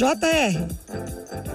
JR, 0.00 0.56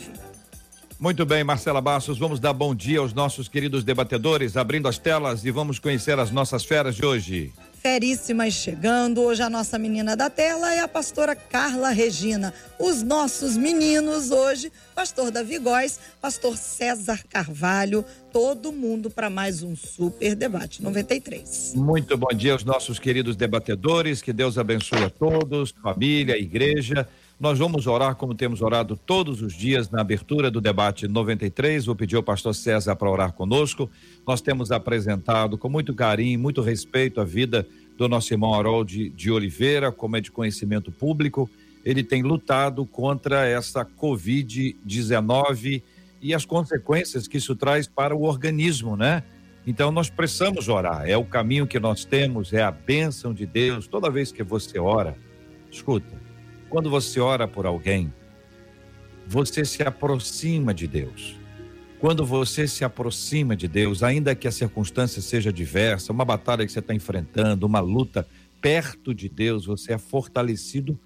Muito 1.00 1.26
bem, 1.26 1.46
Marcela 1.46 1.80
Bastos, 1.80 2.20
vamos 2.20 2.42
dar 2.42 2.52
bom 2.52 2.76
dia 2.76 3.00
aos 3.00 3.14
nossos 3.14 3.48
queridos 3.48 3.86
debatedores, 3.86 4.58
abrindo 4.58 4.90
as 4.90 4.98
telas 4.98 5.46
e 5.46 5.52
vamos 5.52 5.80
conhecer 5.80 6.20
as 6.20 6.30
nossas 6.30 6.66
feras 6.66 6.96
de 6.96 7.06
hoje 7.06 7.54
feríssimas 7.82 8.54
chegando. 8.54 9.22
Hoje 9.22 9.42
a 9.42 9.50
nossa 9.50 9.80
menina 9.80 10.16
da 10.16 10.30
tela 10.30 10.74
é 10.74 10.80
a 10.80 10.88
pastora 10.88 11.36
Carla 11.36 11.90
Regina. 11.90 12.54
Os 12.78 13.02
nossos 13.02 13.56
meninos 13.56 14.32
hoje, 14.32 14.72
pastor 14.94 15.32
Davi 15.32 15.58
Góes, 15.58 16.00
pastor 16.22 16.58
César 16.58 17.24
Carvalho, 17.30 18.04
todo 18.34 18.72
mundo 18.72 19.10
para 19.10 19.30
mais 19.30 19.64
um 19.64 19.76
super 19.76 20.36
debate 20.36 20.84
93. 20.84 21.74
Muito 21.76 22.18
bom 22.18 22.36
dia 22.36 22.54
aos 22.54 22.64
nossos 22.64 23.00
queridos 23.00 23.36
debatedores, 23.36 24.22
que 24.22 24.34
Deus 24.34 24.58
abençoe 24.58 25.04
a 25.04 25.10
todos, 25.10 25.74
família, 25.82 26.38
igreja. 26.38 27.08
Nós 27.40 27.58
vamos 27.58 27.88
orar 27.88 28.16
como 28.16 28.36
temos 28.36 28.62
orado 28.62 28.98
todos 28.98 29.42
os 29.42 29.54
dias 29.54 29.90
na 29.90 30.02
abertura 30.02 30.52
do 30.52 30.60
debate 30.60 31.08
93. 31.08 31.86
Vou 31.86 31.96
pedir 31.96 32.18
ao 32.18 32.24
pastor 32.24 32.54
César 32.54 32.98
para 32.98 33.10
orar 33.10 33.32
conosco. 33.32 33.90
Nós 34.28 34.42
temos 34.42 34.74
apresentado 34.74 35.58
com 35.58 35.70
muito 35.70 35.94
carinho, 35.94 36.38
muito 36.38 36.62
respeito 36.62 37.22
a 37.22 37.24
vida 37.24 37.66
do 37.98 38.10
nosso 38.10 38.34
irmão 38.34 38.54
Harold 38.54 39.10
de 39.12 39.32
Oliveira, 39.32 39.90
como 39.90 40.18
é 40.18 40.22
de 40.22 40.30
conhecimento 40.30 40.92
público. 40.92 41.50
Ele 41.86 42.04
tem 42.04 42.24
lutado 42.24 42.86
contra 42.86 43.48
essa 43.48 43.86
Covid-19 43.86 45.82
e 46.22 46.34
as 46.34 46.44
consequências 46.44 47.26
que 47.26 47.38
isso 47.38 47.56
traz 47.56 47.88
para 47.88 48.14
o 48.14 48.24
organismo, 48.24 48.98
né? 48.98 49.24
Então 49.66 49.94
nós 49.94 50.10
precisamos 50.10 50.68
orar. 50.68 51.08
É 51.08 51.16
o 51.16 51.24
caminho 51.24 51.66
que 51.66 51.80
nós 51.80 52.04
temos, 52.04 52.52
é 52.52 52.62
a 52.62 52.72
bênção 52.72 53.34
de 53.34 53.46
Deus. 53.46 53.88
Toda 53.88 54.10
vez 54.10 54.30
que 54.30 54.44
você 54.44 54.78
ora, 54.78 55.16
escuta, 55.72 56.19
quando 56.70 56.90
você 56.90 57.20
ora 57.20 57.48
por 57.48 57.66
alguém, 57.66 58.14
você 59.28 59.66
se 59.66 59.84
aproxima 59.84 60.74
de 60.74 60.88
Deus. 60.88 61.36
Quando 62.00 62.26
você 62.26 62.68
se 62.68 62.86
aproxima 62.86 63.56
de 63.56 63.68
Deus, 63.68 64.04
ainda 64.04 64.34
que 64.34 64.48
a 64.48 64.52
circunstância 64.52 65.22
seja 65.22 65.52
diversa, 65.52 66.14
uma 66.14 66.24
batalha 66.24 66.66
que 66.66 66.72
você 66.72 66.80
está 66.80 66.94
enfrentando, 66.94 67.66
uma 67.66 67.80
luta, 67.82 68.26
perto 68.62 69.14
de 69.14 69.28
Deus, 69.28 69.66
você 69.66 69.94
é 69.94 69.98
fortalecido. 69.98 70.98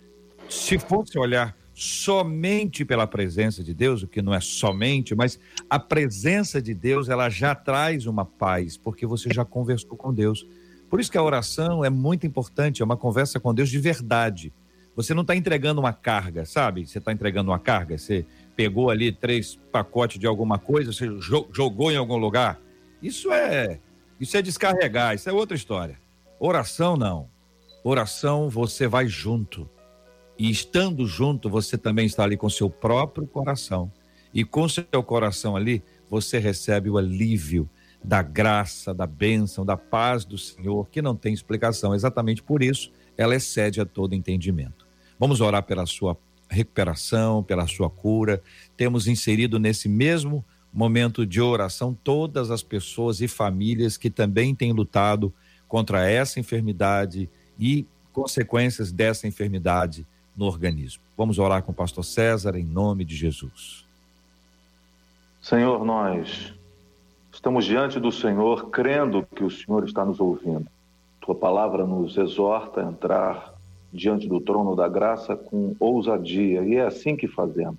Se 0.48 0.78
fosse 0.78 1.18
olhar 1.18 1.56
somente 1.74 2.86
pela 2.86 3.08
presença 3.08 3.64
de 3.64 3.74
Deus, 3.74 4.04
o 4.04 4.08
que 4.08 4.22
não 4.22 4.34
é 4.34 4.40
somente, 4.40 5.16
mas 5.16 5.40
a 5.68 5.80
presença 5.80 6.62
de 6.62 6.74
Deus, 6.74 7.10
ela 7.10 7.30
já 7.30 7.56
traz 7.56 8.06
uma 8.06 8.24
paz, 8.26 8.78
porque 8.78 9.06
você 9.06 9.34
já 9.34 9.44
conversou 9.44 9.98
com 9.98 10.14
Deus. 10.14 10.46
Por 10.90 11.00
isso 11.00 11.12
que 11.12 11.18
a 11.18 11.24
oração 11.24 11.84
é 11.84 11.90
muito 11.90 12.28
importante, 12.28 12.82
é 12.82 12.86
uma 12.86 12.98
conversa 12.98 13.40
com 13.40 13.54
Deus 13.54 13.70
de 13.70 13.80
verdade. 13.80 14.54
Você 14.96 15.14
não 15.14 15.22
está 15.22 15.36
entregando 15.36 15.82
uma 15.82 15.94
carga, 15.94 16.46
sabe? 16.46 16.86
Você 16.86 17.00
está 17.00 17.12
entregando 17.12 17.52
uma 17.52 17.60
carga, 17.60 17.98
você 17.98 18.26
pegou 18.56 18.90
ali 18.90 19.12
três 19.12 19.60
pacotes 19.72 20.20
de 20.20 20.28
alguma 20.28 20.60
coisa, 20.60 20.92
você 20.92 21.08
jogou 21.20 21.92
em 21.92 21.98
algum 21.98 22.18
lugar. 22.18 22.60
Isso 23.02 23.32
é, 23.32 23.80
isso 24.20 24.38
é 24.38 24.42
descarregar, 24.42 25.16
isso 25.16 25.30
é 25.30 25.34
outra 25.34 25.56
história. 25.56 26.00
Oração 26.40 26.96
não. 26.96 27.28
Oração 27.84 28.50
você 28.50 28.88
vai 28.88 29.08
junto. 29.08 29.70
E 30.38 30.50
estando 30.50 31.06
junto, 31.06 31.50
você 31.50 31.78
também 31.78 32.06
está 32.06 32.24
ali 32.24 32.38
com 32.38 32.50
seu 32.50 32.70
próprio 32.70 33.28
coração. 33.28 33.92
E 34.34 34.44
com 34.44 34.68
seu 34.68 34.86
coração 35.04 35.56
ali, 35.56 35.84
você 36.10 36.40
recebe 36.40 36.90
o 36.90 36.98
alívio 36.98 37.70
da 38.04 38.22
graça, 38.22 38.94
da 38.94 39.08
bênção, 39.08 39.66
da 39.66 39.78
paz 39.78 40.26
do 40.26 40.38
Senhor, 40.38 40.90
que 40.90 41.02
não 41.02 41.16
tem 41.16 41.34
explicação. 41.34 41.94
Exatamente 41.94 42.42
por 42.44 42.62
isso, 42.62 42.92
ela 43.18 43.36
excede 43.36 43.80
a 43.80 43.86
todo 43.86 44.16
entendimento. 44.16 44.83
Vamos 45.24 45.40
orar 45.40 45.64
pela 45.64 45.86
sua 45.86 46.18
recuperação, 46.50 47.42
pela 47.42 47.66
sua 47.66 47.90
cura. 47.90 48.44
Temos 48.76 49.08
inserido 49.08 49.58
nesse 49.58 49.88
mesmo 49.88 50.44
momento 50.74 51.26
de 51.26 51.40
oração 51.40 51.98
todas 52.04 52.52
as 52.52 52.62
pessoas 52.62 53.22
e 53.22 53.28
famílias 53.30 53.96
que 53.96 54.10
também 54.10 54.54
têm 54.54 54.74
lutado 54.74 55.34
contra 55.66 56.06
essa 56.10 56.42
enfermidade 56.42 57.30
e 57.58 57.88
consequências 58.12 58.92
dessa 58.92 59.26
enfermidade 59.26 60.06
no 60.36 60.44
organismo. 60.44 61.02
Vamos 61.16 61.40
orar 61.40 61.64
com 61.64 61.72
o 61.72 61.74
pastor 61.74 62.04
César 62.04 62.58
em 62.58 62.66
nome 62.66 63.06
de 63.06 63.16
Jesus. 63.16 63.86
Senhor, 65.42 65.86
nós 65.86 66.54
estamos 67.32 67.64
diante 67.64 67.98
do 67.98 68.12
Senhor 68.12 68.70
crendo 68.72 69.26
que 69.34 69.46
o 69.46 69.50
Senhor 69.50 69.86
está 69.86 70.04
nos 70.04 70.20
ouvindo. 70.20 70.68
Tua 71.22 71.34
palavra 71.34 71.88
nos 71.88 72.18
exorta 72.18 72.82
a 72.82 72.84
entrar 72.84 73.53
diante 73.94 74.28
do 74.28 74.42
trono 74.42 74.76
da 74.76 74.88
graça 74.88 75.36
com 75.36 75.76
ousadia, 75.80 76.64
e 76.64 76.76
é 76.76 76.86
assim 76.86 77.16
que 77.16 77.28
fazemos. 77.28 77.78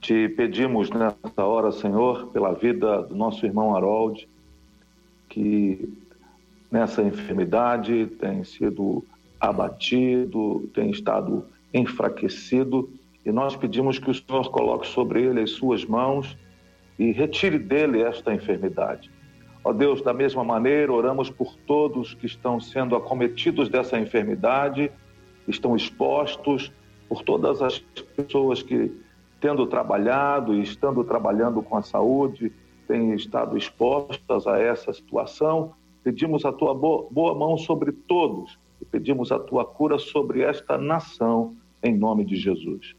Te 0.00 0.28
pedimos 0.30 0.90
nessa 0.90 1.44
hora, 1.44 1.70
Senhor, 1.70 2.28
pela 2.28 2.52
vida 2.52 3.02
do 3.02 3.14
nosso 3.14 3.44
irmão 3.44 3.76
Harold, 3.76 4.26
que 5.28 5.92
nessa 6.70 7.02
enfermidade 7.02 8.06
tem 8.18 8.42
sido 8.44 9.04
abatido, 9.38 10.68
tem 10.74 10.90
estado 10.90 11.44
enfraquecido, 11.72 12.90
e 13.24 13.32
nós 13.32 13.56
pedimos 13.56 13.98
que 13.98 14.10
o 14.10 14.14
Senhor 14.14 14.50
coloque 14.50 14.86
sobre 14.86 15.22
ele 15.22 15.40
as 15.40 15.50
suas 15.50 15.84
mãos 15.84 16.36
e 16.98 17.10
retire 17.12 17.58
dele 17.58 18.02
esta 18.02 18.32
enfermidade. 18.32 19.10
Ó 19.64 19.72
Deus, 19.72 20.02
da 20.02 20.12
mesma 20.12 20.44
maneira, 20.44 20.92
oramos 20.92 21.30
por 21.30 21.56
todos 21.66 22.12
que 22.12 22.26
estão 22.26 22.60
sendo 22.60 22.94
acometidos 22.94 23.70
dessa 23.70 23.98
enfermidade, 23.98 24.92
estão 25.48 25.74
expostos, 25.74 26.70
por 27.08 27.22
todas 27.22 27.62
as 27.62 27.78
pessoas 27.78 28.62
que, 28.62 28.92
tendo 29.40 29.66
trabalhado 29.66 30.54
e 30.54 30.62
estando 30.62 31.02
trabalhando 31.02 31.62
com 31.62 31.78
a 31.78 31.82
saúde, 31.82 32.52
têm 32.86 33.14
estado 33.14 33.56
expostas 33.56 34.46
a 34.46 34.58
essa 34.58 34.92
situação. 34.92 35.72
Pedimos 36.02 36.44
a 36.44 36.52
tua 36.52 36.74
boa 36.74 37.34
mão 37.34 37.56
sobre 37.56 37.90
todos 37.90 38.58
e 38.82 38.84
pedimos 38.84 39.32
a 39.32 39.38
tua 39.38 39.64
cura 39.64 39.98
sobre 39.98 40.42
esta 40.42 40.76
nação, 40.76 41.56
em 41.82 41.96
nome 41.96 42.24
de 42.24 42.36
Jesus. 42.36 42.94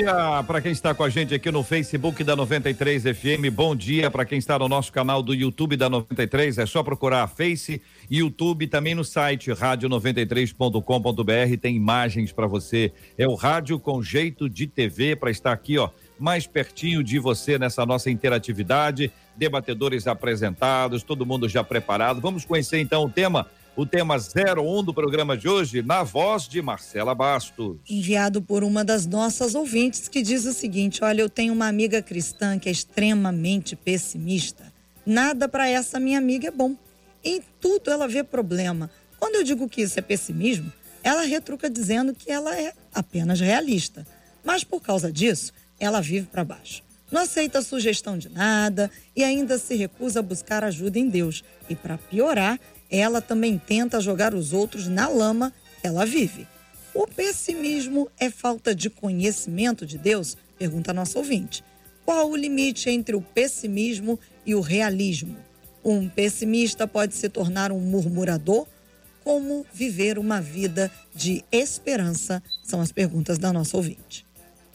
Dia 0.00 0.42
para 0.44 0.62
quem 0.62 0.72
está 0.72 0.94
com 0.94 1.04
a 1.04 1.10
gente 1.10 1.34
aqui 1.34 1.50
no 1.50 1.62
Facebook 1.62 2.24
da 2.24 2.34
93 2.34 3.02
FM. 3.02 3.52
Bom 3.52 3.76
dia 3.76 4.10
para 4.10 4.24
quem 4.24 4.38
está 4.38 4.58
no 4.58 4.66
nosso 4.66 4.90
canal 4.90 5.22
do 5.22 5.34
YouTube 5.34 5.76
da 5.76 5.90
93. 5.90 6.56
É 6.56 6.64
só 6.64 6.82
procurar 6.82 7.26
Face, 7.26 7.82
YouTube, 8.10 8.66
também 8.66 8.94
no 8.94 9.04
site 9.04 9.50
rádio93.com.br. 9.50 11.58
Tem 11.60 11.76
imagens 11.76 12.32
para 12.32 12.46
você. 12.46 12.94
É 13.18 13.28
o 13.28 13.34
rádio 13.34 13.78
com 13.78 14.02
jeito 14.02 14.48
de 14.48 14.66
TV 14.66 15.16
para 15.16 15.30
estar 15.30 15.52
aqui, 15.52 15.76
ó, 15.76 15.90
mais 16.18 16.46
pertinho 16.46 17.04
de 17.04 17.18
você 17.18 17.58
nessa 17.58 17.84
nossa 17.84 18.10
interatividade. 18.10 19.12
Debatedores 19.36 20.06
apresentados, 20.06 21.02
todo 21.02 21.26
mundo 21.26 21.46
já 21.46 21.62
preparado. 21.62 22.22
Vamos 22.22 22.46
conhecer 22.46 22.78
então 22.78 23.04
o 23.04 23.10
tema 23.10 23.46
o 23.80 23.86
tema 23.86 24.16
01 24.18 24.84
do 24.84 24.92
programa 24.92 25.38
de 25.38 25.48
hoje, 25.48 25.80
na 25.80 26.02
voz 26.02 26.46
de 26.46 26.60
Marcela 26.60 27.14
Bastos. 27.14 27.78
Enviado 27.88 28.42
por 28.42 28.62
uma 28.62 28.84
das 28.84 29.06
nossas 29.06 29.54
ouvintes, 29.54 30.06
que 30.06 30.20
diz 30.20 30.44
o 30.44 30.52
seguinte: 30.52 31.02
Olha, 31.02 31.22
eu 31.22 31.30
tenho 31.30 31.54
uma 31.54 31.66
amiga 31.66 32.02
cristã 32.02 32.58
que 32.58 32.68
é 32.68 32.72
extremamente 32.72 33.74
pessimista. 33.74 34.70
Nada 35.06 35.48
para 35.48 35.66
essa 35.66 35.98
minha 35.98 36.18
amiga 36.18 36.48
é 36.48 36.50
bom. 36.50 36.76
Em 37.24 37.40
tudo 37.58 37.90
ela 37.90 38.06
vê 38.06 38.22
problema. 38.22 38.90
Quando 39.18 39.36
eu 39.36 39.44
digo 39.44 39.66
que 39.66 39.80
isso 39.80 39.98
é 39.98 40.02
pessimismo, 40.02 40.70
ela 41.02 41.22
retruca 41.22 41.70
dizendo 41.70 42.14
que 42.14 42.30
ela 42.30 42.54
é 42.54 42.74
apenas 42.92 43.40
realista. 43.40 44.06
Mas 44.44 44.62
por 44.62 44.82
causa 44.82 45.10
disso, 45.10 45.54
ela 45.78 46.02
vive 46.02 46.26
para 46.26 46.44
baixo. 46.44 46.82
Não 47.10 47.22
aceita 47.22 47.62
sugestão 47.62 48.18
de 48.18 48.28
nada 48.28 48.90
e 49.16 49.24
ainda 49.24 49.56
se 49.56 49.74
recusa 49.74 50.20
a 50.20 50.22
buscar 50.22 50.62
ajuda 50.64 50.98
em 50.98 51.08
Deus. 51.08 51.42
E 51.68 51.74
para 51.74 51.96
piorar, 51.96 52.60
ela 52.90 53.20
também 53.20 53.58
tenta 53.58 54.00
jogar 54.00 54.34
os 54.34 54.52
outros 54.52 54.88
na 54.88 55.08
lama 55.08 55.52
ela 55.82 56.04
vive. 56.04 56.46
O 56.92 57.06
pessimismo 57.06 58.10
é 58.18 58.28
falta 58.30 58.74
de 58.74 58.90
conhecimento 58.90 59.86
de 59.86 59.96
Deus? 59.96 60.36
Pergunta 60.58 60.90
a 60.90 60.94
nossa 60.94 61.18
ouvinte. 61.18 61.64
Qual 62.04 62.30
o 62.30 62.36
limite 62.36 62.90
entre 62.90 63.14
o 63.14 63.20
pessimismo 63.20 64.18
e 64.44 64.54
o 64.54 64.60
realismo? 64.60 65.36
Um 65.84 66.08
pessimista 66.08 66.86
pode 66.86 67.14
se 67.14 67.28
tornar 67.28 67.70
um 67.70 67.78
murmurador? 67.78 68.66
Como 69.22 69.64
viver 69.72 70.18
uma 70.18 70.40
vida 70.40 70.90
de 71.14 71.44
esperança? 71.52 72.42
São 72.64 72.80
as 72.80 72.90
perguntas 72.90 73.38
da 73.38 73.52
nossa 73.52 73.76
ouvinte. 73.76 74.26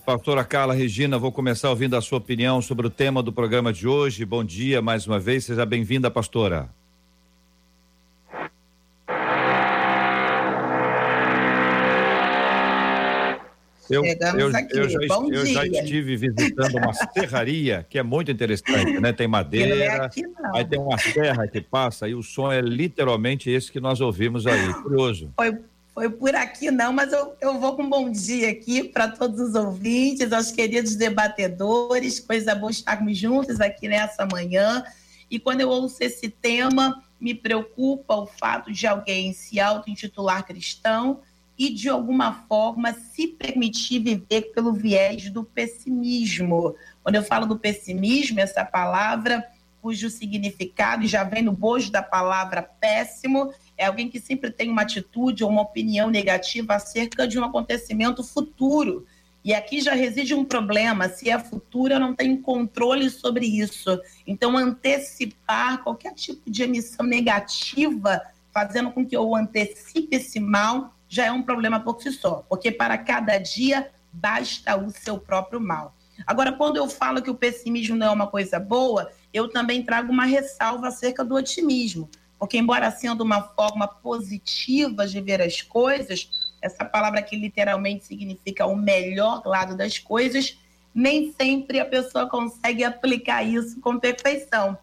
Pastora 0.05 0.43
Carla 0.43 0.73
Regina, 0.73 1.17
vou 1.17 1.31
começar 1.31 1.69
ouvindo 1.69 1.97
a 1.97 2.01
sua 2.01 2.19
opinião 2.19 2.61
sobre 2.61 2.87
o 2.87 2.91
tema 2.91 3.21
do 3.21 3.33
programa 3.33 3.73
de 3.73 3.87
hoje. 3.87 4.23
Bom 4.23 4.43
dia 4.43 4.81
mais 4.81 5.05
uma 5.05 5.19
vez, 5.19 5.45
seja 5.45 5.65
bem-vinda, 5.65 6.09
pastora. 6.09 6.69
Eu, 13.89 14.03
eu, 14.03 14.55
aqui. 14.55 14.77
Eu, 14.77 14.89
já, 14.89 14.99
Bom 15.07 15.31
eu 15.31 15.45
já 15.45 15.65
estive 15.65 16.15
visitando 16.15 16.77
uma 16.77 16.93
serraria 17.13 17.85
que 17.89 17.99
é 17.99 18.03
muito 18.03 18.31
interessante, 18.31 18.99
né? 18.99 19.13
Tem 19.13 19.27
madeira, 19.27 19.75
é 19.75 19.87
aqui, 20.01 20.23
aí 20.53 20.65
tem 20.65 20.79
uma 20.79 20.97
serra 20.97 21.47
que 21.47 21.61
passa 21.61 22.07
e 22.07 22.15
o 22.15 22.23
som 22.23 22.51
é 22.51 22.61
literalmente 22.61 23.49
esse 23.49 23.71
que 23.71 23.79
nós 23.79 24.01
ouvimos 24.01 24.47
aí. 24.47 24.73
Curioso. 24.75 25.31
Foi, 25.35 25.57
foi 25.93 26.09
por 26.09 26.35
aqui 26.35 26.71
não, 26.71 26.91
mas 26.91 27.13
eu, 27.13 27.35
eu 27.39 27.59
vou 27.59 27.75
com 27.75 27.83
um 27.83 27.89
bom 27.89 28.09
dia 28.09 28.49
aqui 28.49 28.83
para 28.83 29.07
todos 29.07 29.39
os 29.39 29.55
ouvintes, 29.55 30.31
aos 30.33 30.51
queridos 30.51 30.95
debatedores. 30.95 32.19
Coisa 32.19 32.55
boa 32.55 32.71
estarmos 32.71 33.17
juntos 33.17 33.61
aqui 33.61 33.87
nessa 33.87 34.25
manhã. 34.25 34.83
E 35.29 35.39
quando 35.39 35.61
eu 35.61 35.69
ouço 35.69 35.97
esse 36.01 36.29
tema, 36.29 37.03
me 37.19 37.33
preocupa 37.33 38.15
o 38.15 38.25
fato 38.25 38.71
de 38.71 38.85
alguém 38.87 39.33
se 39.33 39.59
auto-intitular 39.59 40.45
cristão 40.45 41.21
e, 41.57 41.69
de 41.69 41.89
alguma 41.89 42.33
forma, 42.47 42.93
se 42.93 43.27
permitir 43.27 43.99
viver 43.99 44.51
pelo 44.53 44.73
viés 44.73 45.29
do 45.29 45.43
pessimismo. 45.43 46.75
Quando 47.01 47.15
eu 47.15 47.23
falo 47.23 47.45
do 47.45 47.57
pessimismo, 47.57 48.39
essa 48.39 48.65
palavra 48.65 49.45
cujo 49.85 50.09
significado 50.09 51.05
já 51.05 51.23
vem 51.23 51.43
no 51.43 51.51
bojo 51.51 51.91
da 51.91 52.01
palavra 52.01 52.63
péssimo, 52.63 53.53
é 53.77 53.85
alguém 53.85 54.09
que 54.09 54.19
sempre 54.19 54.49
tem 54.49 54.67
uma 54.67 54.81
atitude 54.81 55.43
ou 55.43 55.49
uma 55.51 55.61
opinião 55.61 56.09
negativa 56.09 56.73
acerca 56.73 57.27
de 57.27 57.37
um 57.37 57.43
acontecimento 57.43 58.23
futuro. 58.23 59.05
E 59.43 59.53
aqui 59.53 59.79
já 59.79 59.93
reside 59.93 60.33
um 60.33 60.43
problema: 60.43 61.07
se 61.07 61.29
é 61.29 61.37
futuro, 61.37 61.93
eu 61.93 61.99
não 61.99 62.15
tenho 62.15 62.41
controle 62.41 63.11
sobre 63.11 63.45
isso. 63.45 64.01
Então, 64.25 64.57
antecipar 64.57 65.83
qualquer 65.83 66.15
tipo 66.15 66.49
de 66.49 66.63
emissão 66.63 67.05
negativa, 67.05 68.19
fazendo 68.51 68.89
com 68.89 69.05
que 69.05 69.15
eu 69.15 69.35
antecipe 69.35 70.15
esse 70.15 70.39
mal, 70.39 70.94
já 71.15 71.27
é 71.27 71.31
um 71.31 71.41
problema 71.41 71.79
por 71.79 72.01
si 72.01 72.11
só, 72.11 72.43
porque 72.49 72.69
para 72.69 72.97
cada 72.97 73.37
dia 73.37 73.89
basta 74.11 74.75
o 74.75 74.91
seu 74.91 75.17
próprio 75.17 75.61
mal. 75.61 75.95
Agora, 76.27 76.51
quando 76.51 76.75
eu 76.75 76.89
falo 76.89 77.21
que 77.21 77.29
o 77.29 77.35
pessimismo 77.35 77.95
não 77.95 78.07
é 78.07 78.11
uma 78.11 78.27
coisa 78.27 78.59
boa, 78.59 79.09
eu 79.33 79.47
também 79.47 79.81
trago 79.81 80.11
uma 80.11 80.25
ressalva 80.25 80.89
acerca 80.89 81.23
do 81.23 81.35
otimismo, 81.35 82.09
porque, 82.37 82.57
embora 82.57 82.91
sendo 82.91 83.21
uma 83.21 83.41
forma 83.41 83.87
positiva 83.87 85.07
de 85.07 85.21
ver 85.21 85.41
as 85.41 85.61
coisas, 85.61 86.29
essa 86.61 86.83
palavra 86.83 87.21
que 87.21 87.37
literalmente 87.37 88.05
significa 88.05 88.65
o 88.65 88.75
melhor 88.75 89.41
lado 89.45 89.73
das 89.73 89.97
coisas, 89.97 90.57
nem 90.93 91.31
sempre 91.31 91.79
a 91.79 91.85
pessoa 91.85 92.27
consegue 92.27 92.83
aplicar 92.83 93.41
isso 93.41 93.79
com 93.79 93.97
perfeição. 93.97 94.77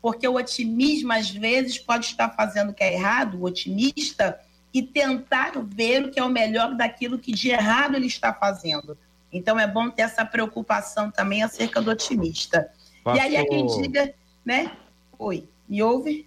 Porque 0.00 0.26
o 0.26 0.36
otimismo, 0.36 1.12
às 1.12 1.28
vezes, 1.28 1.78
pode 1.78 2.06
estar 2.06 2.30
fazendo 2.30 2.70
o 2.70 2.74
que 2.74 2.84
é 2.84 2.94
errado, 2.94 3.38
o 3.38 3.44
otimista 3.44 4.40
e 4.74 4.82
tentar 4.82 5.52
ver 5.64 6.04
o 6.04 6.10
que 6.10 6.18
é 6.18 6.24
o 6.24 6.28
melhor 6.28 6.74
daquilo 6.74 7.16
que 7.16 7.30
de 7.30 7.50
errado 7.50 7.94
ele 7.94 8.08
está 8.08 8.34
fazendo. 8.34 8.98
Então 9.32 9.58
é 9.58 9.68
bom 9.68 9.88
ter 9.88 10.02
essa 10.02 10.24
preocupação 10.24 11.12
também 11.12 11.44
acerca 11.44 11.80
do 11.80 11.92
otimista. 11.92 12.68
E 13.14 13.20
aí 13.20 13.36
é 13.36 13.44
quem 13.44 13.66
diga, 13.66 14.12
né? 14.44 14.72
Oi, 15.16 15.48
me 15.68 15.80
ouve? 15.80 16.26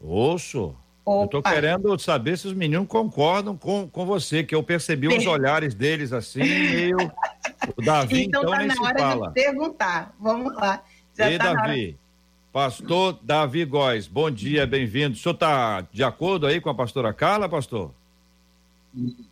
Ouço. 0.00 0.76
Opa. 1.04 1.22
Eu 1.22 1.24
estou 1.24 1.42
querendo 1.42 1.98
saber 1.98 2.38
se 2.38 2.46
os 2.46 2.54
meninos 2.54 2.86
concordam 2.86 3.56
com, 3.56 3.88
com 3.88 4.06
você, 4.06 4.44
que 4.44 4.54
eu 4.54 4.62
percebi 4.62 5.08
os 5.08 5.26
olhares 5.26 5.74
deles 5.74 6.12
assim, 6.12 6.40
meio. 6.40 6.96
O 7.76 7.80
Davi, 7.80 8.24
então, 8.24 8.42
então 8.42 8.52
tá 8.52 8.58
nem 8.58 8.66
na 8.66 8.82
hora 8.82 8.98
fala. 8.98 9.28
de 9.28 9.34
perguntar. 9.34 10.12
Vamos 10.18 10.52
lá. 10.54 10.82
Já 11.16 11.30
e 11.30 11.38
tá 11.38 11.52
Davi? 11.52 11.96
Pastor 12.52 13.18
Davi 13.22 13.64
Góes, 13.64 14.06
bom 14.06 14.30
dia, 14.30 14.66
bem-vindo. 14.66 15.14
O 15.14 15.18
senhor 15.18 15.32
está 15.32 15.80
de 15.90 16.04
acordo 16.04 16.46
aí 16.46 16.60
com 16.60 16.68
a 16.68 16.74
pastora 16.74 17.10
Carla, 17.10 17.48
pastor? 17.48 17.90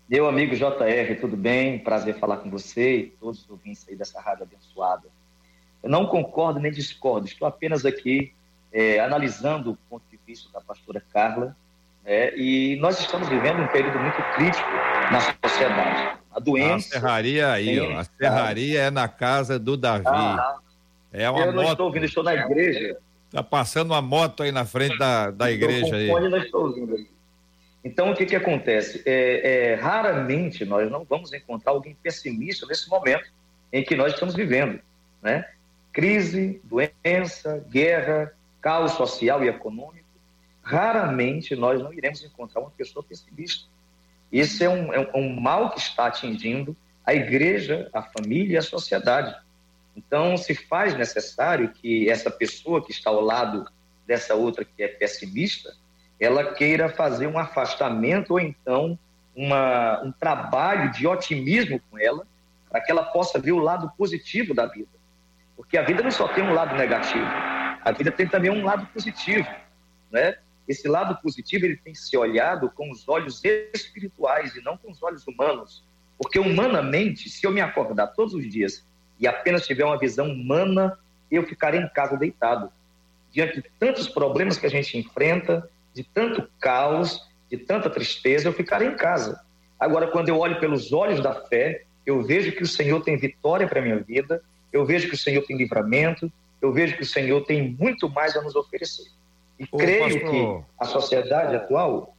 Meu 0.08 0.26
amigo 0.26 0.56
JR, 0.56 1.20
tudo 1.20 1.37
bem? 1.37 1.78
Prazer 1.81 2.18
falar 2.18 2.38
com 2.38 2.49
você 2.49 2.97
e 2.97 3.06
todos 3.21 3.42
os 3.42 3.50
ouvintes 3.50 3.87
aí 3.87 3.94
dessa 3.94 4.18
rádio 4.23 4.44
abençoada. 4.44 5.06
Eu 5.83 5.90
não 5.90 6.06
concordo 6.06 6.59
nem 6.59 6.73
discordo, 6.73 7.26
estou 7.26 7.47
apenas 7.47 7.85
aqui 7.85 8.33
é, 8.73 8.99
analisando 9.00 9.73
o 9.73 9.76
ponto 9.90 10.02
de 10.11 10.18
vista 10.26 10.49
da 10.50 10.62
pastora 10.62 11.02
Carla, 11.12 11.54
é, 12.06 12.35
e 12.38 12.76
nós 12.76 12.99
estamos 13.00 13.28
vivendo 13.28 13.61
um 13.61 13.66
período 13.66 13.99
muito 13.99 14.16
crítico 14.35 14.66
na 15.12 15.21
sociedade. 15.47 16.18
A 16.33 16.40
doença. 16.40 16.97
A 16.97 17.00
serraria 17.00 17.52
aí, 17.52 17.80
ó, 17.80 17.99
a 17.99 18.04
serraria 18.04 18.80
é 18.80 18.90
na 18.90 19.09
casa 19.09 19.59
do 19.59 19.76
Davi. 19.76 20.06
Ah, 20.06 20.56
é 21.12 21.28
uma 21.28 21.40
eu 21.40 21.52
não 21.52 21.62
moto. 21.64 21.73
estou 21.73 21.87
ouvindo, 21.87 22.06
estou 22.06 22.25
na 22.25 22.35
igreja. 22.35 22.97
Tá 23.30 23.42
passando 23.42 23.92
uma 23.92 24.02
moto 24.02 24.42
aí 24.42 24.50
na 24.50 24.64
frente 24.64 24.99
da, 24.99 25.30
da 25.30 25.50
igreja 25.50 25.94
aí. 25.94 26.08
Então, 27.82 28.10
o 28.10 28.14
que, 28.14 28.26
que 28.26 28.37
acontece? 28.37 29.02
É, 29.06 29.70
é, 29.70 29.75
raramente 29.75 30.64
nós 30.64 30.90
não 30.90 31.04
vamos 31.04 31.32
encontrar 31.32 31.72
alguém 31.72 31.96
pessimista 32.02 32.66
nesse 32.66 32.88
momento 32.90 33.30
em 33.72 33.82
que 33.84 33.96
nós 33.96 34.12
estamos 34.12 34.34
vivendo. 34.34 34.80
Né? 35.22 35.49
Crise, 35.92 36.60
doença, 36.64 37.64
guerra, 37.70 38.34
caos 38.60 38.92
social 38.92 39.42
e 39.44 39.49
econômico. 39.49 40.04
Raramente 40.62 41.56
nós 41.56 41.80
não 41.80 41.92
iremos 41.92 42.22
encontrar 42.22 42.60
uma 42.60 42.70
pessoa 42.70 43.02
pessimista. 43.02 43.66
Esse 44.30 44.64
é 44.64 44.68
um, 44.68 44.92
é 44.92 45.10
um 45.14 45.40
mal 45.40 45.70
que 45.70 45.78
está 45.78 46.06
atingindo 46.06 46.76
a 47.04 47.14
igreja, 47.14 47.88
a 47.92 48.02
família 48.02 48.54
e 48.54 48.58
a 48.58 48.62
sociedade. 48.62 49.34
Então, 49.97 50.37
se 50.37 50.54
faz 50.54 50.97
necessário 50.97 51.70
que 51.70 52.09
essa 52.09 52.30
pessoa 52.30 52.85
que 52.85 52.92
está 52.92 53.11
ao 53.11 53.20
lado 53.20 53.66
dessa 54.06 54.35
outra 54.35 54.64
que 54.64 54.82
é 54.82 54.88
pessimista, 54.88 55.75
ela 56.18 56.52
queira 56.52 56.88
fazer 56.88 57.26
um 57.26 57.38
afastamento 57.38 58.32
ou 58.32 58.40
então 58.40 58.99
uma, 59.35 60.02
um 60.02 60.12
trabalho 60.12 60.90
de 60.90 61.06
otimismo 61.06 61.80
com 61.90 61.99
ela, 61.99 62.26
para 62.68 62.80
que 62.80 62.90
ela 62.90 63.04
possa 63.04 63.38
ver 63.38 63.52
o 63.52 63.59
lado 63.59 63.90
positivo 63.97 64.54
da 64.54 64.66
vida. 64.66 64.88
Porque 65.56 65.76
a 65.78 65.82
vida 65.82 66.02
não 66.02 66.11
só 66.11 66.28
tem 66.28 66.44
um 66.44 66.52
lado 66.52 66.76
negativo, 66.76 67.25
a 67.82 67.92
vida 67.92 68.11
tem 68.11 68.28
também 68.28 68.50
um 68.50 68.64
lado 68.64 68.87
positivo, 68.87 69.49
né? 70.11 70.37
Esse 70.68 70.87
lado 70.87 71.20
positivo 71.20 71.64
ele 71.64 71.76
tem 71.76 71.92
que 71.92 71.99
ser 71.99 72.16
olhado 72.16 72.70
com 72.70 72.90
os 72.90 73.09
olhos 73.09 73.42
espirituais 73.75 74.54
e 74.54 74.62
não 74.62 74.76
com 74.76 74.90
os 74.90 75.02
olhos 75.02 75.26
humanos, 75.26 75.85
porque 76.16 76.38
humanamente, 76.38 77.28
se 77.28 77.44
eu 77.44 77.50
me 77.50 77.61
acordar 77.61 78.09
todos 78.09 78.35
os 78.35 78.49
dias 78.49 78.87
e 79.20 79.26
apenas 79.28 79.66
tiver 79.66 79.84
uma 79.84 79.98
visão 79.98 80.28
humana, 80.30 80.98
eu 81.30 81.42
ficarei 81.44 81.80
em 81.80 81.88
casa 81.88 82.16
deitado. 82.16 82.72
Diante 83.30 83.60
de 83.62 83.70
tantos 83.78 84.08
problemas 84.08 84.56
que 84.58 84.66
a 84.66 84.70
gente 84.70 84.96
enfrenta, 84.98 85.68
de 85.94 86.02
tanto 86.02 86.48
caos, 86.58 87.28
de 87.50 87.58
tanta 87.58 87.90
tristeza, 87.90 88.48
eu 88.48 88.52
ficarei 88.52 88.88
em 88.88 88.96
casa. 88.96 89.40
Agora, 89.78 90.08
quando 90.08 90.28
eu 90.28 90.38
olho 90.38 90.58
pelos 90.58 90.92
olhos 90.92 91.22
da 91.22 91.34
fé, 91.34 91.84
Eu 92.06 92.22
vejo 92.22 92.52
que 92.52 92.62
o 92.62 92.66
Senhor 92.66 93.02
tem 93.02 93.16
vitória 93.16 93.68
para 93.68 93.82
minha 93.82 93.98
vida, 93.98 94.42
eu 94.72 94.84
vejo 94.84 95.08
que 95.08 95.14
o 95.14 95.18
Senhor 95.18 95.42
tem 95.42 95.56
livramento, 95.56 96.32
eu 96.60 96.72
vejo 96.72 96.96
que 96.96 97.02
o 97.02 97.06
Senhor 97.06 97.44
tem 97.44 97.76
muito 97.78 98.08
mais 98.08 98.36
a 98.36 98.42
nos 98.42 98.56
oferecer. 98.56 99.06
E 99.58 99.64
Ô, 99.70 99.76
creio 99.76 100.00
pastor. 100.00 100.30
que 100.30 100.64
a 100.78 100.84
sociedade 100.86 101.54
atual 101.56 102.16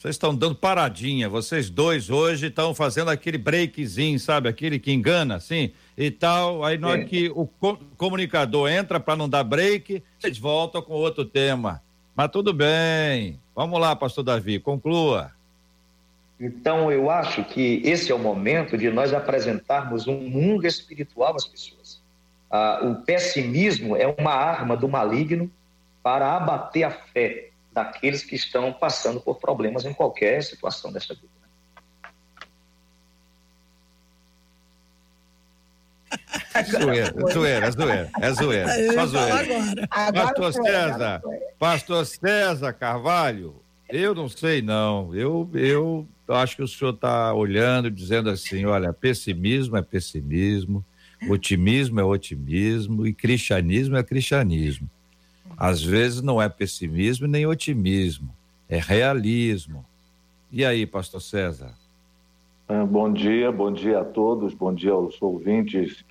vocês 0.00 0.14
estão 0.14 0.34
dando 0.34 0.54
paradinha, 0.54 1.28
vocês 1.28 1.68
dois 1.68 2.08
hoje 2.08 2.46
estão 2.46 2.74
fazendo 2.74 3.10
aquele 3.10 3.36
breakzinho, 3.36 4.18
sabe? 4.18 4.48
Aquele 4.48 4.78
que 4.78 4.90
engana, 4.90 5.34
assim, 5.34 5.72
e 5.94 6.10
tal. 6.10 6.64
Aí 6.64 6.78
na 6.78 6.88
hora 6.88 7.02
é. 7.02 7.04
que 7.04 7.30
o 7.34 7.46
co 7.46 7.76
comunicador 7.98 8.70
entra 8.70 8.98
para 8.98 9.14
não 9.14 9.28
dar 9.28 9.44
break, 9.44 10.02
vocês 10.18 10.38
voltam 10.38 10.80
com 10.80 10.94
outro 10.94 11.22
tema. 11.26 11.82
Mas 12.16 12.30
tudo 12.30 12.54
bem. 12.54 13.38
Vamos 13.54 13.78
lá, 13.78 13.94
pastor 13.94 14.24
Davi, 14.24 14.58
conclua. 14.58 15.32
Então, 16.40 16.90
eu 16.90 17.10
acho 17.10 17.44
que 17.44 17.82
esse 17.84 18.10
é 18.10 18.14
o 18.14 18.18
momento 18.18 18.78
de 18.78 18.90
nós 18.90 19.12
apresentarmos 19.12 20.06
um 20.06 20.18
mundo 20.18 20.66
espiritual 20.66 21.36
às 21.36 21.44
pessoas. 21.44 22.00
Ah, 22.50 22.80
o 22.84 23.04
pessimismo 23.04 23.94
é 23.94 24.06
uma 24.06 24.32
arma 24.32 24.78
do 24.78 24.88
maligno 24.88 25.50
para 26.02 26.36
abater 26.36 26.84
a 26.84 26.90
fé 26.90 27.49
daqueles 27.72 28.22
que 28.22 28.34
estão 28.34 28.72
passando 28.72 29.20
por 29.20 29.38
problemas 29.38 29.84
em 29.84 29.92
qualquer 29.92 30.42
situação 30.42 30.92
desta 30.92 31.14
vida. 31.14 31.28
Zoeira, 36.68 37.14
zoeira, 37.32 37.70
zoeira, 37.70 38.10
é 38.20 38.32
zoeira, 38.32 38.92
só 38.94 39.06
zoeira. 39.06 39.88
Pastor 40.12 40.52
César, 40.52 41.22
Pastor 41.58 42.06
César 42.06 42.72
Carvalho, 42.72 43.54
eu 43.88 44.14
não 44.14 44.28
sei 44.28 44.60
não, 44.60 45.14
eu, 45.14 45.48
eu 45.54 46.08
acho 46.28 46.56
que 46.56 46.62
o 46.62 46.68
senhor 46.68 46.94
está 46.94 47.32
olhando, 47.32 47.90
dizendo 47.90 48.28
assim, 48.30 48.64
olha, 48.64 48.92
pessimismo 48.92 49.76
é 49.76 49.82
pessimismo, 49.82 50.84
otimismo 51.28 52.00
é 52.00 52.04
otimismo 52.04 53.06
e 53.06 53.12
cristianismo 53.12 53.96
é 53.96 54.02
cristianismo. 54.02 54.88
Às 55.60 55.82
vezes 55.82 56.22
não 56.22 56.40
é 56.40 56.48
pessimismo 56.48 57.26
nem 57.26 57.46
otimismo, 57.46 58.30
é 58.66 58.78
realismo. 58.78 59.84
E 60.50 60.64
aí, 60.64 60.86
pastor 60.86 61.20
César? 61.20 61.74
Ah, 62.66 62.86
bom 62.86 63.12
dia, 63.12 63.52
bom 63.52 63.70
dia 63.70 64.00
a 64.00 64.04
todos, 64.04 64.54
bom 64.54 64.72
dia 64.72 64.92
aos 64.92 65.20
ouvintes. 65.20 66.02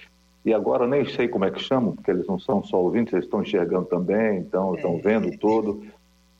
E 0.46 0.54
agora 0.54 0.86
nem 0.86 1.04
sei 1.04 1.28
como 1.28 1.46
é 1.46 1.52
que 1.52 1.60
chamam, 1.60 1.96
porque 1.96 2.12
eles 2.12 2.28
não 2.28 2.38
são 2.38 2.64
só 2.64 2.78
ouvintes, 2.80 3.12
eles 3.12 3.26
estão 3.26 3.42
enxergando 3.42 3.88
também, 3.88 4.38
então 4.38 4.76
estão 4.76 4.98
é. 4.98 5.02
vendo 5.02 5.36
tudo. 5.40 5.84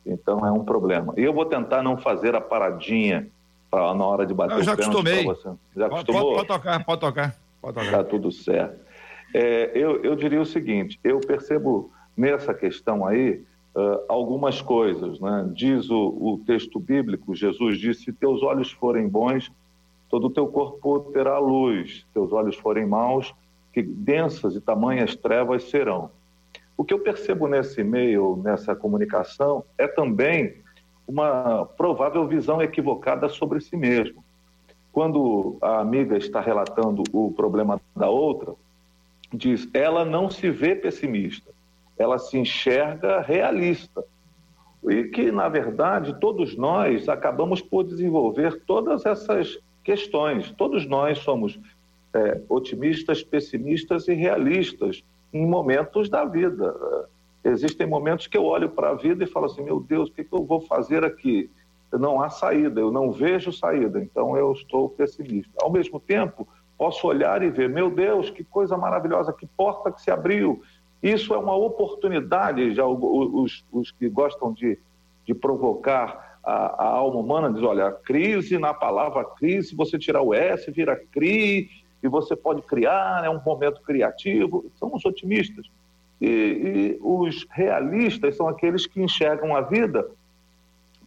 Então 0.06 0.46
é 0.46 0.52
um 0.52 0.64
problema. 0.64 1.12
E 1.16 1.24
eu 1.24 1.32
vou 1.32 1.44
tentar 1.44 1.82
não 1.82 1.96
fazer 1.96 2.36
a 2.36 2.40
paradinha 2.40 3.26
pra, 3.68 3.92
na 3.92 4.04
hora 4.04 4.24
de 4.24 4.32
bater 4.32 4.58
eu 4.58 4.62
já 4.62 4.70
o 4.70 4.74
acostumei. 4.74 5.24
você. 5.24 5.50
Já 5.76 5.86
acostumou? 5.86 6.22
Pode, 6.22 6.34
pode, 6.36 6.46
tocar, 6.46 6.84
pode 6.84 7.00
tocar, 7.00 7.36
pode 7.60 7.74
tocar. 7.74 7.90
Tá 7.90 8.04
tudo 8.04 8.30
certo. 8.30 8.78
É, 9.34 9.72
eu, 9.74 10.00
eu 10.04 10.14
diria 10.14 10.40
o 10.40 10.46
seguinte, 10.46 10.98
eu 11.02 11.18
percebo 11.18 11.90
nessa 12.20 12.52
questão 12.52 13.06
aí 13.06 13.42
uh, 13.74 14.04
algumas 14.08 14.60
coisas. 14.60 15.18
Né? 15.18 15.50
Diz 15.54 15.88
o, 15.88 16.08
o, 16.20 16.42
texto 16.46 16.78
bíblico, 16.78 17.34
Jesus 17.34 17.78
disse: 17.78 18.04
se 18.04 18.12
teus 18.12 18.42
olhos 18.42 18.70
forem 18.70 19.08
bons, 19.08 19.50
todo 20.08 20.26
o 20.26 20.30
teu 20.30 20.46
corpo 20.46 21.10
terá 21.12 21.38
luz, 21.38 22.00
se 22.00 22.06
teus 22.12 22.30
olhos 22.32 22.56
forem 22.56 22.86
maus, 22.86 23.34
que 23.72 23.82
densas 23.82 24.54
e 24.54 24.60
tamanhas 24.60 25.16
trevas 25.16 25.64
serão. 25.64 26.10
O 26.76 26.84
que 26.84 26.92
eu 26.92 26.98
percebo 26.98 27.46
nesse 27.48 27.80
e-mail, 27.80 28.38
nessa 28.42 28.74
comunicação, 28.76 29.64
é 29.78 29.86
também 29.86 30.56
uma 31.06 31.64
provável 31.64 32.26
visão 32.26 32.60
equivocada 32.60 33.28
sobre 33.28 33.60
si 33.60 33.76
mesmo. 33.76 34.22
Quando 34.92 35.56
a 35.62 35.80
amiga 35.80 36.16
está 36.16 36.40
relatando 36.40 37.02
o 37.12 37.32
problema 37.32 37.80
da 37.96 38.10
outra, 38.10 38.54
diz: 39.32 39.68
ela 39.72 40.04
não 40.04 40.28
se 40.28 40.50
vê 40.50 40.74
pessimista, 40.74 41.50
ela 42.00 42.18
se 42.18 42.38
enxerga 42.38 43.20
realista. 43.20 44.02
E 44.88 45.04
que, 45.04 45.30
na 45.30 45.50
verdade, 45.50 46.18
todos 46.18 46.56
nós 46.56 47.10
acabamos 47.10 47.60
por 47.60 47.84
desenvolver 47.84 48.62
todas 48.64 49.04
essas 49.04 49.58
questões. 49.84 50.50
Todos 50.52 50.86
nós 50.86 51.18
somos 51.18 51.60
é, 52.14 52.40
otimistas, 52.48 53.22
pessimistas 53.22 54.08
e 54.08 54.14
realistas 54.14 55.04
em 55.30 55.46
momentos 55.46 56.08
da 56.08 56.24
vida. 56.24 56.74
Existem 57.44 57.86
momentos 57.86 58.26
que 58.26 58.38
eu 58.38 58.46
olho 58.46 58.70
para 58.70 58.90
a 58.90 58.94
vida 58.94 59.22
e 59.22 59.26
falo 59.26 59.44
assim: 59.44 59.62
meu 59.62 59.78
Deus, 59.78 60.08
o 60.08 60.12
que, 60.12 60.24
que 60.24 60.32
eu 60.34 60.42
vou 60.42 60.62
fazer 60.62 61.04
aqui? 61.04 61.50
Não 61.92 62.22
há 62.22 62.30
saída, 62.30 62.80
eu 62.80 62.90
não 62.90 63.12
vejo 63.12 63.52
saída, 63.52 64.00
então 64.00 64.38
eu 64.38 64.52
estou 64.52 64.88
pessimista. 64.88 65.52
Ao 65.60 65.70
mesmo 65.70 66.00
tempo, 66.00 66.48
posso 66.78 67.06
olhar 67.06 67.42
e 67.42 67.50
ver: 67.50 67.68
meu 67.68 67.90
Deus, 67.90 68.30
que 68.30 68.42
coisa 68.42 68.74
maravilhosa, 68.78 69.34
que 69.34 69.46
porta 69.46 69.92
que 69.92 70.00
se 70.00 70.10
abriu, 70.10 70.62
isso 71.02 71.32
é 71.34 71.38
uma 71.38 71.56
oportunidade, 71.56 72.74
já 72.74 72.86
os, 72.86 73.64
os 73.72 73.90
que 73.90 74.08
gostam 74.08 74.52
de, 74.52 74.78
de 75.26 75.34
provocar 75.34 76.38
a, 76.44 76.84
a, 76.84 76.86
alma 76.86 77.18
humana, 77.20 77.52
diz, 77.52 77.62
olha, 77.62 77.90
crise, 77.90 78.58
na 78.58 78.74
palavra 78.74 79.24
crise, 79.24 79.74
você 79.74 79.98
tirar 79.98 80.22
o 80.22 80.34
S, 80.34 80.70
vira 80.70 81.00
CRI, 81.12 81.70
e 82.02 82.08
você 82.08 82.34
pode 82.34 82.62
criar, 82.62 83.24
é 83.24 83.30
um 83.30 83.40
momento 83.42 83.80
criativo, 83.82 84.64
são 84.78 84.94
os 84.94 85.04
otimistas. 85.04 85.66
E, 86.20 86.28
e 86.28 86.98
os 87.02 87.46
realistas 87.50 88.36
são 88.36 88.48
aqueles 88.48 88.86
que 88.86 89.02
enxergam 89.02 89.56
a 89.56 89.62
vida 89.62 90.06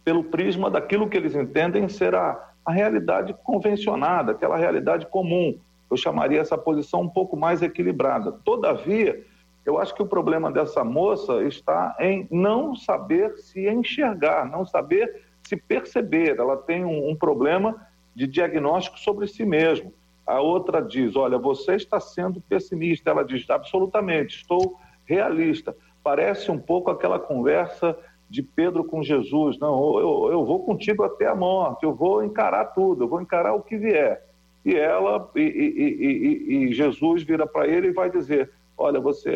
pelo 0.04 0.24
prisma 0.24 0.70
daquilo 0.70 1.08
que 1.08 1.16
eles 1.16 1.34
entendem 1.34 1.88
ser 1.88 2.14
a, 2.14 2.50
a 2.64 2.72
realidade 2.72 3.34
convencionada, 3.44 4.32
aquela 4.32 4.56
realidade 4.56 5.06
comum. 5.06 5.56
Eu 5.90 5.96
chamaria 5.96 6.40
essa 6.40 6.58
posição 6.58 7.02
um 7.02 7.08
pouco 7.08 7.36
mais 7.36 7.62
equilibrada. 7.62 8.32
Todavia, 8.44 9.24
eu 9.64 9.78
acho 9.78 9.94
que 9.94 10.02
o 10.02 10.06
problema 10.06 10.52
dessa 10.52 10.84
moça 10.84 11.42
está 11.44 11.96
em 11.98 12.28
não 12.30 12.74
saber 12.74 13.36
se 13.38 13.66
enxergar, 13.68 14.48
não 14.50 14.66
saber 14.66 15.22
se 15.42 15.56
perceber. 15.56 16.38
Ela 16.38 16.56
tem 16.56 16.84
um, 16.84 17.10
um 17.10 17.16
problema 17.16 17.86
de 18.14 18.26
diagnóstico 18.26 18.98
sobre 18.98 19.26
si 19.26 19.44
mesmo. 19.44 19.92
A 20.26 20.40
outra 20.40 20.80
diz: 20.80 21.16
Olha, 21.16 21.38
você 21.38 21.74
está 21.76 21.98
sendo 21.98 22.40
pessimista. 22.42 23.10
Ela 23.10 23.24
diz: 23.24 23.48
Absolutamente, 23.48 24.36
estou 24.36 24.78
realista. 25.04 25.74
Parece 26.02 26.50
um 26.50 26.58
pouco 26.58 26.90
aquela 26.90 27.18
conversa 27.18 27.96
de 28.28 28.42
Pedro 28.42 28.84
com 28.84 29.02
Jesus: 29.02 29.58
Não, 29.58 29.98
eu, 29.98 30.28
eu 30.30 30.44
vou 30.44 30.64
contigo 30.64 31.02
até 31.02 31.26
a 31.26 31.34
morte, 31.34 31.84
eu 31.84 31.94
vou 31.94 32.22
encarar 32.22 32.66
tudo, 32.66 33.04
eu 33.04 33.08
vou 33.08 33.20
encarar 33.20 33.54
o 33.54 33.62
que 33.62 33.76
vier. 33.78 34.22
E 34.64 34.74
ela, 34.74 35.30
e, 35.36 35.40
e, 35.40 36.54
e, 36.56 36.64
e 36.68 36.72
Jesus 36.72 37.22
vira 37.22 37.46
para 37.46 37.66
ele 37.66 37.88
e 37.88 37.92
vai 37.92 38.10
dizer: 38.10 38.50
olha, 38.76 39.00
você 39.00 39.30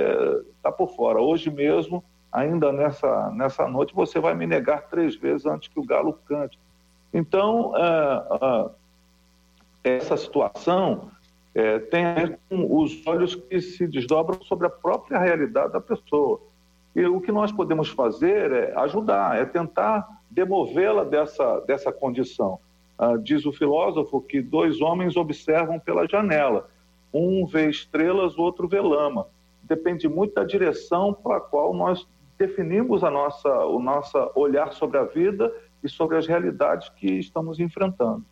está 0.56 0.70
por 0.70 0.94
fora. 0.94 1.20
Hoje 1.20 1.50
mesmo, 1.50 2.04
ainda 2.32 2.72
nessa, 2.72 3.30
nessa 3.30 3.66
noite, 3.68 3.94
você 3.94 4.20
vai 4.20 4.34
me 4.34 4.46
negar 4.46 4.88
três 4.88 5.16
vezes 5.16 5.46
antes 5.46 5.68
que 5.68 5.78
o 5.78 5.84
galo 5.84 6.12
cante. 6.26 6.58
Então, 7.12 7.72
é, 7.76 8.70
é, 9.84 9.96
essa 9.96 10.16
situação 10.16 11.10
é, 11.54 11.78
tem 11.78 12.04
a 12.04 12.14
ver 12.14 12.38
com 12.48 12.80
os 12.80 13.06
olhos 13.06 13.34
que 13.34 13.60
se 13.60 13.86
desdobram 13.86 14.40
sobre 14.42 14.66
a 14.66 14.70
própria 14.70 15.18
realidade 15.18 15.72
da 15.72 15.80
pessoa. 15.80 16.40
E 16.94 17.04
o 17.06 17.20
que 17.20 17.32
nós 17.32 17.52
podemos 17.52 17.88
fazer 17.88 18.52
é 18.52 18.78
ajudar, 18.78 19.40
é 19.40 19.44
tentar 19.44 20.06
demovê-la 20.30 21.04
dessa, 21.04 21.60
dessa 21.60 21.92
condição. 21.92 22.58
Ah, 22.98 23.16
diz 23.16 23.46
o 23.46 23.52
filósofo 23.52 24.20
que 24.20 24.42
dois 24.42 24.80
homens 24.80 25.16
observam 25.16 25.78
pela 25.78 26.06
janela 26.08 26.68
um 27.12 27.46
vê 27.46 27.68
estrelas, 27.68 28.36
o 28.36 28.42
outro 28.42 28.68
vê 28.68 28.80
lama. 28.80 29.26
Depende 29.62 30.08
muito 30.08 30.34
da 30.34 30.44
direção 30.44 31.12
para 31.12 31.38
a 31.38 31.40
qual 31.40 31.74
nós 31.74 32.06
definimos 32.38 33.02
a 33.02 33.10
nossa, 33.10 33.48
o 33.66 33.80
nosso 33.80 34.16
olhar 34.34 34.72
sobre 34.72 34.98
a 34.98 35.04
vida 35.04 35.52
e 35.82 35.88
sobre 35.88 36.16
as 36.16 36.26
realidades 36.26 36.88
que 36.90 37.06
estamos 37.18 37.58
enfrentando. 37.58 38.24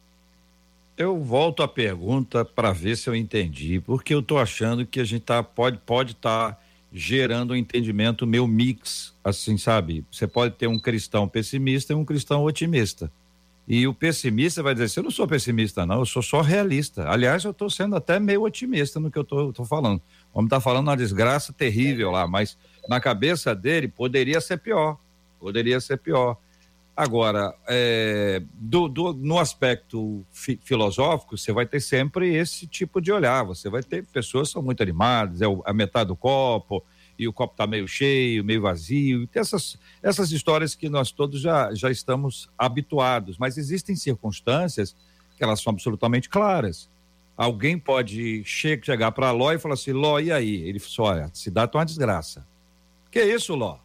Eu 0.96 1.18
volto 1.18 1.62
à 1.62 1.68
pergunta 1.68 2.44
para 2.44 2.72
ver 2.72 2.96
se 2.96 3.10
eu 3.10 3.14
entendi, 3.14 3.80
porque 3.80 4.14
eu 4.14 4.20
estou 4.20 4.38
achando 4.38 4.86
que 4.86 4.98
a 4.98 5.04
gente 5.04 5.22
tá, 5.22 5.42
pode 5.42 5.78
pode 5.78 6.12
estar 6.12 6.52
tá 6.52 6.58
gerando 6.90 7.52
um 7.52 7.56
entendimento 7.56 8.26
meio 8.26 8.46
mix, 8.46 9.14
assim, 9.22 9.58
sabe? 9.58 10.04
Você 10.10 10.26
pode 10.26 10.54
ter 10.54 10.66
um 10.66 10.78
cristão 10.78 11.28
pessimista 11.28 11.92
e 11.92 11.96
um 11.96 12.04
cristão 12.04 12.44
otimista. 12.44 13.10
E 13.68 13.86
o 13.88 13.92
pessimista 13.92 14.62
vai 14.62 14.74
dizer 14.74 14.84
assim, 14.84 15.00
eu 15.00 15.04
não 15.04 15.10
sou 15.10 15.26
pessimista, 15.26 15.84
não, 15.84 15.98
eu 15.98 16.06
sou 16.06 16.22
só 16.22 16.40
realista. 16.40 17.08
Aliás, 17.08 17.44
eu 17.44 17.50
estou 17.50 17.68
sendo 17.68 17.96
até 17.96 18.20
meio 18.20 18.42
otimista 18.42 19.00
no 19.00 19.10
que 19.10 19.18
eu 19.18 19.22
estou 19.22 19.64
falando. 19.64 20.00
O 20.32 20.38
homem 20.38 20.46
está 20.46 20.60
falando 20.60 20.86
uma 20.86 20.96
desgraça 20.96 21.52
terrível 21.52 22.12
lá, 22.12 22.28
mas 22.28 22.56
na 22.88 23.00
cabeça 23.00 23.54
dele 23.56 23.88
poderia 23.88 24.40
ser 24.40 24.58
pior. 24.58 24.96
Poderia 25.40 25.80
ser 25.80 25.96
pior. 25.96 26.36
Agora, 26.96 27.54
é, 27.68 28.40
do, 28.54 28.88
do, 28.88 29.12
no 29.12 29.38
aspecto 29.38 30.24
fi, 30.30 30.58
filosófico, 30.62 31.36
você 31.36 31.52
vai 31.52 31.66
ter 31.66 31.80
sempre 31.80 32.34
esse 32.34 32.66
tipo 32.66 33.00
de 33.00 33.12
olhar. 33.12 33.44
Você 33.44 33.68
vai 33.68 33.82
ter 33.82 34.06
pessoas 34.06 34.48
que 34.48 34.52
são 34.52 34.62
muito 34.62 34.82
animadas, 34.82 35.42
é 35.42 35.46
a 35.66 35.74
metade 35.74 36.08
do 36.08 36.16
copo, 36.16 36.82
e 37.18 37.26
o 37.26 37.32
copo 37.32 37.54
está 37.54 37.66
meio 37.66 37.88
cheio, 37.88 38.44
meio 38.44 38.60
vazio, 38.60 39.26
tem 39.26 39.40
essas, 39.40 39.78
essas 40.02 40.30
histórias 40.32 40.74
que 40.74 40.88
nós 40.88 41.10
todos 41.10 41.40
já, 41.40 41.74
já 41.74 41.90
estamos 41.90 42.48
habituados, 42.58 43.38
mas 43.38 43.56
existem 43.56 43.96
circunstâncias 43.96 44.94
que 45.36 45.44
elas 45.44 45.60
são 45.60 45.72
absolutamente 45.72 46.28
claras. 46.28 46.88
alguém 47.36 47.78
pode 47.78 48.42
chegar 48.44 49.12
para 49.12 49.30
Ló 49.30 49.52
e 49.52 49.58
falar 49.58 49.74
assim: 49.74 49.92
Ló, 49.92 50.18
e 50.18 50.32
aí? 50.32 50.62
Ele 50.62 50.78
falou: 50.78 51.12
olha, 51.12 51.24
a 51.26 51.30
cidade 51.34 51.72
tá 51.72 51.78
uma 51.78 51.84
desgraça. 51.84 52.46
Que 53.10 53.22
isso, 53.22 53.54
Ló? 53.54 53.78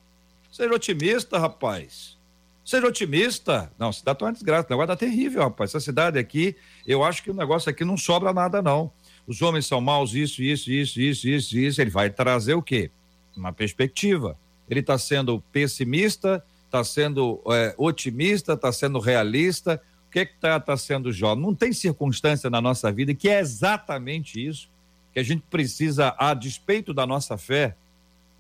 Seja 0.51 0.73
otimista, 0.73 1.38
rapaz. 1.38 2.17
Seja 2.63 2.88
otimista. 2.88 3.71
Não, 3.77 3.89
a 3.89 3.93
cidade 3.93 4.19
tá 4.19 4.25
uma 4.25 4.33
desgraça. 4.33 4.67
O 4.67 4.71
negócio 4.71 4.88
tá 4.88 4.95
terrível, 4.95 5.43
rapaz. 5.43 5.71
Essa 5.71 5.79
cidade 5.79 6.17
aqui, 6.19 6.55
eu 6.85 7.03
acho 7.03 7.23
que 7.23 7.31
o 7.31 7.33
negócio 7.33 7.69
aqui 7.69 7.83
não 7.83 7.97
sobra 7.97 8.33
nada, 8.33 8.61
não. 8.61 8.91
Os 9.27 9.41
homens 9.41 9.65
são 9.65 9.79
maus, 9.79 10.13
isso, 10.13 10.41
isso, 10.41 10.71
isso, 10.71 11.00
isso, 11.00 11.27
isso, 11.27 11.57
isso. 11.57 11.81
Ele 11.81 11.89
vai 11.89 12.09
trazer 12.09 12.53
o 12.53 12.61
quê? 12.61 12.91
Uma 13.35 13.53
perspectiva. 13.53 14.38
Ele 14.69 14.79
está 14.79 14.97
sendo 14.97 15.41
pessimista, 15.51 16.43
está 16.65 16.83
sendo 16.83 17.41
é, 17.47 17.75
otimista, 17.77 18.53
está 18.53 18.71
sendo 18.71 19.00
realista. 19.00 19.81
O 20.07 20.11
que 20.11 20.19
está 20.19 20.59
tá 20.59 20.75
sendo 20.77 21.11
Jó? 21.11 21.35
Não 21.35 21.53
tem 21.55 21.73
circunstância 21.73 22.50
na 22.50 22.61
nossa 22.61 22.91
vida 22.91 23.13
que 23.13 23.29
é 23.29 23.39
exatamente 23.39 24.45
isso, 24.45 24.69
que 25.13 25.19
a 25.19 25.23
gente 25.23 25.43
precisa, 25.50 26.15
a 26.17 26.33
despeito 26.33 26.93
da 26.93 27.05
nossa 27.05 27.38
fé, 27.38 27.75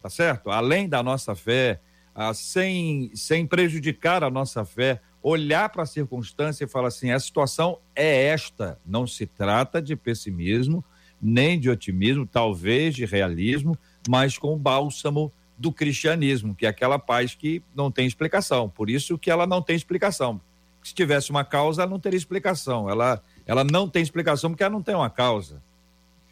tá 0.01 0.09
certo? 0.09 0.49
Além 0.49 0.87
da 0.87 1.03
nossa 1.03 1.35
fé, 1.35 1.79
ah, 2.13 2.33
sem, 2.33 3.11
sem 3.15 3.45
prejudicar 3.45 4.23
a 4.23 4.29
nossa 4.29 4.65
fé, 4.65 5.01
olhar 5.23 5.69
para 5.69 5.83
a 5.83 5.85
circunstância 5.85 6.65
e 6.65 6.67
falar 6.67 6.87
assim: 6.87 7.11
a 7.11 7.19
situação 7.19 7.77
é 7.95 8.27
esta. 8.27 8.79
Não 8.85 9.05
se 9.05 9.25
trata 9.25 9.81
de 9.81 9.95
pessimismo, 9.95 10.83
nem 11.21 11.59
de 11.59 11.69
otimismo, 11.69 12.25
talvez 12.25 12.95
de 12.95 13.05
realismo, 13.05 13.77
mas 14.07 14.37
com 14.37 14.53
o 14.53 14.57
bálsamo 14.57 15.31
do 15.57 15.71
cristianismo, 15.71 16.55
que 16.55 16.65
é 16.65 16.69
aquela 16.69 16.97
paz 16.97 17.35
que 17.35 17.61
não 17.75 17.91
tem 17.91 18.07
explicação. 18.07 18.67
Por 18.67 18.89
isso 18.89 19.17
que 19.17 19.29
ela 19.29 19.45
não 19.45 19.61
tem 19.61 19.75
explicação. 19.75 20.41
Se 20.83 20.93
tivesse 20.93 21.29
uma 21.29 21.43
causa, 21.43 21.83
ela 21.83 21.91
não 21.91 21.99
teria 21.99 22.17
explicação. 22.17 22.89
Ela, 22.89 23.21
ela 23.45 23.63
não 23.63 23.87
tem 23.87 24.01
explicação 24.01 24.49
porque 24.49 24.63
ela 24.63 24.73
não 24.73 24.81
tem 24.81 24.95
uma 24.95 25.09
causa. 25.09 25.61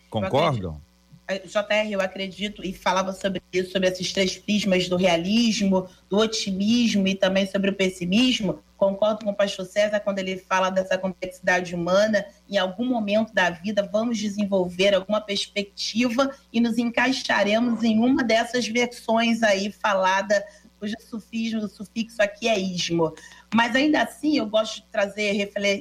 Concordam? 0.10 0.82
JR, 1.38 1.92
eu 1.92 2.02
acredito, 2.02 2.66
e 2.66 2.74
falava 2.74 3.14
sobre 3.14 3.42
isso, 3.54 3.72
sobre 3.72 3.88
esses 3.88 4.12
três 4.12 4.38
prismas 4.38 4.90
do 4.90 4.96
realismo, 4.96 5.88
do 6.10 6.18
otimismo 6.18 7.08
e 7.08 7.14
também 7.14 7.46
sobre 7.46 7.70
o 7.70 7.76
pessimismo. 7.76 8.64
Concordo 8.76 9.26
com 9.26 9.32
o 9.32 9.36
pastor 9.36 9.66
César 9.66 10.00
quando 10.00 10.20
ele 10.20 10.38
fala 10.38 10.70
dessa 10.70 10.98
complexidade 10.98 11.76
humana. 11.76 12.26
Em 12.50 12.58
algum 12.58 12.86
momento 12.86 13.34
da 13.34 13.50
vida, 13.50 13.88
vamos 13.92 14.18
desenvolver 14.18 14.96
alguma 14.96 15.22
perspectiva 15.22 16.32
e 16.52 16.60
nos 16.60 16.78
encaixaremos 16.78 17.84
em 17.84 18.00
uma 18.00 18.24
dessas 18.24 18.68
versões 18.68 19.44
aí 19.44 19.72
falada, 19.72 20.44
cujo 20.80 20.96
sufismo, 21.00 21.60
o 21.62 21.68
sufixo 21.68 22.22
aqui 22.22 22.48
é 22.48 22.58
ismo. 22.58 23.14
Mas 23.54 23.76
ainda 23.76 24.02
assim, 24.02 24.38
eu 24.38 24.48
gosto 24.48 24.76
de 24.76 24.88
trazer 24.88 25.34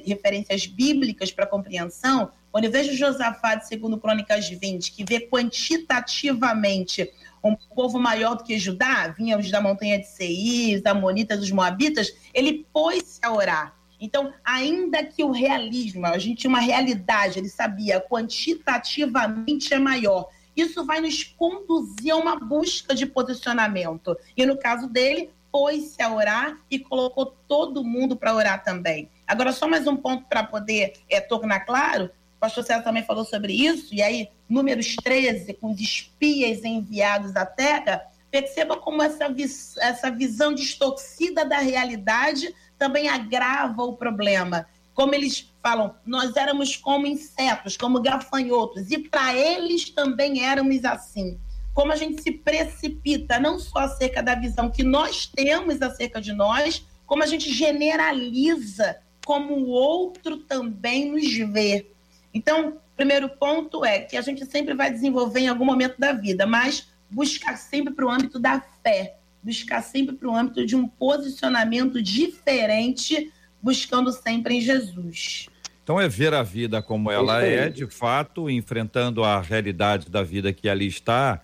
referências 0.05 0.67
bíblicas 0.67 1.31
para 1.31 1.47
compreensão, 1.47 2.31
eu 2.53 2.71
vejo 2.71 2.93
Josafá, 2.93 3.59
segundo 3.59 3.99
Crônicas 3.99 4.49
20, 4.49 4.91
que 4.91 5.03
vê 5.03 5.19
quantitativamente 5.19 7.11
um 7.43 7.55
povo 7.55 7.99
maior 7.99 8.35
do 8.35 8.43
que 8.43 8.57
Judá, 8.57 9.07
vinha 9.09 9.37
os 9.37 9.49
da 9.49 9.61
montanha 9.61 9.99
de 9.99 10.07
Seir, 10.07 10.77
os 10.77 10.85
amonitas, 10.85 11.41
os 11.41 11.51
moabitas, 11.51 12.13
ele 12.33 12.65
pôs-se 12.73 13.19
a 13.23 13.31
orar. 13.31 13.75
Então, 13.99 14.33
ainda 14.43 15.03
que 15.03 15.23
o 15.23 15.31
realismo, 15.31 16.05
a 16.05 16.17
gente 16.17 16.39
tinha 16.39 16.49
uma 16.49 16.61
realidade, 16.61 17.39
ele 17.39 17.49
sabia, 17.49 17.99
quantitativamente 17.99 19.73
é 19.73 19.79
maior. 19.79 20.29
Isso 20.55 20.85
vai 20.85 21.01
nos 21.01 21.23
conduzir 21.23 22.11
a 22.11 22.17
uma 22.17 22.37
busca 22.37 22.95
de 22.95 23.05
posicionamento. 23.05 24.17
E 24.35 24.45
no 24.45 24.57
caso 24.57 24.87
dele, 24.87 25.29
pôs-se 25.51 26.01
a 26.01 26.13
orar 26.13 26.57
e 26.69 26.79
colocou 26.79 27.25
todo 27.47 27.83
mundo 27.83 28.15
para 28.15 28.33
orar 28.33 28.63
também. 28.63 29.09
Agora, 29.27 29.51
só 29.51 29.67
mais 29.67 29.87
um 29.87 29.95
ponto 29.95 30.25
para 30.27 30.43
poder 30.43 30.93
é, 31.09 31.19
tornar 31.19 31.61
claro: 31.61 32.09
o 32.39 32.45
pastor 32.47 32.63
César 32.63 32.83
também 32.83 33.03
falou 33.03 33.25
sobre 33.25 33.51
isso, 33.51 33.93
e 33.93 34.01
aí, 34.01 34.29
números 34.47 34.95
13, 35.03 35.53
com 35.55 35.73
os 35.73 35.81
espias 35.81 36.63
enviados 36.63 37.35
à 37.35 37.45
terra, 37.45 38.01
perceba 38.31 38.77
como 38.77 39.03
essa, 39.03 39.25
essa 39.81 40.09
visão 40.09 40.53
distorcida 40.53 41.43
da 41.43 41.57
realidade 41.57 42.55
também 42.77 43.09
agrava 43.09 43.83
o 43.83 43.97
problema. 43.97 44.65
Como 44.93 45.13
eles 45.13 45.53
falam, 45.61 45.93
nós 46.05 46.33
éramos 46.37 46.77
como 46.77 47.05
insetos, 47.05 47.75
como 47.75 48.01
gafanhotos, 48.01 48.89
e 48.89 48.99
para 48.99 49.35
eles 49.35 49.89
também 49.89 50.45
éramos 50.45 50.85
assim. 50.85 51.37
Como 51.73 51.91
a 51.91 51.97
gente 51.97 52.21
se 52.21 52.31
precipita, 52.31 53.37
não 53.37 53.59
só 53.59 53.79
acerca 53.79 54.23
da 54.23 54.33
visão 54.33 54.71
que 54.71 54.81
nós 54.81 55.25
temos 55.27 55.81
acerca 55.81 56.21
de 56.21 56.31
nós, 56.31 56.87
como 57.05 57.21
a 57.21 57.27
gente 57.27 57.51
generaliza 57.51 58.95
como 59.25 59.55
o 59.55 59.67
outro 59.67 60.37
também 60.37 61.11
nos 61.11 61.37
vê. 61.51 61.91
Então, 62.33 62.69
o 62.69 62.95
primeiro 62.95 63.29
ponto 63.29 63.83
é 63.83 63.99
que 63.99 64.15
a 64.15 64.21
gente 64.21 64.45
sempre 64.45 64.73
vai 64.73 64.91
desenvolver 64.91 65.41
em 65.41 65.47
algum 65.47 65.65
momento 65.65 65.97
da 65.97 66.13
vida, 66.13 66.45
mas 66.45 66.87
buscar 67.09 67.57
sempre 67.57 67.93
para 67.93 68.05
o 68.05 68.09
âmbito 68.09 68.39
da 68.39 68.61
fé, 68.83 69.15
buscar 69.41 69.81
sempre 69.81 70.15
para 70.15 70.27
o 70.27 70.35
âmbito 70.35 70.65
de 70.65 70.75
um 70.75 70.87
posicionamento 70.87 72.01
diferente, 72.01 73.31
buscando 73.61 74.11
sempre 74.11 74.55
em 74.55 74.61
Jesus. 74.61 75.47
Então 75.83 75.99
é 75.99 76.07
ver 76.07 76.35
a 76.35 76.43
vida 76.43 76.83
como 76.83 77.09
ela 77.09 77.41
é, 77.41 77.67
de 77.67 77.87
fato, 77.87 78.47
enfrentando 78.47 79.23
a 79.23 79.41
realidade 79.41 80.07
da 80.07 80.21
vida 80.21 80.53
que 80.53 80.69
ali 80.69 80.85
está, 80.85 81.41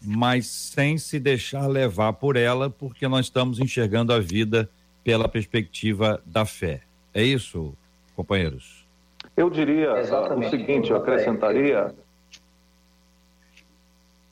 mas 0.00 0.46
sem 0.46 0.96
se 0.98 1.18
deixar 1.18 1.66
levar 1.66 2.12
por 2.12 2.36
ela, 2.36 2.70
porque 2.70 3.08
nós 3.08 3.26
estamos 3.26 3.58
enxergando 3.58 4.12
a 4.12 4.20
vida 4.20 4.70
pela 5.02 5.28
perspectiva 5.28 6.22
da 6.24 6.44
fé. 6.44 6.82
É 7.12 7.24
isso, 7.24 7.74
companheiros? 8.14 8.77
Eu 9.38 9.48
diria 9.48 9.92
Exatamente. 9.98 10.48
o 10.48 10.50
seguinte, 10.50 10.90
eu 10.90 10.96
acrescentaria. 10.96 11.94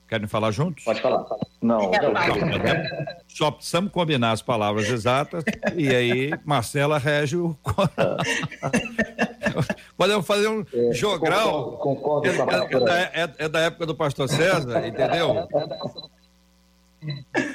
Querem 0.08 0.26
falar 0.26 0.50
juntos? 0.50 0.82
Pode 0.82 1.00
falar. 1.00 1.24
Não. 1.62 1.92
Só 3.28 3.52
precisamos 3.52 3.92
combinar 3.92 4.32
as 4.32 4.42
palavras 4.42 4.88
exatas 4.88 5.44
e 5.76 5.94
aí 5.94 6.32
Marcela 6.44 6.98
rege 6.98 7.36
o. 7.36 7.56
Podemos 9.96 10.26
fazer 10.26 10.48
um 10.48 10.66
é, 10.74 10.92
jogral. 10.92 11.76
Concordo, 11.76 12.28
concordo 12.36 12.88
é, 12.88 13.10
é, 13.14 13.22
é, 13.22 13.30
é, 13.44 13.48
da 13.48 13.60
época 13.60 13.86
do 13.86 13.94
pastor 13.94 14.28
César, 14.28 14.88
entendeu? 14.88 15.46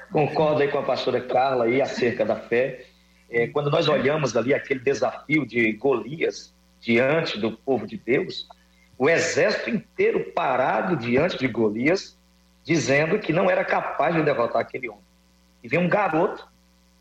Concordo 0.10 0.62
aí 0.62 0.70
com 0.70 0.80
a 0.80 0.84
pastora 0.84 1.20
Carla 1.20 1.66
aí 1.66 1.82
acerca 1.82 2.24
da 2.24 2.38
fé. 2.38 2.86
É, 3.30 3.48
quando 3.48 3.70
nós 3.70 3.90
olhamos 3.90 4.38
ali 4.38 4.54
aquele 4.54 4.80
desafio 4.80 5.46
de 5.46 5.74
Golias, 5.74 6.54
diante 6.82 7.40
do 7.40 7.52
povo 7.52 7.86
de 7.88 7.96
Deus, 7.96 8.48
o 8.98 9.10
exército 9.10 9.70
inteiro 9.70 10.32
parado 10.32 10.98
diante 10.98 11.38
de 11.38 11.48
Golias, 11.48 12.18
dizendo 12.64 13.20
que 13.20 13.32
não 13.32 13.50
era 13.50 13.64
capaz 13.64 14.16
de 14.16 14.24
derrotar 14.24 14.62
aquele 14.62 14.90
homem. 14.90 15.04
E 15.64 15.68
vem 15.68 15.80
um 15.80 15.90
garoto, 15.90 16.48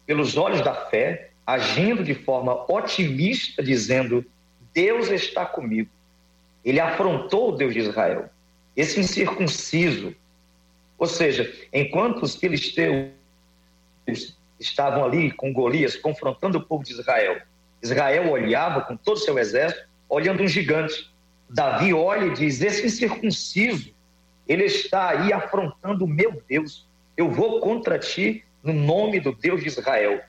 pelos 0.07 0.37
olhos 0.37 0.61
da 0.61 0.75
fé, 0.75 1.31
agindo 1.47 2.05
de 2.05 2.15
forma 2.15 2.71
otimista, 2.71 3.63
dizendo: 3.63 4.25
Deus 4.73 5.09
está 5.09 5.45
comigo. 5.45 5.91
Ele 6.65 6.79
afrontou 6.79 7.51
o 7.51 7.57
Deus 7.57 7.73
de 7.73 7.81
Israel, 7.81 8.29
esse 8.77 9.01
incircunciso. 9.01 10.15
Ou 10.99 11.07
seja, 11.07 11.51
enquanto 11.73 12.23
os 12.23 12.37
filisteus 12.37 13.09
estavam 14.59 15.05
ali 15.05 15.31
com 15.31 15.53
Golias, 15.53 15.97
confrontando 15.97 16.59
o 16.59 16.63
povo 16.63 16.85
de 16.85 16.93
Israel, 16.93 17.41
Israel 17.83 18.31
olhava 18.31 18.83
com 18.83 18.97
todo 18.97 19.17
o 19.17 19.21
seu 19.21 19.39
exército, 19.39 19.87
olhando 20.09 20.43
um 20.43 20.49
gigante. 20.49 21.11
Davi 21.49 21.93
olha 21.93 22.27
e 22.27 22.35
diz: 22.35 22.61
Esse 22.61 22.87
incircunciso, 22.87 23.93
ele 24.47 24.65
está 24.65 25.11
aí 25.11 25.33
afrontando 25.33 26.05
o 26.05 26.09
meu 26.09 26.43
Deus. 26.49 26.87
Eu 27.17 27.31
vou 27.31 27.61
contra 27.61 27.99
ti 27.99 28.45
no 28.63 28.73
nome 28.73 29.21
do 29.21 29.33
Deus 29.33 29.63
de 29.63 29.69
Israel. 29.69 30.21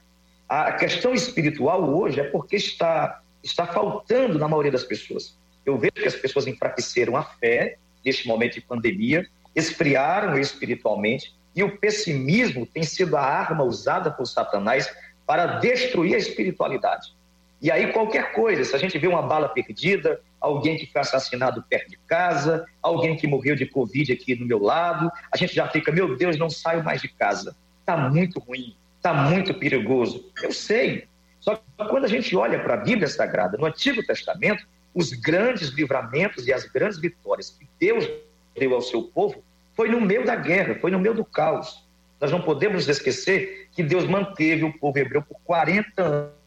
A 0.47 0.73
questão 0.73 1.13
espiritual 1.13 1.81
hoje 1.89 2.19
é 2.19 2.23
porque 2.23 2.55
está, 2.55 3.21
está 3.41 3.65
faltando 3.65 4.37
na 4.37 4.47
maioria 4.47 4.71
das 4.71 4.83
pessoas. 4.83 5.37
Eu 5.65 5.77
vejo 5.77 5.93
que 5.93 6.07
as 6.07 6.15
pessoas 6.15 6.47
enfraqueceram 6.47 7.15
a 7.15 7.23
fé 7.23 7.77
neste 8.03 8.27
momento 8.27 8.55
de 8.55 8.61
pandemia, 8.61 9.27
esfriaram 9.55 10.37
espiritualmente, 10.37 11.33
e 11.55 11.63
o 11.63 11.77
pessimismo 11.77 12.65
tem 12.65 12.83
sido 12.83 13.15
a 13.15 13.21
arma 13.21 13.63
usada 13.63 14.09
por 14.09 14.25
Satanás 14.25 14.93
para 15.25 15.59
destruir 15.59 16.15
a 16.15 16.17
espiritualidade. 16.17 17.13
E 17.61 17.69
aí, 17.69 17.93
qualquer 17.93 18.33
coisa, 18.33 18.63
se 18.63 18.75
a 18.75 18.79
gente 18.79 18.97
vê 18.97 19.07
uma 19.07 19.21
bala 19.21 19.47
perdida, 19.47 20.19
alguém 20.39 20.77
que 20.77 20.87
foi 20.87 21.01
assassinado 21.01 21.63
perto 21.69 21.91
de 21.91 21.97
casa, 22.07 22.65
alguém 22.81 23.15
que 23.15 23.27
morreu 23.27 23.55
de 23.55 23.67
Covid 23.67 24.11
aqui 24.11 24.35
no 24.35 24.47
meu 24.47 24.59
lado, 24.59 25.11
a 25.31 25.37
gente 25.37 25.53
já 25.53 25.67
fica, 25.67 25.91
meu 25.91 26.17
Deus, 26.17 26.37
não 26.37 26.49
saio 26.49 26.83
mais 26.83 27.01
de 27.01 27.07
casa. 27.07 27.55
Está 27.81 27.95
muito 27.95 28.39
ruim, 28.39 28.75
está 28.97 29.13
muito 29.13 29.53
perigoso. 29.53 30.31
Eu 30.41 30.51
sei. 30.51 31.07
Só 31.39 31.55
que 31.55 31.85
quando 31.87 32.05
a 32.05 32.07
gente 32.07 32.35
olha 32.35 32.59
para 32.59 32.73
a 32.73 32.77
Bíblia 32.77 33.07
Sagrada, 33.07 33.57
no 33.59 33.65
Antigo 33.65 34.03
Testamento, 34.03 34.65
os 34.93 35.11
grandes 35.11 35.69
livramentos 35.69 36.47
e 36.47 36.53
as 36.53 36.65
grandes 36.65 36.99
vitórias 36.99 37.51
que 37.51 37.67
Deus 37.79 38.09
deu 38.57 38.73
ao 38.73 38.81
seu 38.81 39.03
povo 39.03 39.43
foi 39.75 39.87
no 39.87 40.01
meio 40.01 40.25
da 40.25 40.35
guerra, 40.35 40.77
foi 40.81 40.89
no 40.89 40.99
meio 40.99 41.13
do 41.13 41.23
caos. 41.23 41.85
Nós 42.19 42.31
não 42.31 42.41
podemos 42.41 42.87
esquecer 42.87 43.69
que 43.71 43.83
Deus 43.83 44.05
manteve 44.05 44.63
o 44.63 44.73
povo 44.77 44.97
hebreu 44.97 45.21
por 45.21 45.39
40 45.43 46.40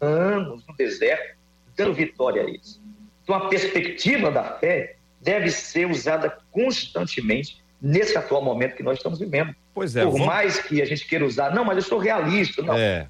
anos 0.00 0.64
no 0.66 0.76
deserto, 0.76 1.36
dando 1.76 1.94
vitória 1.94 2.42
a 2.42 2.44
eles. 2.44 2.80
Então, 3.22 3.36
a 3.36 3.48
perspectiva 3.48 4.30
da 4.30 4.44
fé 4.44 4.96
deve 5.20 5.50
ser 5.50 5.86
usada 5.90 6.38
constantemente 6.50 7.62
nesse 7.80 8.16
atual 8.16 8.42
momento 8.42 8.76
que 8.76 8.82
nós 8.82 8.98
estamos 8.98 9.18
vivendo. 9.18 9.54
Pois 9.74 9.94
é. 9.94 10.04
Por 10.04 10.12
vamos... 10.12 10.26
mais 10.26 10.60
que 10.60 10.82
a 10.82 10.84
gente 10.84 11.06
queira 11.06 11.24
usar, 11.24 11.54
não, 11.54 11.64
mas 11.64 11.76
eu 11.76 11.82
sou 11.82 11.98
realista. 11.98 12.62
Não. 12.62 12.74
É. 12.74 13.08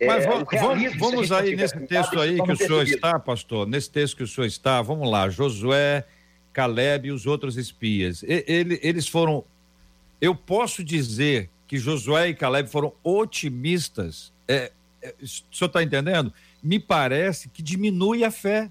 é 0.00 0.06
mas 0.06 0.24
vamos, 0.24 0.46
vamos, 0.50 0.96
vamos 0.96 1.32
aí 1.32 1.54
nesse 1.54 1.78
texto 1.80 2.20
aí 2.20 2.40
que 2.40 2.52
o 2.52 2.56
senhor 2.56 2.82
está, 2.82 3.18
pastor, 3.18 3.66
nesse 3.66 3.90
texto 3.90 4.16
que 4.16 4.22
o 4.22 4.26
senhor 4.26 4.46
está, 4.46 4.82
vamos 4.82 5.08
lá, 5.10 5.28
Josué, 5.28 6.04
Caleb 6.52 7.08
e 7.08 7.12
os 7.12 7.26
outros 7.26 7.56
espias. 7.56 8.24
Ele, 8.26 8.80
eles 8.82 9.06
foram. 9.06 9.44
Eu 10.20 10.34
posso 10.34 10.82
dizer 10.82 11.48
que 11.68 11.78
Josué 11.78 12.30
e 12.30 12.34
Caleb 12.34 12.68
foram 12.68 12.92
otimistas. 13.04 14.32
É, 14.48 14.54
é, 14.54 14.72
o 15.20 15.26
senhor 15.26 15.66
está 15.66 15.82
entendendo? 15.82 16.32
Me 16.62 16.78
parece 16.78 17.48
que 17.48 17.62
diminui 17.62 18.24
a 18.24 18.30
fé. 18.30 18.70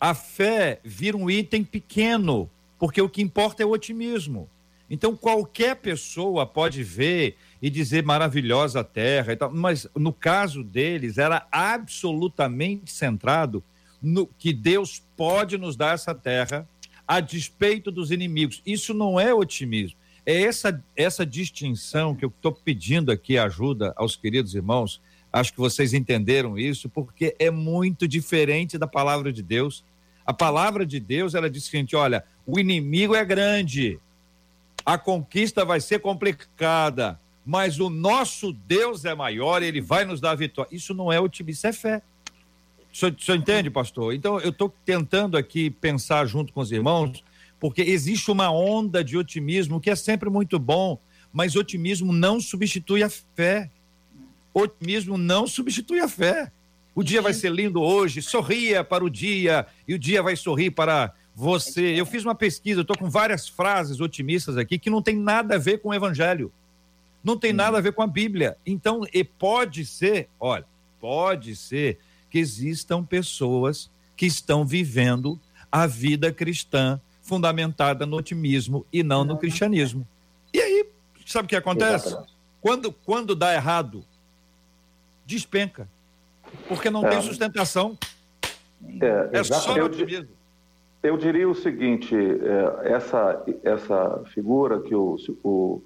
A 0.00 0.14
fé 0.14 0.80
vira 0.84 1.16
um 1.16 1.30
item 1.30 1.64
pequeno, 1.64 2.50
porque 2.78 3.00
o 3.00 3.08
que 3.08 3.22
importa 3.22 3.62
é 3.62 3.66
o 3.66 3.70
otimismo. 3.70 4.48
Então, 4.90 5.16
qualquer 5.16 5.76
pessoa 5.76 6.44
pode 6.44 6.82
ver 6.82 7.36
e 7.62 7.70
dizer 7.70 8.04
maravilhosa 8.04 8.80
a 8.80 8.84
terra 8.84 9.32
e 9.32 9.36
tal, 9.36 9.50
mas 9.50 9.86
no 9.96 10.12
caso 10.12 10.62
deles 10.62 11.16
era 11.16 11.46
absolutamente 11.50 12.92
centrado 12.92 13.64
no 14.02 14.26
que 14.26 14.52
Deus 14.52 15.02
pode 15.16 15.56
nos 15.56 15.76
dar 15.76 15.94
essa 15.94 16.14
terra 16.14 16.68
a 17.06 17.20
despeito 17.20 17.90
dos 17.90 18.10
inimigos. 18.10 18.60
Isso 18.66 18.92
não 18.92 19.18
é 19.18 19.32
otimismo. 19.32 19.96
É 20.26 20.42
essa, 20.42 20.84
essa 20.96 21.24
distinção 21.24 22.14
que 22.14 22.24
eu 22.24 22.28
estou 22.28 22.52
pedindo 22.52 23.10
aqui 23.10 23.38
ajuda 23.38 23.92
aos 23.96 24.14
queridos 24.14 24.54
irmãos. 24.54 25.00
Acho 25.32 25.52
que 25.52 25.58
vocês 25.58 25.94
entenderam 25.94 26.58
isso, 26.58 26.88
porque 26.88 27.34
é 27.38 27.50
muito 27.50 28.06
diferente 28.06 28.76
da 28.76 28.86
palavra 28.86 29.32
de 29.32 29.42
Deus. 29.42 29.84
A 30.26 30.32
palavra 30.32 30.84
de 30.84 31.00
Deus, 31.00 31.34
ela 31.34 31.48
diz 31.48 31.64
o 31.64 31.70
seguinte: 31.70 31.96
olha, 31.96 32.24
o 32.46 32.58
inimigo 32.58 33.14
é 33.14 33.24
grande, 33.24 33.98
a 34.84 34.98
conquista 34.98 35.64
vai 35.64 35.80
ser 35.80 36.00
complicada, 36.00 37.18
mas 37.44 37.80
o 37.80 37.88
nosso 37.88 38.52
Deus 38.52 39.04
é 39.04 39.14
maior, 39.14 39.62
ele 39.62 39.80
vai 39.80 40.04
nos 40.04 40.20
dar 40.20 40.32
a 40.32 40.36
vitória. 40.36 40.74
Isso 40.74 40.92
não 40.92 41.12
é 41.12 41.18
otimismo, 41.18 41.58
isso 41.58 41.66
é 41.66 41.72
fé. 41.72 42.02
O 42.92 42.96
senhor, 42.96 43.14
o 43.18 43.22
senhor 43.22 43.38
entende, 43.38 43.70
pastor? 43.70 44.12
Então, 44.12 44.38
eu 44.40 44.50
estou 44.50 44.72
tentando 44.84 45.36
aqui 45.36 45.70
pensar 45.70 46.26
junto 46.26 46.52
com 46.52 46.60
os 46.60 46.70
irmãos, 46.70 47.24
porque 47.58 47.80
existe 47.80 48.30
uma 48.30 48.50
onda 48.50 49.02
de 49.02 49.16
otimismo 49.16 49.80
que 49.80 49.88
é 49.88 49.96
sempre 49.96 50.28
muito 50.28 50.58
bom, 50.58 50.98
mas 51.32 51.56
otimismo 51.56 52.12
não 52.12 52.40
substitui 52.40 53.02
a 53.02 53.08
fé. 53.08 53.70
Otimismo 54.54 55.16
não 55.16 55.46
substitui 55.46 56.00
a 56.00 56.08
fé. 56.08 56.52
O 56.94 57.02
dia 57.02 57.22
vai 57.22 57.32
ser 57.32 57.50
lindo 57.50 57.80
hoje, 57.80 58.20
sorria 58.20 58.84
para 58.84 59.02
o 59.02 59.08
dia, 59.08 59.66
e 59.88 59.94
o 59.94 59.98
dia 59.98 60.22
vai 60.22 60.36
sorrir 60.36 60.70
para 60.70 61.14
você. 61.34 61.98
Eu 61.98 62.04
fiz 62.04 62.24
uma 62.24 62.34
pesquisa, 62.34 62.82
estou 62.82 62.96
com 62.96 63.08
várias 63.08 63.48
frases 63.48 64.00
otimistas 64.00 64.58
aqui 64.58 64.78
que 64.78 64.90
não 64.90 65.00
tem 65.00 65.16
nada 65.16 65.54
a 65.54 65.58
ver 65.58 65.78
com 65.78 65.88
o 65.88 65.94
evangelho. 65.94 66.52
Não 67.24 67.38
tem 67.38 67.52
nada 67.52 67.78
a 67.78 67.80
ver 67.80 67.92
com 67.92 68.02
a 68.02 68.06
Bíblia. 68.06 68.56
Então, 68.66 69.06
e 69.12 69.24
pode 69.24 69.86
ser, 69.86 70.28
olha, 70.38 70.66
pode 71.00 71.56
ser 71.56 71.98
que 72.28 72.38
existam 72.38 73.04
pessoas 73.04 73.90
que 74.16 74.26
estão 74.26 74.66
vivendo 74.66 75.40
a 75.70 75.86
vida 75.86 76.32
cristã 76.32 77.00
fundamentada 77.22 78.04
no 78.04 78.16
otimismo 78.16 78.84
e 78.92 79.02
não 79.02 79.24
no 79.24 79.38
cristianismo. 79.38 80.06
E 80.52 80.60
aí, 80.60 80.86
sabe 81.24 81.46
o 81.46 81.48
que 81.48 81.56
acontece? 81.56 82.16
Quando, 82.60 82.92
quando 82.92 83.34
dá 83.34 83.54
errado, 83.54 84.04
despenca. 85.24 85.88
Porque 86.68 86.90
não 86.90 87.06
é. 87.06 87.10
tem 87.10 87.22
sustentação. 87.22 87.98
É, 89.00 89.38
é 89.38 89.44
só 89.44 89.76
no 89.76 89.84
otimismo. 89.84 90.28
Eu 91.02 91.16
diria 91.16 91.48
o 91.48 91.54
seguinte: 91.54 92.14
é, 92.14 92.92
essa, 92.92 93.44
essa 93.64 94.22
figura 94.32 94.80
que 94.80 94.94
o, 94.94 95.16
o, 95.42 95.82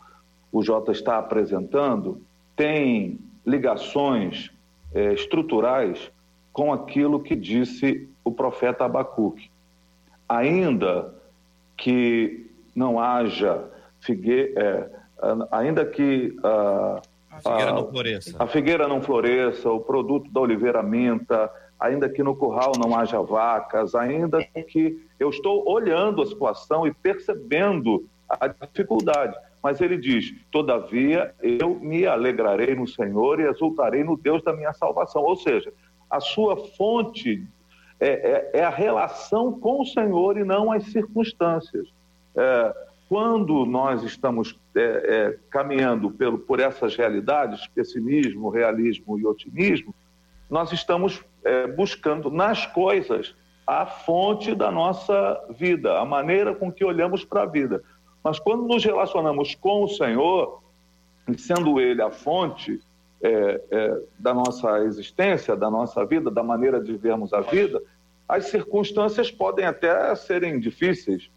o 0.53 0.63
Jota 0.63 0.93
está 0.93 1.19
apresentando 1.19 2.21
tem 2.55 3.19
ligações 3.47 4.51
é, 4.95 5.13
estruturais 5.13 6.11
com 6.53 6.73
aquilo 6.73 7.23
que 7.23 7.37
disse 7.37 8.09
o 8.25 8.33
profeta 8.33 8.85
Abacuque. 8.85 9.51
Ainda 10.29 11.15
que 11.77 12.51
não 12.75 12.99
haja 12.99 13.65
figueira, 14.01 14.61
é, 14.61 14.91
ainda 15.51 15.85
que 15.85 16.37
a, 16.43 17.01
a, 17.45 17.51
figueira 17.51 17.73
não 17.73 17.91
floresça. 17.91 18.37
a 18.39 18.47
figueira 18.47 18.89
não 18.89 19.03
floresça, 19.03 19.71
o 19.71 19.81
produto 19.81 20.31
da 20.31 20.41
oliveira 20.41 20.83
minta, 20.83 21.51
ainda 21.79 22.09
que 22.09 22.23
no 22.23 22.35
curral 22.35 22.73
não 22.79 22.99
haja 22.99 23.21
vacas, 23.21 23.95
ainda 23.95 24.43
que 24.45 25.01
eu 25.19 25.31
estou 25.31 25.69
olhando 25.69 26.23
a 26.23 26.27
situação 26.27 26.87
e 26.87 26.93
percebendo 26.93 28.07
a 28.29 28.49
dificuldade. 28.49 29.37
Mas 29.63 29.81
ele 29.81 29.97
diz: 29.97 30.35
Todavia 30.51 31.35
eu 31.43 31.75
me 31.75 32.07
alegrarei 32.07 32.75
no 32.75 32.87
Senhor 32.87 33.41
e 33.41 33.49
exultarei 33.49 34.05
no 34.05 34.17
Deus 34.17 34.43
da 34.43 34.53
minha 34.53 34.73
salvação. 34.73 35.23
Ou 35.23 35.37
seja, 35.37 35.73
a 36.09 36.21
sua 36.21 36.57
fonte 36.57 37.45
é, 37.99 38.51
é, 38.55 38.61
é 38.61 38.65
a 38.65 38.71
relação 38.71 39.59
com 39.59 39.81
o 39.81 39.85
Senhor 39.85 40.37
e 40.39 40.45
não 40.45 40.71
as 40.71 40.85
circunstâncias. 40.85 41.89
É, 42.37 42.86
quando 43.09 43.65
nós 43.65 44.03
estamos 44.03 44.59
é, 44.75 44.81
é, 44.81 45.39
caminhando 45.51 46.11
pelo, 46.11 46.39
por 46.39 46.59
essas 46.61 46.97
realidades, 46.97 47.67
pessimismo, 47.69 48.49
realismo 48.49 49.19
e 49.19 49.27
otimismo, 49.27 49.95
nós 50.51 50.73
estamos 50.73 51.23
é, 51.45 51.67
buscando 51.67 52.31
nas 52.31 52.67
coisas 52.67 53.35
a 53.67 53.87
fonte 53.87 54.55
da 54.55 54.71
nossa 54.71 55.45
vida, 55.51 55.99
a 55.99 56.05
maneira 56.05 56.55
com 56.55 56.71
que 56.71 56.85
olhamos 56.85 57.25
para 57.25 57.43
a 57.43 57.47
vida. 57.47 57.83
Mas 58.23 58.39
quando 58.39 58.67
nos 58.67 58.85
relacionamos 58.85 59.55
com 59.55 59.85
o 59.85 59.89
Senhor, 59.89 60.63
sendo 61.37 61.81
Ele 61.81 62.03
a 62.03 62.11
fonte 62.11 62.81
é, 63.23 63.61
é, 63.71 64.03
da 64.19 64.35
nossa 64.35 64.81
existência, 64.81 65.57
da 65.57 65.71
nossa 65.71 66.05
vida, 66.05 66.31
da 66.31 66.43
maneira 66.43 66.81
de 66.81 66.97
vermos 66.97 67.33
a 67.33 67.41
vida, 67.41 67.81
as 68.29 68.47
circunstâncias 68.47 69.31
podem 69.31 69.65
até 69.65 70.15
serem 70.17 70.59
difíceis 70.59 71.31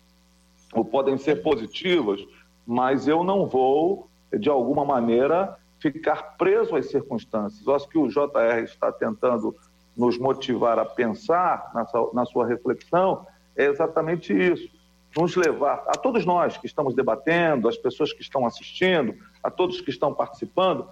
ou 0.74 0.86
podem 0.86 1.18
ser 1.18 1.42
positivas, 1.42 2.20
mas 2.66 3.08
eu 3.08 3.24
não 3.24 3.48
vou, 3.48 4.08
de 4.32 4.50
alguma 4.50 4.86
maneira, 4.86 5.58
ficar 5.80 6.38
preso 6.38 6.76
às 6.76 6.90
circunstâncias. 6.90 7.66
Eu 7.66 7.76
acho 7.76 7.88
que 7.88 7.98
o 7.98 8.08
JR 8.08 8.64
está 8.64 8.92
tentando 8.92 9.56
nos 9.98 10.18
motivar 10.18 10.78
a 10.80 10.86
pensar 10.86 11.72
na 11.74 11.86
sua, 11.86 12.12
na 12.14 12.26
sua 12.26 12.48
reflexão 12.48 13.26
é 13.56 13.66
exatamente 13.66 14.34
isso. 14.34 14.70
Nos 15.18 15.36
levar, 15.36 15.84
a 15.88 15.98
todos 15.98 16.26
nós 16.26 16.56
que 16.56 16.68
estamos 16.68 16.96
debatendo, 16.96 17.68
as 17.68 17.76
pessoas 17.76 18.14
que 18.14 18.22
estão 18.22 18.46
assistindo, 18.46 19.16
a 19.44 19.50
todos 19.50 19.82
que 19.82 19.90
estão 19.90 20.14
participando, 20.14 20.88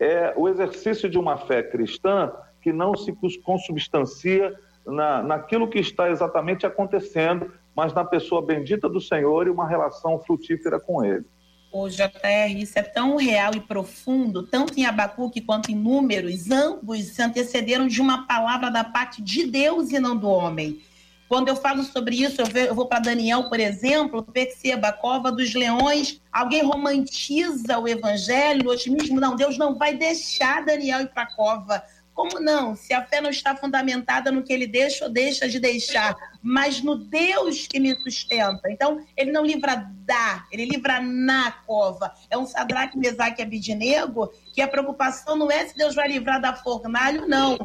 é 0.00 0.32
o 0.36 0.48
exercício 0.48 1.08
de 1.08 1.18
uma 1.18 1.36
fé 1.36 1.62
cristã 1.62 2.32
que 2.60 2.72
não 2.72 2.96
se 2.96 3.12
consubstancia 3.44 4.58
na, 4.86 5.22
naquilo 5.22 5.68
que 5.68 5.78
está 5.78 6.10
exatamente 6.10 6.66
acontecendo, 6.66 7.52
mas 7.78 7.94
na 7.94 8.04
pessoa 8.04 8.44
bendita 8.44 8.88
do 8.88 9.00
Senhor 9.00 9.46
e 9.46 9.50
uma 9.50 9.64
relação 9.64 10.18
frutífera 10.18 10.80
com 10.80 11.04
Ele. 11.04 11.24
O 11.70 11.88
JR, 11.88 12.50
isso 12.56 12.76
é 12.76 12.82
tão 12.82 13.14
real 13.14 13.54
e 13.54 13.60
profundo, 13.60 14.42
tanto 14.42 14.76
em 14.76 14.84
Abacuque 14.84 15.40
quanto 15.40 15.70
em 15.70 15.76
Números, 15.76 16.50
ambos 16.50 17.04
se 17.04 17.22
antecederam 17.22 17.86
de 17.86 18.00
uma 18.00 18.26
palavra 18.26 18.68
da 18.68 18.82
parte 18.82 19.22
de 19.22 19.46
Deus 19.46 19.92
e 19.92 20.00
não 20.00 20.16
do 20.16 20.28
homem. 20.28 20.80
Quando 21.28 21.46
eu 21.46 21.54
falo 21.54 21.84
sobre 21.84 22.16
isso, 22.16 22.42
eu 22.42 22.74
vou 22.74 22.86
para 22.86 22.98
Daniel, 22.98 23.48
por 23.48 23.60
exemplo, 23.60 24.24
perceba 24.24 24.88
a 24.88 24.92
cova 24.92 25.30
dos 25.30 25.54
leões. 25.54 26.20
Alguém 26.32 26.64
romantiza 26.64 27.78
o 27.78 27.86
evangelho, 27.86 28.66
o 28.66 28.72
otimismo? 28.72 29.20
Não, 29.20 29.36
Deus 29.36 29.56
não 29.56 29.76
vai 29.76 29.94
deixar 29.94 30.64
Daniel 30.64 31.02
ir 31.02 31.10
para 31.10 31.22
a 31.22 31.36
cova. 31.36 31.84
Como 32.18 32.40
não? 32.40 32.74
Se 32.74 32.92
a 32.92 33.04
fé 33.04 33.20
não 33.20 33.30
está 33.30 33.54
fundamentada 33.54 34.32
no 34.32 34.42
que 34.42 34.52
ele 34.52 34.66
deixa 34.66 35.04
ou 35.04 35.10
deixa 35.10 35.48
de 35.48 35.60
deixar, 35.60 36.16
mas 36.42 36.82
no 36.82 36.96
Deus 36.96 37.68
que 37.68 37.78
me 37.78 37.94
sustenta. 37.94 38.68
Então, 38.68 39.06
ele 39.16 39.30
não 39.30 39.46
livra 39.46 39.88
da, 40.00 40.44
ele 40.50 40.64
livra 40.64 41.00
na 41.00 41.52
cova. 41.64 42.12
É 42.28 42.36
um 42.36 42.44
Sadraque, 42.44 42.98
Mesaque 42.98 43.40
e 43.40 43.44
Abidinego 43.44 44.32
que 44.52 44.60
a 44.60 44.66
preocupação 44.66 45.36
não 45.36 45.48
é 45.48 45.68
se 45.68 45.76
Deus 45.76 45.94
vai 45.94 46.08
livrar 46.08 46.40
da 46.40 46.52
fornalho, 46.56 47.28
não. 47.28 47.56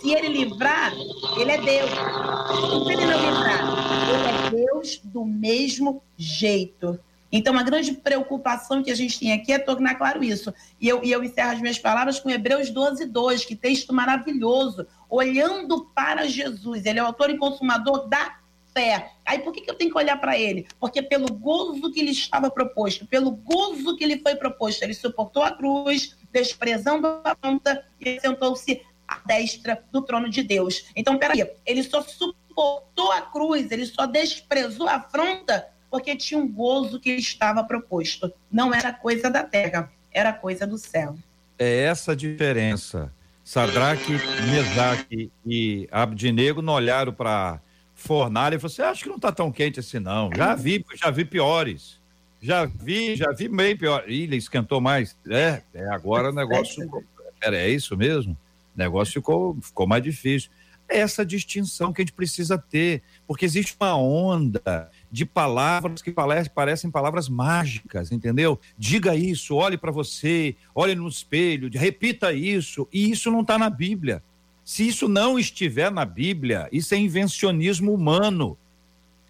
Se 0.00 0.12
ele 0.12 0.26
livrar, 0.26 0.92
ele 1.38 1.52
é 1.52 1.58
Deus. 1.58 1.90
Se 1.90 2.92
ele 2.92 3.06
não 3.06 3.20
livrar, 3.20 3.62
ele 4.08 4.58
é 4.58 4.66
Deus 4.66 5.00
do 5.04 5.24
mesmo 5.24 6.02
jeito. 6.16 6.98
Então, 7.32 7.56
a 7.58 7.62
grande 7.62 7.92
preocupação 7.92 8.82
que 8.82 8.90
a 8.90 8.94
gente 8.94 9.18
tem 9.18 9.32
aqui 9.32 9.52
é 9.52 9.58
tornar 9.58 9.94
claro 9.94 10.22
isso. 10.22 10.52
E 10.80 10.88
eu, 10.88 11.02
e 11.04 11.12
eu 11.12 11.22
encerro 11.22 11.52
as 11.52 11.60
minhas 11.60 11.78
palavras 11.78 12.18
com 12.18 12.30
Hebreus 12.30 12.70
12, 12.70 13.06
2, 13.06 13.44
que 13.44 13.54
texto 13.54 13.92
maravilhoso. 13.92 14.86
Olhando 15.08 15.84
para 15.94 16.26
Jesus, 16.26 16.84
ele 16.86 16.98
é 16.98 17.02
o 17.02 17.06
autor 17.06 17.30
e 17.30 17.38
consumador 17.38 18.08
da 18.08 18.40
fé. 18.72 19.12
Aí 19.24 19.40
por 19.40 19.52
que, 19.52 19.60
que 19.60 19.70
eu 19.70 19.74
tenho 19.74 19.90
que 19.90 19.98
olhar 19.98 20.16
para 20.20 20.38
ele? 20.38 20.66
Porque 20.78 21.02
pelo 21.02 21.32
gozo 21.32 21.92
que 21.92 22.02
lhe 22.02 22.10
estava 22.10 22.50
proposto, 22.50 23.06
pelo 23.06 23.30
gozo 23.32 23.96
que 23.96 24.06
lhe 24.06 24.18
foi 24.18 24.34
proposto, 24.34 24.82
ele 24.82 24.94
suportou 24.94 25.42
a 25.42 25.52
cruz, 25.52 26.16
desprezando 26.32 27.06
a 27.24 27.34
ponta 27.34 27.84
e 28.00 28.20
sentou-se 28.20 28.82
à 29.06 29.20
destra 29.26 29.84
do 29.90 30.02
trono 30.02 30.28
de 30.28 30.42
Deus. 30.42 30.86
Então, 30.94 31.18
peraí, 31.18 31.48
ele 31.66 31.82
só 31.82 32.02
suportou 32.02 33.12
a 33.12 33.22
cruz, 33.22 33.70
ele 33.70 33.86
só 33.86 34.06
desprezou 34.06 34.88
a 34.88 34.96
afronta 34.96 35.66
porque 35.90 36.16
tinha 36.16 36.38
um 36.38 36.50
gozo 36.50 37.00
que 37.00 37.10
estava 37.10 37.64
proposto. 37.64 38.32
Não 38.50 38.72
era 38.72 38.92
coisa 38.92 39.28
da 39.28 39.42
terra, 39.42 39.90
era 40.12 40.32
coisa 40.32 40.66
do 40.66 40.78
céu. 40.78 41.16
É 41.58 41.82
essa 41.84 42.12
a 42.12 42.14
diferença. 42.14 43.12
Sadraque, 43.44 44.12
Mesaque 44.50 45.30
e 45.44 45.88
Abdinego 45.90 46.62
não 46.62 46.74
olharam 46.74 47.12
para 47.12 47.60
fornalha 47.94 48.54
e 48.54 48.58
falaram 48.58 48.74
assim, 48.74 48.82
acho 48.82 49.02
que 49.02 49.08
não 49.08 49.16
está 49.16 49.32
tão 49.32 49.50
quente 49.50 49.80
assim 49.80 49.98
não. 49.98 50.30
Já 50.34 50.54
vi, 50.54 50.84
já 50.94 51.10
vi 51.10 51.24
piores. 51.24 52.00
Já 52.40 52.64
vi, 52.64 53.16
já 53.16 53.32
vi 53.32 53.48
bem 53.48 53.76
pior. 53.76 54.04
Ih, 54.08 54.22
ele 54.22 54.36
esquentou 54.36 54.80
mais. 54.80 55.16
É, 55.28 55.62
é 55.74 55.86
agora 55.90 56.30
o 56.30 56.32
negócio. 56.32 56.88
Era, 57.42 57.56
é 57.56 57.68
isso 57.68 57.96
mesmo? 57.96 58.32
O 58.74 58.78
negócio 58.78 59.14
ficou, 59.14 59.58
ficou 59.60 59.86
mais 59.86 60.02
difícil. 60.02 60.50
É 60.88 60.98
essa 60.98 61.24
distinção 61.24 61.92
que 61.92 62.00
a 62.00 62.04
gente 62.04 62.12
precisa 62.12 62.56
ter, 62.56 63.02
porque 63.26 63.44
existe 63.44 63.76
uma 63.78 63.96
onda 63.96 64.90
de 65.10 65.26
palavras 65.26 66.00
que 66.00 66.14
parecem 66.54 66.90
palavras 66.90 67.28
mágicas, 67.28 68.12
entendeu? 68.12 68.58
Diga 68.78 69.16
isso, 69.16 69.56
olhe 69.56 69.76
para 69.76 69.90
você, 69.90 70.54
olhe 70.74 70.94
no 70.94 71.08
espelho, 71.08 71.70
repita 71.72 72.32
isso, 72.32 72.86
e 72.92 73.10
isso 73.10 73.30
não 73.30 73.40
está 73.40 73.58
na 73.58 73.68
Bíblia. 73.68 74.22
Se 74.64 74.86
isso 74.86 75.08
não 75.08 75.38
estiver 75.38 75.90
na 75.90 76.04
Bíblia, 76.04 76.68
isso 76.70 76.94
é 76.94 76.98
invencionismo 76.98 77.92
humano. 77.92 78.56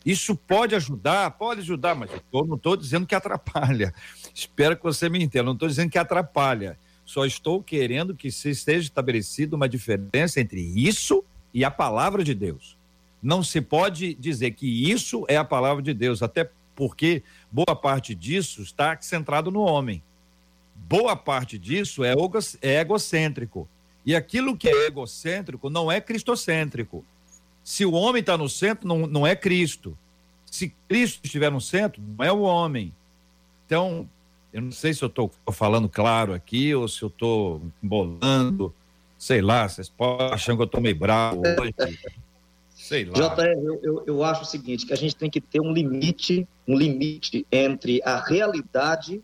Isso 0.04 0.34
pode 0.34 0.74
ajudar, 0.74 1.30
pode 1.32 1.60
ajudar, 1.60 1.94
mas 1.94 2.10
eu 2.10 2.46
não 2.46 2.56
estou 2.56 2.76
dizendo 2.76 3.06
que 3.06 3.14
atrapalha. 3.14 3.94
Espero 4.34 4.76
que 4.76 4.82
você 4.82 5.08
me 5.08 5.22
entenda. 5.22 5.44
Não 5.44 5.52
estou 5.52 5.68
dizendo 5.68 5.90
que 5.90 5.98
atrapalha. 5.98 6.78
Só 7.04 7.24
estou 7.26 7.62
querendo 7.62 8.14
que 8.14 8.30
se 8.30 8.50
esteja 8.50 8.80
estabelecida 8.80 9.56
uma 9.56 9.68
diferença 9.68 10.40
entre 10.40 10.60
isso 10.60 11.24
e 11.52 11.64
a 11.64 11.70
palavra 11.70 12.22
de 12.22 12.34
Deus. 12.34 12.76
Não 13.22 13.42
se 13.42 13.60
pode 13.60 14.14
dizer 14.14 14.52
que 14.52 14.90
isso 14.90 15.24
é 15.28 15.36
a 15.36 15.44
palavra 15.44 15.82
de 15.82 15.92
Deus, 15.92 16.22
até 16.22 16.50
porque 16.74 17.22
boa 17.50 17.76
parte 17.76 18.14
disso 18.14 18.62
está 18.62 18.96
centrado 19.00 19.50
no 19.50 19.60
homem. 19.60 20.02
Boa 20.74 21.14
parte 21.14 21.58
disso 21.58 22.02
é, 22.02 22.14
é 22.62 22.80
egocêntrico. 22.80 23.68
E 24.04 24.16
aquilo 24.16 24.56
que 24.56 24.68
é 24.68 24.86
egocêntrico 24.86 25.68
não 25.68 25.92
é 25.92 26.00
cristocêntrico. 26.00 27.04
Se 27.62 27.84
o 27.84 27.92
homem 27.92 28.20
está 28.20 28.38
no 28.38 28.48
centro, 28.48 28.88
não, 28.88 29.06
não 29.06 29.26
é 29.26 29.36
Cristo. 29.36 29.96
Se 30.46 30.74
Cristo 30.88 31.20
estiver 31.22 31.50
no 31.50 31.60
centro, 31.60 32.02
não 32.02 32.24
é 32.24 32.32
o 32.32 32.40
homem. 32.40 32.94
Então, 33.66 34.08
eu 34.52 34.62
não 34.62 34.72
sei 34.72 34.94
se 34.94 35.02
eu 35.02 35.08
estou 35.08 35.30
falando 35.52 35.88
claro 35.88 36.32
aqui 36.32 36.74
ou 36.74 36.88
se 36.88 37.02
eu 37.02 37.08
estou 37.08 37.62
embolando. 37.82 38.74
Sei 39.18 39.42
lá, 39.42 39.68
vocês 39.68 39.88
podem 39.88 40.32
achar 40.32 40.56
que 40.56 40.62
eu 40.62 40.64
estou 40.64 40.80
meio 40.80 40.96
bravo 40.96 41.42
hoje. 41.42 41.74
Sei 42.90 43.04
lá. 43.04 43.12
JR, 43.12 43.44
eu, 43.62 43.80
eu, 43.84 44.04
eu 44.04 44.24
acho 44.24 44.42
o 44.42 44.44
seguinte, 44.44 44.84
que 44.84 44.92
a 44.92 44.96
gente 44.96 45.14
tem 45.14 45.30
que 45.30 45.40
ter 45.40 45.60
um 45.60 45.72
limite, 45.72 46.44
um 46.66 46.76
limite 46.76 47.46
entre 47.52 48.02
a 48.04 48.18
realidade 48.18 49.22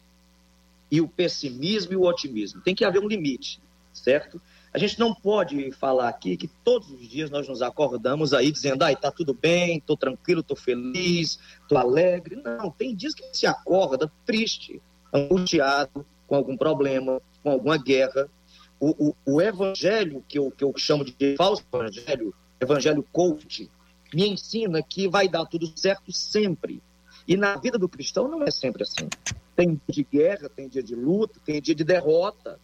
e 0.89 1.01
o 1.01 1.09
pessimismo 1.09 1.93
e 1.93 1.97
o 1.97 2.05
otimismo. 2.05 2.61
Tem 2.61 2.77
que 2.77 2.85
haver 2.85 3.03
um 3.03 3.09
limite, 3.09 3.61
certo? 3.93 4.41
A 4.73 4.79
gente 4.79 5.01
não 5.01 5.13
pode 5.13 5.73
falar 5.73 6.09
aqui 6.09 6.37
que 6.37 6.47
todos 6.47 6.89
os 6.93 7.09
dias 7.09 7.29
nós 7.29 7.49
nos 7.49 7.61
acordamos 7.61 8.33
aí 8.33 8.53
dizendo, 8.53 8.85
ai, 8.85 8.95
tá 8.95 9.11
tudo 9.11 9.35
bem, 9.35 9.81
tô 9.81 9.97
tranquilo, 9.97 10.45
tô 10.45 10.55
feliz, 10.55 11.37
tô 11.69 11.77
alegre. 11.77 12.37
Não, 12.37 12.71
tem 12.71 12.95
dias 12.95 13.15
que 13.15 13.25
se 13.33 13.49
acorda 13.49 14.09
triste, 14.25 14.81
angustiado, 15.13 16.07
com 16.29 16.37
algum 16.37 16.57
problema, 16.57 17.21
com 17.43 17.51
alguma 17.51 17.77
guerra. 17.77 18.31
O, 18.79 19.09
o, 19.09 19.17
o 19.27 19.43
evangelho, 19.43 20.23
que 20.29 20.39
eu, 20.39 20.53
que 20.53 20.63
eu 20.63 20.73
chamo 20.77 21.05
de 21.05 21.35
falso 21.37 21.65
evangelho, 21.73 22.33
evangelho 22.61 23.05
coach, 23.13 23.71
me 24.13 24.29
ensina 24.29 24.83
que 24.83 25.09
vai 25.09 25.29
dar 25.29 25.47
tudo 25.47 25.73
certo 25.77 26.13
sempre. 26.13 26.83
E 27.27 27.37
na 27.37 27.57
vida 27.57 27.79
do 27.79 27.89
cristão 27.89 28.29
não 28.29 28.43
é 28.43 28.51
sempre 28.51 28.83
assim. 28.83 29.09
Tem 29.55 29.69
dia 29.69 29.81
de 29.89 30.03
guerra, 30.05 30.49
tem 30.49 30.69
dia 30.69 30.83
de 30.83 30.95
luta, 30.95 31.41
tem 31.45 31.61
dia 31.61 31.75
de 31.75 31.85
derrota 31.85 32.59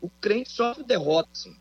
o 0.00 0.10
crente 0.20 0.50
sofre 0.50 0.84
derrota. 0.84 1.28
Sim. 1.32 1.56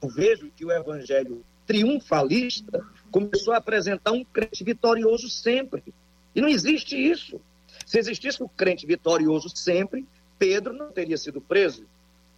Eu 0.00 0.08
vejo 0.08 0.50
que 0.56 0.64
o 0.64 0.72
evangelho 0.72 1.44
triunfalista 1.66 2.84
começou 3.10 3.52
a 3.52 3.58
apresentar 3.58 4.12
um 4.12 4.24
crente 4.24 4.64
vitorioso 4.64 5.28
sempre. 5.28 5.82
E 6.34 6.40
não 6.40 6.48
existe 6.48 6.96
isso. 6.96 7.40
Se 7.86 7.98
existisse 7.98 8.42
o 8.42 8.46
um 8.46 8.48
crente 8.48 8.86
vitorioso 8.86 9.48
sempre, 9.54 10.06
Pedro 10.38 10.72
não 10.72 10.90
teria 10.90 11.16
sido 11.16 11.40
preso, 11.40 11.84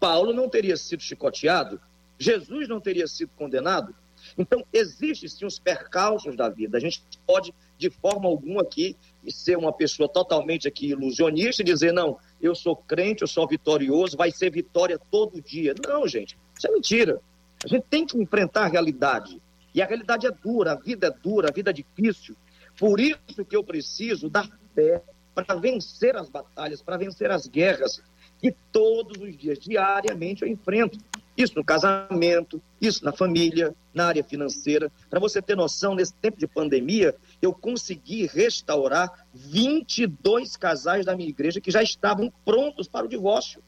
Paulo 0.00 0.33
não 0.33 0.48
teria 0.48 0.76
sido 0.76 1.02
chicoteado, 1.02 1.80
Jesus 2.18 2.68
não 2.68 2.80
teria 2.80 3.07
sido 3.07 3.30
condenado. 3.37 3.94
Então, 4.37 4.64
existem 4.72 5.28
sim 5.28 5.46
os 5.46 5.58
percalços 5.58 6.37
da 6.37 6.48
vida. 6.48 6.76
A 6.76 6.80
gente 6.80 7.02
pode, 7.26 7.54
de 7.78 7.90
forma 7.90 8.28
alguma 8.28 8.62
aqui, 8.62 8.96
ser 9.28 9.56
uma 9.56 9.72
pessoa 9.72 10.08
totalmente 10.08 10.66
aqui 10.66 10.88
ilusionista 10.88 11.62
e 11.62 11.64
dizer, 11.64 11.92
não, 11.92 12.18
eu 12.40 12.54
sou 12.54 12.76
crente, 12.76 13.22
eu 13.22 13.28
sou 13.28 13.46
vitorioso, 13.46 14.16
vai 14.16 14.30
ser 14.30 14.50
vitória 14.50 14.98
todo 15.10 15.40
dia. 15.40 15.74
Não, 15.87 16.06
gente, 16.06 16.37
isso 16.56 16.66
é 16.66 16.70
mentira. 16.70 17.20
A 17.64 17.68
gente 17.68 17.84
tem 17.88 18.06
que 18.06 18.16
enfrentar 18.18 18.64
a 18.64 18.68
realidade. 18.68 19.40
E 19.74 19.82
a 19.82 19.87
realidade 19.87 20.26
é 20.26 20.30
dura, 20.30 20.72
a 20.72 20.76
vida 20.76 21.08
é 21.08 21.10
dura, 21.10 21.48
a 21.48 21.52
vida 21.52 21.70
é 21.70 21.72
difícil. 21.72 22.37
Por 22.78 23.00
isso 23.00 23.44
que 23.48 23.56
eu 23.56 23.64
preciso 23.64 24.28
dar 24.28 24.48
fé 24.74 25.02
para 25.34 25.56
vencer 25.56 26.16
as 26.16 26.28
batalhas, 26.28 26.80
para 26.80 26.96
vencer 26.96 27.30
as 27.30 27.46
guerras 27.46 28.00
que 28.44 28.54
todos 28.70 29.22
os 29.22 29.35
dias, 29.38 29.59
diariamente, 29.59 30.42
eu 30.42 30.48
enfrento. 30.48 30.98
Isso 31.35 31.54
no 31.57 31.64
casamento, 31.64 32.61
isso 32.78 33.02
na 33.02 33.11
família, 33.11 33.74
na 33.94 34.09
área 34.09 34.22
financeira. 34.22 34.92
Para 35.09 35.18
você 35.18 35.40
ter 35.40 35.57
noção, 35.57 35.94
nesse 35.94 36.12
tempo 36.12 36.38
de 36.38 36.46
pandemia, 36.46 37.16
eu 37.40 37.54
consegui 37.54 38.26
restaurar 38.26 39.26
22 39.33 40.59
casais 40.59 41.07
da 41.07 41.16
minha 41.16 41.30
igreja 41.30 41.59
que 41.59 41.70
já 41.70 41.83
estavam 41.83 42.30
prontos 42.44 42.87
para 42.87 43.07
o 43.07 43.09
divórcio. 43.09 43.62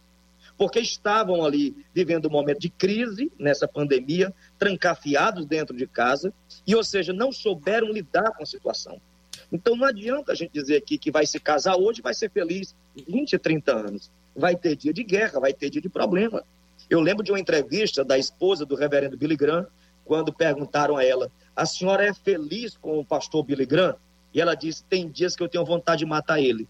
Porque 0.58 0.78
estavam 0.78 1.42
ali 1.42 1.74
vivendo 1.94 2.26
um 2.26 2.32
momento 2.32 2.60
de 2.60 2.68
crise 2.68 3.32
nessa 3.38 3.66
pandemia, 3.66 4.30
trancafiados 4.58 5.46
dentro 5.46 5.74
de 5.74 5.86
casa, 5.86 6.34
e, 6.66 6.76
ou 6.76 6.84
seja, 6.84 7.14
não 7.14 7.32
souberam 7.32 7.90
lidar 7.90 8.30
com 8.32 8.42
a 8.42 8.46
situação. 8.46 9.00
Então 9.50 9.74
não 9.74 9.86
adianta 9.86 10.32
a 10.32 10.34
gente 10.34 10.52
dizer 10.52 10.76
aqui 10.76 10.98
que 10.98 11.10
vai 11.10 11.24
se 11.24 11.40
casar 11.40 11.76
hoje 11.76 12.02
vai 12.02 12.12
ser 12.12 12.30
feliz 12.30 12.76
20, 12.94 13.38
30 13.38 13.72
anos. 13.72 14.10
Vai 14.36 14.54
ter 14.54 14.76
dia 14.76 14.92
de 14.92 15.02
guerra, 15.02 15.40
vai 15.40 15.52
ter 15.52 15.70
dia 15.70 15.80
de 15.80 15.88
problema. 15.88 16.44
Eu 16.88 17.00
lembro 17.00 17.24
de 17.24 17.32
uma 17.32 17.40
entrevista 17.40 18.04
da 18.04 18.18
esposa 18.18 18.64
do 18.64 18.74
reverendo 18.74 19.16
Billy 19.16 19.36
Graham, 19.36 19.66
quando 20.04 20.32
perguntaram 20.32 20.96
a 20.96 21.04
ela: 21.04 21.30
a 21.54 21.64
senhora 21.64 22.06
é 22.06 22.14
feliz 22.14 22.76
com 22.76 22.98
o 22.98 23.04
pastor 23.04 23.42
Billy 23.42 23.66
Graham? 23.66 23.96
E 24.32 24.40
ela 24.40 24.54
disse: 24.54 24.84
tem 24.84 25.08
dias 25.08 25.34
que 25.34 25.42
eu 25.42 25.48
tenho 25.48 25.64
vontade 25.64 26.00
de 26.00 26.06
matar 26.06 26.40
ele. 26.40 26.68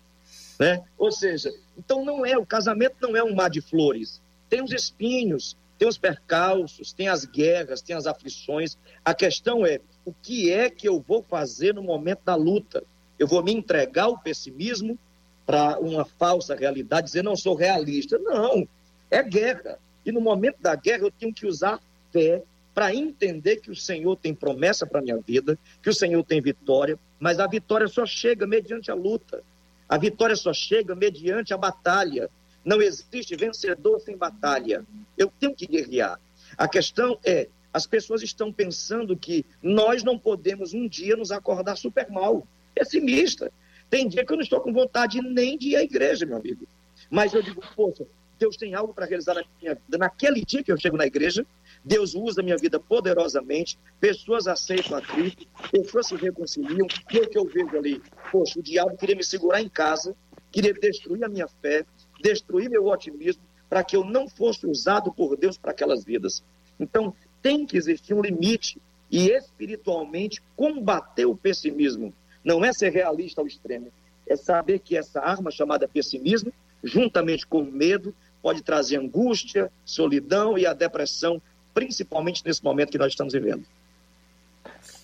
Né? 0.59 0.83
Ou 0.96 1.12
seja, 1.12 1.52
então 1.76 2.05
não 2.05 2.24
é, 2.24 2.38
o 2.38 2.46
casamento 2.46 2.96
não 3.00 3.16
é 3.16 3.22
um 3.22 3.35
mar 3.35 3.50
de 3.50 3.61
flores. 3.61 4.22
Tem 4.48 4.62
os 4.62 4.72
espinhos, 4.72 5.57
tem 5.79 5.87
os 5.87 5.98
percalços, 5.98 6.92
tem 6.92 7.09
as 7.09 7.24
guerras, 7.24 7.83
tem 7.83 7.94
as 7.94 8.07
aflições. 8.07 8.79
A 9.05 9.12
questão 9.12 9.66
é: 9.66 9.81
o 10.05 10.12
que 10.12 10.50
é 10.50 10.70
que 10.70 10.88
eu 10.88 11.00
vou 11.00 11.22
fazer 11.22 11.74
no 11.74 11.83
momento 11.83 12.20
da 12.24 12.35
luta? 12.35 12.83
Eu 13.18 13.26
vou 13.26 13.42
me 13.42 13.52
entregar 13.52 14.05
ao 14.05 14.18
pessimismo 14.18 14.98
para 15.46 15.78
uma 15.78 16.04
falsa 16.04 16.54
realidade, 16.54 17.06
dizer 17.06 17.22
não 17.22 17.37
sou 17.37 17.54
realista. 17.54 18.18
Não, 18.18 18.68
é 19.11 19.22
guerra. 19.22 19.78
E 20.04 20.11
no 20.11 20.20
momento 20.20 20.61
da 20.61 20.74
guerra 20.74 21.04
eu 21.04 21.11
tenho 21.11 21.32
que 21.32 21.46
usar 21.46 21.80
fé 22.12 22.42
para 22.74 22.94
entender 22.94 23.56
que 23.56 23.70
o 23.70 23.76
Senhor 23.76 24.16
tem 24.16 24.35
promessa 24.35 24.87
para 24.87 25.00
minha 25.00 25.18
vida, 25.18 25.59
que 25.82 25.88
o 25.88 25.94
Senhor 25.94 26.22
tem 26.24 26.42
vitória, 26.42 26.98
mas 27.18 27.38
a 27.38 27.46
vitória 27.46 27.88
só 27.88 28.04
chega 28.04 28.46
mediante 28.46 28.90
a 28.90 28.94
luta. 28.94 29.42
A 29.88 29.96
vitória 29.96 30.37
só 30.37 30.52
chega 30.52 30.94
mediante 30.94 31.54
a 31.54 31.56
batalha. 31.56 32.28
Não 32.64 32.82
existe 32.82 33.37
vencedor 33.37 34.00
sem 34.00 34.16
batalha. 34.16 34.85
Eu 35.16 35.32
tenho 35.40 35.54
que 35.54 35.66
guerrear. 35.66 36.20
A 36.59 36.68
questão 36.68 37.18
é, 37.24 37.48
as 37.72 37.87
pessoas 37.87 38.22
estão 38.22 38.52
pensando 38.52 39.16
que 39.16 39.44
nós 39.62 40.02
não 40.02 40.18
podemos 40.18 40.74
um 40.74 40.88
dia 40.88 41.16
nos 41.16 41.30
acordar 41.30 41.76
super 41.76 42.11
mal, 42.11 42.46
pessimista. 42.74 43.52
Tem 43.88 44.09
dia 44.09 44.25
que 44.25 44.33
eu 44.33 44.37
não 44.37 44.42
estou 44.42 44.61
com 44.61 44.72
vontade 44.72 45.20
nem 45.20 45.57
de 45.57 45.70
ir 45.70 45.77
à 45.77 45.83
igreja, 45.83 46.27
meu 46.27 46.37
amigo. 46.37 46.66
Mas 47.11 47.33
eu 47.33 47.42
digo, 47.42 47.62
poxa, 47.75 48.05
Deus 48.38 48.57
tem 48.57 48.75
algo 48.75 48.92
para 48.92 49.07
realizar 49.07 49.35
na 49.35 49.44
minha 49.61 49.75
vida. 49.75 49.99
Naquele 49.99 50.44
dia 50.44 50.62
que 50.62 50.70
eu 50.70 50.79
chego 50.79 50.96
na 50.96 51.07
igreja, 51.07 51.46
Deus 51.85 52.14
usa 52.14 52.40
a 52.40 52.44
minha 52.44 52.57
vida 52.57 52.79
poderosamente, 52.79 53.79
pessoas 54.01 54.46
aceitam 54.46 54.96
a 54.99 55.01
Cristo, 55.01 55.46
pessoas 55.70 56.09
se 56.09 56.16
reconciliam, 56.16 56.87
e 57.12 57.18
o 57.18 57.29
que 57.29 57.38
eu 57.38 57.44
vejo 57.44 57.77
ali? 57.77 58.03
Poxa, 58.31 58.59
o 58.59 58.62
diabo 58.62 58.96
queria 58.96 59.16
me 59.16 59.25
segurar 59.25 59.62
em 59.62 59.68
casa, 59.68 60.14
queria 60.51 60.75
destruir 60.75 61.25
a 61.25 61.29
minha 61.29 61.49
fé, 61.49 61.87
destruir 62.20 62.68
meu 62.68 62.87
otimismo, 62.87 63.42
para 63.68 63.83
que 63.83 63.96
eu 63.96 64.05
não 64.05 64.29
fosse 64.29 64.66
usado 64.66 65.12
por 65.12 65.37
Deus 65.37 65.57
para 65.57 65.70
aquelas 65.70 66.05
vidas. 66.05 66.42
Então, 66.79 67.14
tem 67.40 67.64
que 67.64 67.77
existir 67.77 68.14
um 68.14 68.20
limite 68.20 68.81
e 69.11 69.31
espiritualmente 69.31 70.42
combater 70.57 71.27
o 71.27 71.37
pessimismo. 71.37 72.12
Não 72.46 72.64
é 72.64 72.72
ser 72.72 72.92
realista 72.92 73.40
ao 73.40 73.46
extremo, 73.48 73.88
é 74.24 74.37
saber 74.37 74.78
que 74.78 74.96
essa 74.96 75.20
arma 75.20 75.50
chamada 75.50 75.88
pessimismo, 75.88 76.52
juntamente 76.85 77.44
com 77.44 77.59
o 77.59 77.72
medo, 77.72 78.14
pode 78.40 78.62
trazer 78.62 78.98
angústia, 78.98 79.68
solidão 79.85 80.56
e 80.56 80.64
a 80.64 80.72
depressão, 80.72 81.42
principalmente 81.74 82.44
nesse 82.46 82.62
momento 82.62 82.92
que 82.92 82.98
nós 82.98 83.09
estamos 83.09 83.32
vivendo. 83.32 83.64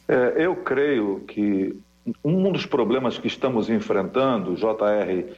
É, 0.06 0.34
eu 0.36 0.54
creio 0.54 1.24
que 1.26 1.76
um 2.24 2.52
dos 2.52 2.64
problemas 2.64 3.18
que 3.18 3.26
estamos 3.26 3.68
enfrentando, 3.68 4.52
o 4.52 4.54
JR 4.54 5.34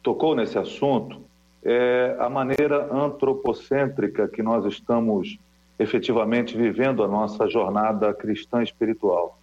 tocou 0.00 0.36
nesse 0.36 0.56
assunto, 0.56 1.20
é 1.64 2.14
a 2.20 2.30
maneira 2.30 2.88
antropocêntrica 2.94 4.28
que 4.28 4.44
nós 4.44 4.64
estamos 4.64 5.38
efetivamente 5.76 6.56
vivendo 6.56 7.02
a 7.02 7.08
nossa 7.08 7.48
jornada 7.48 8.14
cristã 8.14 8.62
espiritual. 8.62 9.41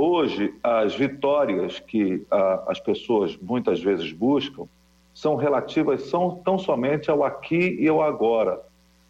Hoje, 0.00 0.54
as 0.62 0.94
vitórias 0.94 1.80
que 1.80 2.24
a, 2.30 2.70
as 2.70 2.78
pessoas 2.78 3.36
muitas 3.36 3.82
vezes 3.82 4.12
buscam 4.12 4.68
são 5.12 5.34
relativas 5.34 6.04
são 6.04 6.36
tão 6.44 6.56
somente 6.56 7.10
ao 7.10 7.24
aqui 7.24 7.76
e 7.80 7.88
ao 7.88 8.00
agora. 8.00 8.60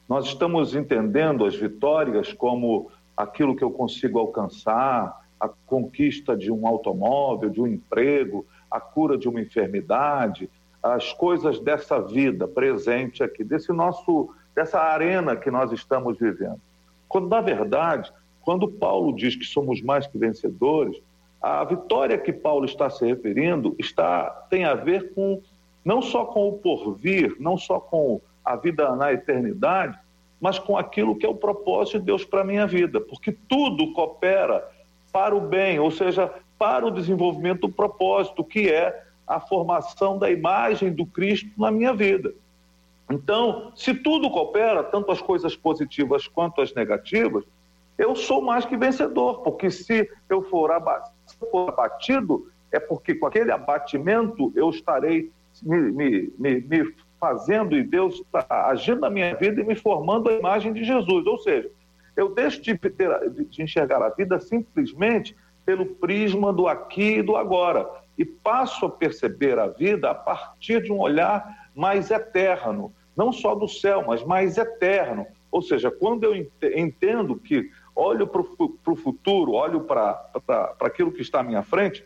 Nós 0.09 0.24
estamos 0.24 0.74
entendendo 0.74 1.44
as 1.44 1.55
vitórias 1.55 2.33
como 2.33 2.90
aquilo 3.14 3.55
que 3.55 3.62
eu 3.62 3.70
consigo 3.70 4.18
alcançar, 4.18 5.27
a 5.38 5.51
conquista 5.66 6.35
de 6.35 6.51
um 6.51 6.66
automóvel, 6.66 7.51
de 7.51 7.61
um 7.61 7.66
emprego, 7.66 8.46
a 8.70 8.81
cura 8.81 9.18
de 9.18 9.29
uma 9.29 9.42
enfermidade, 9.42 10.48
as 10.83 11.12
coisas 11.12 11.61
dessa 11.61 12.01
vida 12.01 12.48
presente 12.48 13.22
aqui, 13.22 13.44
desse 13.44 13.74
nosso, 13.74 14.31
dessa 14.55 14.81
arena 14.81 15.37
que 15.37 15.51
nós 15.51 15.70
estamos 15.70 16.18
vivendo. 16.18 16.62
Quando, 17.07 17.29
na 17.29 17.42
verdade, 17.42 18.11
quando 18.48 18.66
Paulo 18.66 19.14
diz 19.14 19.37
que 19.37 19.44
somos 19.44 19.82
mais 19.82 20.06
que 20.06 20.16
vencedores, 20.16 20.98
a 21.38 21.62
vitória 21.64 22.16
que 22.16 22.32
Paulo 22.32 22.64
está 22.64 22.88
se 22.88 23.04
referindo 23.04 23.76
está, 23.78 24.30
tem 24.48 24.64
a 24.64 24.72
ver 24.72 25.12
com 25.12 25.42
não 25.84 26.00
só 26.00 26.24
com 26.24 26.48
o 26.48 26.52
porvir, 26.54 27.37
não 27.38 27.58
só 27.58 27.78
com 27.78 28.22
a 28.42 28.56
vida 28.56 28.96
na 28.96 29.12
eternidade, 29.12 29.98
mas 30.40 30.58
com 30.58 30.78
aquilo 30.78 31.14
que 31.14 31.26
é 31.26 31.28
o 31.28 31.34
propósito 31.34 31.98
de 31.98 32.06
Deus 32.06 32.24
para 32.24 32.40
a 32.40 32.44
minha 32.44 32.66
vida, 32.66 33.02
porque 33.02 33.37
tudo 33.46 33.92
coopera 33.92 34.66
para 35.12 35.37
o 35.37 35.42
bem, 35.42 35.78
ou 35.78 35.90
seja, 35.90 36.32
para 36.58 36.87
o 36.87 36.90
desenvolvimento 36.90 37.66
do 37.66 37.68
propósito, 37.68 38.42
que 38.42 38.70
é 38.70 39.04
a 39.26 39.38
formação 39.38 40.16
da 40.16 40.30
imagem 40.30 40.90
do 40.90 41.04
Cristo 41.04 41.50
na 41.58 41.70
minha 41.70 41.92
vida. 41.92 42.32
Então, 43.11 43.72
se 43.76 43.92
tudo 43.92 44.30
coopera, 44.30 44.82
tanto 44.82 45.12
as 45.12 45.20
coisas 45.20 45.54
positivas 45.54 46.26
quanto 46.26 46.62
as 46.62 46.72
negativas, 46.72 47.44
eu 47.98 48.14
sou 48.14 48.40
mais 48.40 48.64
que 48.64 48.76
vencedor, 48.76 49.42
porque 49.42 49.70
se 49.70 50.08
eu 50.30 50.42
for 50.42 50.70
abatido, 50.70 52.48
é 52.70 52.78
porque 52.78 53.14
com 53.14 53.26
aquele 53.26 53.50
abatimento 53.50 54.52
eu 54.54 54.70
estarei 54.70 55.30
me, 55.62 55.90
me, 55.90 56.32
me, 56.38 56.61
me 56.61 56.94
fazendo 57.20 57.76
e 57.76 57.82
Deus 57.82 58.20
está 58.20 58.46
agindo 58.68 59.00
na 59.00 59.11
minha 59.11 59.34
vida 59.34 59.61
e 59.61 59.64
me 59.64 59.74
formando 59.74 60.28
a 60.28 60.34
imagem 60.34 60.72
de 60.72 60.84
Jesus. 60.84 61.26
Ou 61.26 61.38
seja, 61.38 61.68
eu 62.16 62.34
deixo 62.34 62.62
de, 62.62 62.76
ter, 62.76 63.30
de 63.30 63.62
enxergar 63.62 64.02
a 64.02 64.11
vida 64.11 64.38
simplesmente 64.38 65.37
pelo 65.66 65.84
prisma 65.84 66.52
do 66.52 66.66
aqui 66.66 67.18
e 67.18 67.22
do 67.22 67.37
agora 67.37 67.88
e 68.16 68.24
passo 68.24 68.87
a 68.87 68.90
perceber 68.90 69.58
a 69.58 69.66
vida 69.66 70.11
a 70.11 70.14
partir 70.14 70.82
de 70.82 70.92
um 70.92 70.98
olhar 70.98 71.68
mais 71.74 72.11
eterno, 72.11 72.92
não 73.16 73.32
só 73.32 73.54
do 73.54 73.68
céu, 73.68 74.04
mas 74.06 74.24
mais 74.24 74.56
eterno. 74.56 75.26
Ou 75.50 75.62
seja, 75.62 75.90
quando 75.90 76.24
eu 76.24 76.34
entendo 76.74 77.37
que 77.37 77.70
olho 77.98 78.28
para 78.28 78.40
o 78.40 78.96
futuro, 78.96 79.52
olho 79.52 79.80
para 79.80 80.30
aquilo 80.80 81.11
que 81.11 81.20
está 81.20 81.40
à 81.40 81.42
minha 81.42 81.64
frente 81.64 82.04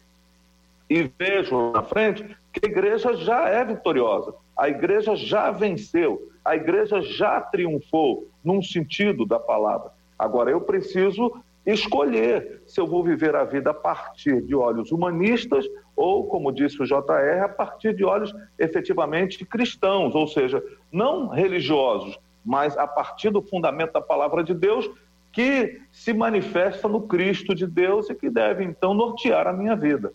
e 0.88 1.10
vejo 1.18 1.70
na 1.70 1.82
frente 1.82 2.24
que 2.50 2.66
a 2.66 2.68
igreja 2.68 3.14
já 3.14 3.48
é 3.48 3.62
vitoriosa, 3.62 4.34
a 4.56 4.68
igreja 4.68 5.14
já 5.14 5.50
venceu, 5.50 6.30
a 6.42 6.56
igreja 6.56 7.02
já 7.02 7.40
triunfou, 7.40 8.26
num 8.42 8.62
sentido 8.62 9.26
da 9.26 9.38
palavra. 9.38 9.92
Agora 10.18 10.50
eu 10.50 10.60
preciso 10.62 11.32
escolher 11.64 12.62
se 12.66 12.80
eu 12.80 12.86
vou 12.86 13.04
viver 13.04 13.36
a 13.36 13.44
vida 13.44 13.70
a 13.70 13.74
partir 13.74 14.42
de 14.42 14.54
olhos 14.54 14.90
humanistas 14.90 15.66
ou, 15.94 16.26
como 16.26 16.50
disse 16.52 16.82
o 16.82 16.86
JR, 16.86 17.44
a 17.44 17.48
partir 17.48 17.94
de 17.94 18.04
olhos 18.04 18.34
efetivamente 18.58 19.44
cristãos, 19.44 20.14
ou 20.14 20.26
seja, 20.26 20.62
não 20.90 21.28
religiosos, 21.28 22.18
mas 22.44 22.76
a 22.76 22.86
partir 22.86 23.30
do 23.30 23.42
fundamento 23.42 23.92
da 23.92 24.00
palavra 24.00 24.42
de 24.42 24.54
Deus, 24.54 24.90
que 25.32 25.80
se 25.90 26.12
manifesta 26.12 26.86
no 26.86 27.02
Cristo 27.02 27.54
de 27.54 27.66
Deus 27.66 28.10
e 28.10 28.14
que 28.14 28.28
deve 28.28 28.62
então 28.62 28.92
nortear 28.92 29.46
a 29.46 29.52
minha 29.52 29.74
vida. 29.74 30.12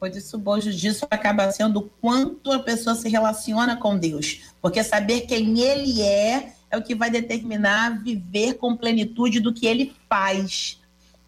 Pois 0.00 0.16
isso 0.16 0.36
bojo 0.36 0.72
disso 0.72 1.06
acaba 1.10 1.52
sendo 1.52 1.78
o 1.78 1.90
quanto 2.00 2.50
a 2.50 2.58
pessoa 2.58 2.96
se 2.96 3.08
relaciona 3.08 3.76
com 3.76 3.96
Deus, 3.96 4.52
porque 4.60 4.82
saber 4.82 5.22
quem 5.22 5.60
Ele 5.60 6.02
é 6.02 6.54
é 6.70 6.76
o 6.76 6.82
que 6.82 6.94
vai 6.94 7.10
determinar 7.10 8.02
viver 8.02 8.54
com 8.54 8.74
plenitude 8.74 9.38
do 9.38 9.52
que 9.52 9.66
Ele 9.66 9.94
faz. 10.08 10.80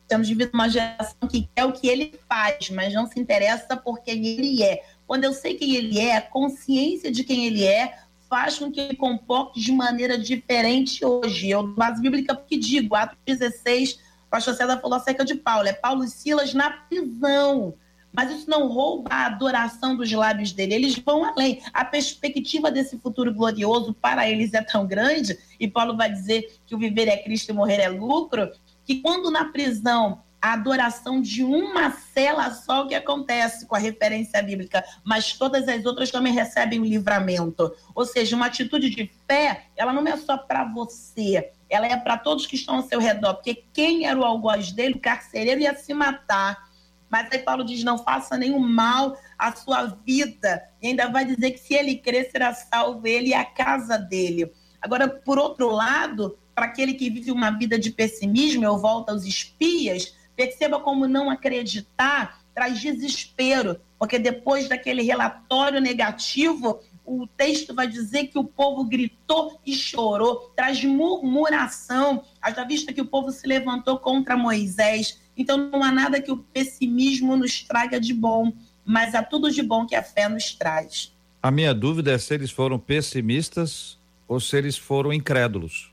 Estamos 0.03 0.29
vivendo 0.29 0.55
uma 0.55 0.68
geração 0.68 1.29
que 1.29 1.48
quer 1.55 1.64
o 1.66 1.72
que 1.72 1.87
Ele 1.87 2.18
faz, 2.29 2.70
mas 2.70 2.92
não 2.94 3.07
se 3.07 3.20
interessa 3.20 3.77
por 3.77 4.00
quem 4.00 4.27
Ele 4.27 4.62
é. 4.62 4.83
Quando 5.07 5.24
eu 5.24 5.33
sei 5.33 5.55
quem 5.55 5.77
Ele 5.77 6.00
é, 6.00 6.16
a 6.16 6.22
consciência 6.22 7.12
de 7.12 7.22
quem 7.22 7.46
Ele 7.46 7.62
é 7.62 7.98
faz 8.28 8.58
com 8.58 8.70
que 8.70 8.80
ele 8.80 8.96
comporte 8.96 9.60
de 9.60 9.72
maneira 9.72 10.18
diferente 10.18 11.04
hoje. 11.04 11.50
Eu, 11.50 11.66
base 11.66 12.00
bíblica, 12.00 12.34
porque 12.34 12.56
digo, 12.56 12.94
Atos 12.94 13.18
16, 13.26 13.92
o 14.26 14.30
pastor 14.30 14.54
César 14.54 14.78
falou 14.80 14.96
acerca 14.96 15.24
de 15.24 15.34
Paulo, 15.34 15.68
é 15.68 15.72
Paulo 15.72 16.04
e 16.04 16.08
Silas 16.08 16.54
na 16.54 16.70
prisão. 16.70 17.74
Mas 18.12 18.30
isso 18.30 18.48
não 18.48 18.68
rouba 18.68 19.10
a 19.12 19.26
adoração 19.26 19.96
dos 19.96 20.10
lábios 20.12 20.52
dele, 20.52 20.74
eles 20.74 20.96
vão 20.96 21.24
além. 21.24 21.60
A 21.72 21.84
perspectiva 21.84 22.70
desse 22.70 22.96
futuro 22.98 23.34
glorioso 23.34 23.92
para 23.92 24.28
eles 24.30 24.54
é 24.54 24.62
tão 24.62 24.87
grande, 24.87 25.37
e 25.58 25.66
Paulo 25.66 25.96
vai 25.96 26.10
dizer 26.12 26.58
que 26.64 26.74
o 26.74 26.78
viver 26.78 27.08
é 27.08 27.16
Cristo 27.16 27.50
e 27.50 27.52
morrer 27.52 27.80
é 27.80 27.88
lucro, 27.88 28.50
que 28.84 29.00
quando 29.00 29.30
na 29.30 29.46
prisão 29.46 30.22
a 30.44 30.52
adoração 30.52 31.22
de 31.22 31.42
uma 31.42 31.90
cela 31.90 32.50
só 32.52 32.87
que 32.87 32.94
acontece 32.94 33.64
com 33.64 33.74
a 33.74 33.78
referência 33.78 34.42
bíblica, 34.42 34.85
mas 35.02 35.33
todas 35.33 35.66
as 35.66 35.87
outras 35.87 36.11
também 36.11 36.35
recebem 36.35 36.78
o 36.78 36.85
livramento. 36.85 37.74
Ou 37.94 38.04
seja, 38.04 38.37
uma 38.37 38.44
atitude 38.44 38.90
de 38.90 39.11
fé, 39.26 39.68
ela 39.74 39.90
não 39.90 40.07
é 40.07 40.18
só 40.18 40.37
para 40.37 40.64
você, 40.64 41.50
ela 41.70 41.87
é 41.87 41.96
para 41.96 42.18
todos 42.18 42.46
que 42.46 42.57
estão 42.57 42.76
ao 42.76 42.83
seu 42.83 43.00
redor, 43.00 43.37
porque 43.37 43.64
quem 43.72 44.04
era 44.04 44.18
o 44.18 44.22
algoz 44.22 44.70
dele, 44.70 44.96
o 44.96 45.00
carcereiro, 45.00 45.62
ia 45.62 45.74
se 45.74 45.94
matar. 45.94 46.68
Mas 47.09 47.33
aí 47.33 47.38
Paulo 47.38 47.64
diz: 47.64 47.83
não 47.83 47.96
faça 47.96 48.37
nenhum 48.37 48.59
mal 48.59 49.16
à 49.38 49.57
sua 49.57 49.87
vida. 50.04 50.62
E 50.83 50.88
ainda 50.88 51.09
vai 51.09 51.24
dizer 51.24 51.52
que 51.52 51.61
se 51.61 51.72
ele 51.72 51.96
crer, 51.96 52.30
será 52.30 52.52
salvo 52.52 53.07
ele 53.07 53.28
e 53.28 53.35
a 53.35 53.46
casa 53.46 53.96
dele. 53.96 54.52
Agora, 54.83 55.09
por 55.09 55.38
outro 55.38 55.70
lado, 55.70 56.38
para 56.54 56.66
aquele 56.66 56.92
que 56.92 57.09
vive 57.09 57.30
uma 57.30 57.50
vida 57.50 57.78
de 57.78 57.90
pessimismo, 57.90 58.62
eu 58.62 58.76
volto 58.76 59.09
aos 59.09 59.24
espias, 59.24 60.14
Perceba 60.36 60.80
como 60.80 61.06
não 61.06 61.30
acreditar 61.30 62.44
traz 62.54 62.80
desespero, 62.80 63.80
porque 63.98 64.18
depois 64.18 64.68
daquele 64.68 65.02
relatório 65.02 65.80
negativo, 65.80 66.80
o 67.04 67.26
texto 67.26 67.74
vai 67.74 67.88
dizer 67.88 68.28
que 68.28 68.38
o 68.38 68.44
povo 68.44 68.84
gritou 68.84 69.60
e 69.66 69.74
chorou, 69.74 70.52
traz 70.56 70.82
murmuração, 70.84 72.24
haja 72.40 72.64
vista 72.64 72.92
que 72.92 73.00
o 73.00 73.06
povo 73.06 73.30
se 73.30 73.46
levantou 73.46 73.98
contra 73.98 74.36
Moisés. 74.36 75.20
Então 75.36 75.58
não 75.58 75.82
há 75.82 75.90
nada 75.90 76.20
que 76.20 76.30
o 76.30 76.36
pessimismo 76.36 77.36
nos 77.36 77.62
traga 77.62 78.00
de 78.00 78.14
bom, 78.14 78.52
mas 78.84 79.14
há 79.14 79.22
tudo 79.22 79.50
de 79.50 79.62
bom 79.62 79.84
que 79.84 79.96
a 79.96 80.02
fé 80.02 80.28
nos 80.28 80.54
traz. 80.54 81.12
A 81.42 81.50
minha 81.50 81.74
dúvida 81.74 82.12
é 82.12 82.18
se 82.18 82.32
eles 82.32 82.50
foram 82.50 82.78
pessimistas 82.78 83.98
ou 84.28 84.40
se 84.40 84.56
eles 84.56 84.78
foram 84.78 85.12
incrédulos. 85.12 85.92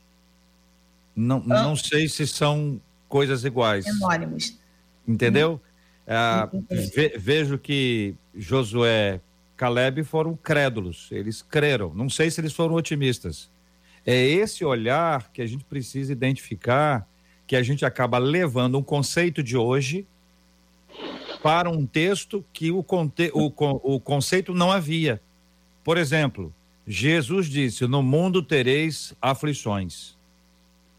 Não, 1.14 1.44
ah. 1.50 1.62
não 1.62 1.76
sei 1.76 2.08
se 2.08 2.26
são 2.26 2.80
coisas 3.12 3.44
iguais. 3.44 3.84
Entendeu? 5.06 5.60
Ah, 6.08 6.48
ve, 6.70 7.12
vejo 7.18 7.58
que 7.58 8.14
Josué, 8.34 9.20
Caleb 9.54 10.02
foram 10.02 10.34
crédulos, 10.34 11.10
eles 11.12 11.42
creram. 11.42 11.92
Não 11.92 12.08
sei 12.08 12.30
se 12.30 12.40
eles 12.40 12.54
foram 12.54 12.74
otimistas. 12.74 13.50
É 14.06 14.16
esse 14.16 14.64
olhar 14.64 15.30
que 15.30 15.42
a 15.42 15.46
gente 15.46 15.62
precisa 15.62 16.10
identificar, 16.10 17.06
que 17.46 17.54
a 17.54 17.62
gente 17.62 17.84
acaba 17.84 18.16
levando 18.16 18.78
um 18.78 18.82
conceito 18.82 19.42
de 19.42 19.58
hoje 19.58 20.06
para 21.42 21.68
um 21.68 21.84
texto 21.84 22.42
que 22.50 22.70
o, 22.70 22.82
conte, 22.82 23.30
o, 23.34 23.52
o 23.94 24.00
conceito 24.00 24.54
não 24.54 24.72
havia. 24.72 25.20
Por 25.84 25.98
exemplo, 25.98 26.50
Jesus 26.86 27.46
disse: 27.46 27.86
No 27.86 28.02
mundo 28.02 28.42
tereis 28.42 29.14
aflições. 29.20 30.16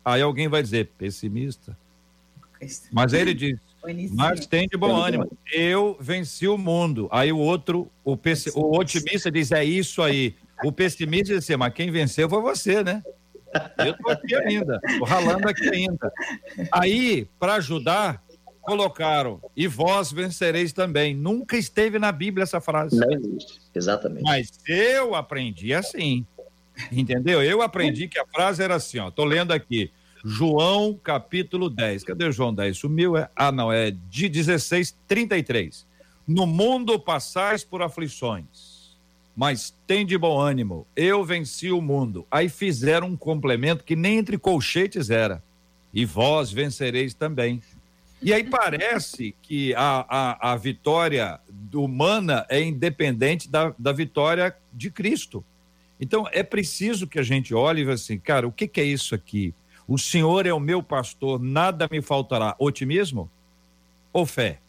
Aí 0.05 0.21
alguém 0.21 0.47
vai 0.47 0.61
dizer, 0.61 0.91
pessimista. 0.95 1.75
Mas 2.91 3.13
ele 3.13 3.33
diz: 3.33 3.59
Mas 4.11 4.45
tem 4.45 4.67
de 4.67 4.77
bom 4.77 4.95
ânimo. 4.95 5.29
Eu 5.51 5.97
venci 5.99 6.47
o 6.47 6.57
mundo. 6.57 7.07
Aí 7.11 7.31
o 7.31 7.37
outro, 7.37 7.89
o, 8.03 8.15
pessi, 8.15 8.51
o 8.55 8.77
otimista 8.77 9.31
diz: 9.31 9.51
É 9.51 9.63
isso 9.63 10.01
aí. 10.01 10.35
O 10.63 10.71
pessimista 10.71 11.33
diz 11.33 11.43
assim: 11.43 11.57
Mas 11.57 11.73
quem 11.73 11.91
venceu 11.91 12.29
foi 12.29 12.41
você, 12.41 12.83
né? 12.83 13.03
Eu 13.77 13.95
tô 13.97 14.09
aqui 14.09 14.35
ainda, 14.35 14.79
tô 14.97 15.05
ralando 15.05 15.47
aqui 15.47 15.69
ainda. 15.69 16.11
Aí, 16.71 17.27
para 17.39 17.55
ajudar, 17.55 18.23
colocaram: 18.61 19.41
E 19.55 19.67
vós 19.67 20.11
vencereis 20.11 20.73
também. 20.73 21.15
Nunca 21.15 21.57
esteve 21.57 21.99
na 21.99 22.11
Bíblia 22.11 22.43
essa 22.43 22.61
frase. 22.61 22.97
Não 22.97 23.11
existe, 23.11 23.59
exatamente. 23.75 24.23
Mas 24.23 24.51
eu 24.67 25.13
aprendi 25.13 25.73
assim. 25.73 26.25
Entendeu? 26.91 27.43
Eu 27.43 27.61
aprendi 27.61 28.07
que 28.07 28.17
a 28.17 28.25
frase 28.25 28.63
era 28.63 28.75
assim, 28.75 28.97
ó. 28.97 29.11
Tô 29.11 29.23
lendo 29.23 29.51
aqui. 29.51 29.91
João 30.23 30.97
capítulo 31.03 31.69
10. 31.69 32.03
Cadê 32.05 32.31
João 32.31 32.53
10? 32.53 32.77
Sumiu? 32.77 33.17
É? 33.17 33.29
Ah, 33.35 33.51
não, 33.51 33.71
é 33.71 33.91
de 33.91 34.29
16, 34.29 34.95
33. 35.07 35.85
No 36.25 36.47
mundo 36.47 36.97
passais 36.97 37.63
por 37.65 37.81
aflições, 37.81 38.97
mas 39.35 39.75
tem 39.85 40.05
de 40.05 40.17
bom 40.17 40.39
ânimo. 40.39 40.87
Eu 40.95 41.25
venci 41.25 41.71
o 41.71 41.81
mundo. 41.81 42.25
Aí 42.31 42.47
fizeram 42.47 43.07
um 43.07 43.17
complemento 43.17 43.83
que 43.83 43.95
nem 43.95 44.17
entre 44.17 44.37
colchetes 44.37 45.09
era. 45.09 45.43
E 45.93 46.05
vós 46.05 46.51
vencereis 46.51 47.13
também. 47.13 47.61
E 48.21 48.33
aí 48.33 48.45
parece 48.45 49.35
que 49.41 49.75
a, 49.75 50.05
a, 50.07 50.53
a 50.53 50.55
vitória 50.55 51.39
humana 51.73 52.45
é 52.47 52.61
independente 52.61 53.49
da, 53.49 53.75
da 53.77 53.91
vitória 53.91 54.55
de 54.71 54.89
Cristo. 54.89 55.43
Então 55.99 56.25
é 56.31 56.41
preciso 56.41 57.05
que 57.05 57.19
a 57.19 57.23
gente 57.23 57.53
olhe 57.53 57.83
e 57.83 57.91
assim, 57.91 58.17
cara, 58.17 58.47
o 58.47 58.51
que, 58.51 58.67
que 58.67 58.79
é 58.79 58.85
isso 58.85 59.13
aqui? 59.13 59.53
O 59.87 59.97
Senhor 59.97 60.45
é 60.45 60.53
o 60.53 60.59
meu 60.59 60.81
pastor, 60.81 61.39
nada 61.39 61.87
me 61.91 62.01
faltará. 62.01 62.55
Otimismo 62.57 63.29
ou 64.11 64.25
fé? 64.25 64.59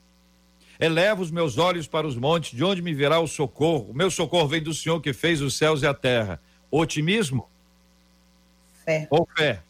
Eleva 0.81 1.23
os 1.23 1.31
meus 1.31 1.57
olhos 1.57 1.87
para 1.87 2.07
os 2.07 2.17
montes, 2.17 2.57
de 2.57 2.65
onde 2.65 2.83
me 2.83 2.93
virá 2.93 3.21
o 3.21 3.29
socorro? 3.29 3.91
O 3.91 3.95
meu 3.95 4.11
socorro 4.11 4.49
vem 4.49 4.63
do 4.63 4.75
Senhor 4.75 5.01
que 5.01 5.13
fez 5.13 5.41
os 5.41 5.57
céus 5.57 5.83
e 5.83 5.87
a 5.87 5.95
terra. 5.95 6.41
Otimismo? 6.71 7.49
Fé. 8.85 9.07
Ou 9.09 9.29
fé? 9.37 9.63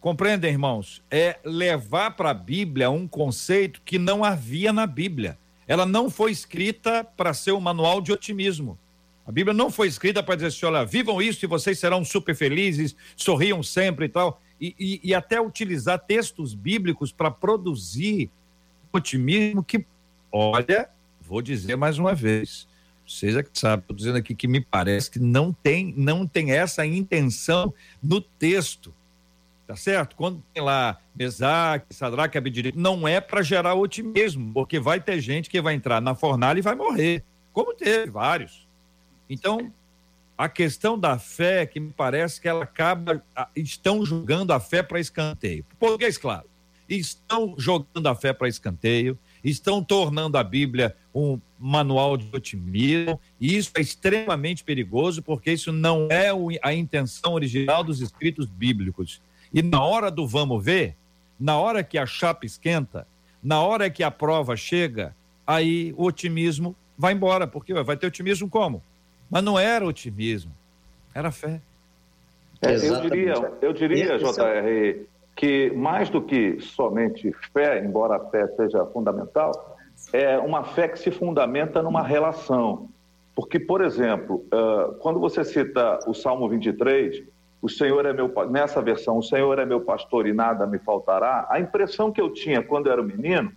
Compreendem, 0.00 0.52
irmãos? 0.52 1.02
É 1.10 1.38
levar 1.44 2.12
para 2.12 2.30
a 2.30 2.34
Bíblia 2.34 2.90
um 2.90 3.08
conceito 3.08 3.82
que 3.84 3.98
não 3.98 4.22
havia 4.22 4.72
na 4.72 4.86
Bíblia. 4.86 5.36
Ela 5.66 5.84
não 5.84 6.08
foi 6.08 6.30
escrita 6.30 7.02
para 7.02 7.34
ser 7.34 7.52
um 7.52 7.60
manual 7.60 8.00
de 8.00 8.12
otimismo. 8.12 8.78
A 9.26 9.32
Bíblia 9.32 9.54
não 9.54 9.70
foi 9.70 9.88
escrita 9.88 10.22
para 10.22 10.34
dizer 10.36 10.48
assim: 10.48 10.66
olha, 10.66 10.84
vivam 10.84 11.20
isso 11.20 11.44
e 11.44 11.48
vocês 11.48 11.78
serão 11.78 12.04
super 12.04 12.36
felizes, 12.36 12.94
sorriam 13.16 13.62
sempre 13.62 14.04
e 14.04 14.08
tal 14.08 14.40
e, 14.60 14.74
e, 14.78 15.00
e 15.02 15.14
até 15.14 15.40
utilizar 15.40 15.98
textos 15.98 16.54
bíblicos 16.54 17.12
para 17.12 17.30
produzir 17.30 18.30
otimismo 18.92 19.62
que, 19.62 19.84
olha, 20.30 20.88
vou 21.20 21.42
dizer 21.42 21.76
mais 21.76 21.98
uma 21.98 22.14
vez, 22.14 22.66
vocês 23.06 23.36
é 23.36 23.42
que 23.42 23.50
sabem, 23.52 23.80
estou 23.80 23.96
dizendo 23.96 24.18
aqui 24.18 24.34
que 24.34 24.48
me 24.48 24.60
parece 24.60 25.10
que 25.10 25.18
não 25.18 25.52
tem, 25.52 25.92
não 25.96 26.26
tem 26.26 26.52
essa 26.52 26.86
intenção 26.86 27.72
no 28.02 28.20
texto. 28.20 28.94
Tá 29.66 29.76
certo? 29.76 30.14
Quando 30.14 30.42
tem 30.52 30.62
lá 30.62 30.98
Mesaque, 31.14 31.94
Sadraque, 31.94 32.36
Abdireito, 32.36 32.78
não 32.78 33.08
é 33.08 33.18
para 33.18 33.40
gerar 33.40 33.74
otimismo, 33.74 34.52
porque 34.52 34.78
vai 34.78 35.00
ter 35.00 35.18
gente 35.20 35.48
que 35.48 35.60
vai 35.60 35.74
entrar 35.74 36.02
na 36.02 36.14
fornalha 36.14 36.58
e 36.58 36.62
vai 36.62 36.74
morrer, 36.74 37.24
como 37.50 37.72
teve 37.72 38.10
vários. 38.10 38.68
Então, 39.28 39.72
a 40.36 40.48
questão 40.48 40.98
da 40.98 41.18
fé, 41.18 41.64
que 41.64 41.78
me 41.78 41.92
parece 41.92 42.40
que 42.40 42.48
ela 42.48 42.64
acaba. 42.64 43.22
Estão 43.54 44.04
jogando 44.04 44.52
a 44.52 44.60
fé 44.60 44.82
para 44.82 45.00
escanteio. 45.00 45.64
Português, 45.78 46.18
claro. 46.18 46.46
Estão 46.88 47.54
jogando 47.56 48.06
a 48.06 48.14
fé 48.14 48.32
para 48.32 48.46
escanteio, 48.46 49.18
estão 49.42 49.82
tornando 49.82 50.36
a 50.36 50.44
Bíblia 50.44 50.94
um 51.14 51.40
manual 51.58 52.16
de 52.16 52.28
otimismo, 52.34 53.18
e 53.40 53.56
isso 53.56 53.70
é 53.74 53.80
extremamente 53.80 54.62
perigoso, 54.62 55.22
porque 55.22 55.50
isso 55.52 55.72
não 55.72 56.08
é 56.10 56.28
a 56.62 56.74
intenção 56.74 57.32
original 57.32 57.82
dos 57.82 58.02
escritos 58.02 58.46
bíblicos. 58.46 59.22
E 59.52 59.62
na 59.62 59.82
hora 59.82 60.10
do 60.10 60.26
vamos 60.26 60.62
ver, 60.62 60.94
na 61.40 61.56
hora 61.56 61.82
que 61.82 61.96
a 61.96 62.04
chapa 62.04 62.44
esquenta, 62.44 63.06
na 63.42 63.62
hora 63.62 63.88
que 63.88 64.02
a 64.02 64.10
prova 64.10 64.54
chega, 64.54 65.16
aí 65.46 65.94
o 65.96 66.04
otimismo 66.04 66.76
vai 66.98 67.14
embora, 67.14 67.46
porque 67.46 67.72
vai 67.72 67.96
ter 67.96 68.06
otimismo 68.06 68.48
como? 68.48 68.82
Mas 69.34 69.42
não 69.42 69.58
era 69.58 69.84
otimismo, 69.84 70.52
era 71.12 71.32
fé. 71.32 71.60
É, 72.62 72.76
eu 72.76 73.00
diria, 73.00 73.34
eu 73.60 73.72
diria, 73.72 74.16
JR, 74.16 75.06
que 75.34 75.72
mais 75.72 76.08
do 76.08 76.22
que 76.22 76.60
somente 76.60 77.34
fé, 77.52 77.84
embora 77.84 78.14
a 78.14 78.20
fé 78.30 78.46
seja 78.54 78.86
fundamental, 78.86 79.76
é 80.12 80.38
uma 80.38 80.62
fé 80.62 80.86
que 80.86 81.00
se 81.00 81.10
fundamenta 81.10 81.82
numa 81.82 82.00
relação. 82.00 82.88
Porque, 83.34 83.58
por 83.58 83.80
exemplo, 83.80 84.46
quando 85.00 85.18
você 85.18 85.42
cita 85.42 85.98
o 86.06 86.14
Salmo 86.14 86.48
23, 86.48 87.24
o 87.60 87.68
Senhor 87.68 88.06
é 88.06 88.12
meu 88.12 88.32
nessa 88.48 88.80
versão, 88.80 89.18
o 89.18 89.22
Senhor 89.22 89.58
é 89.58 89.66
meu 89.66 89.80
pastor 89.80 90.28
e 90.28 90.32
nada 90.32 90.64
me 90.64 90.78
faltará. 90.78 91.44
A 91.50 91.58
impressão 91.58 92.12
que 92.12 92.20
eu 92.20 92.32
tinha 92.32 92.62
quando 92.62 92.86
eu 92.86 92.92
era 92.92 93.02
menino 93.02 93.50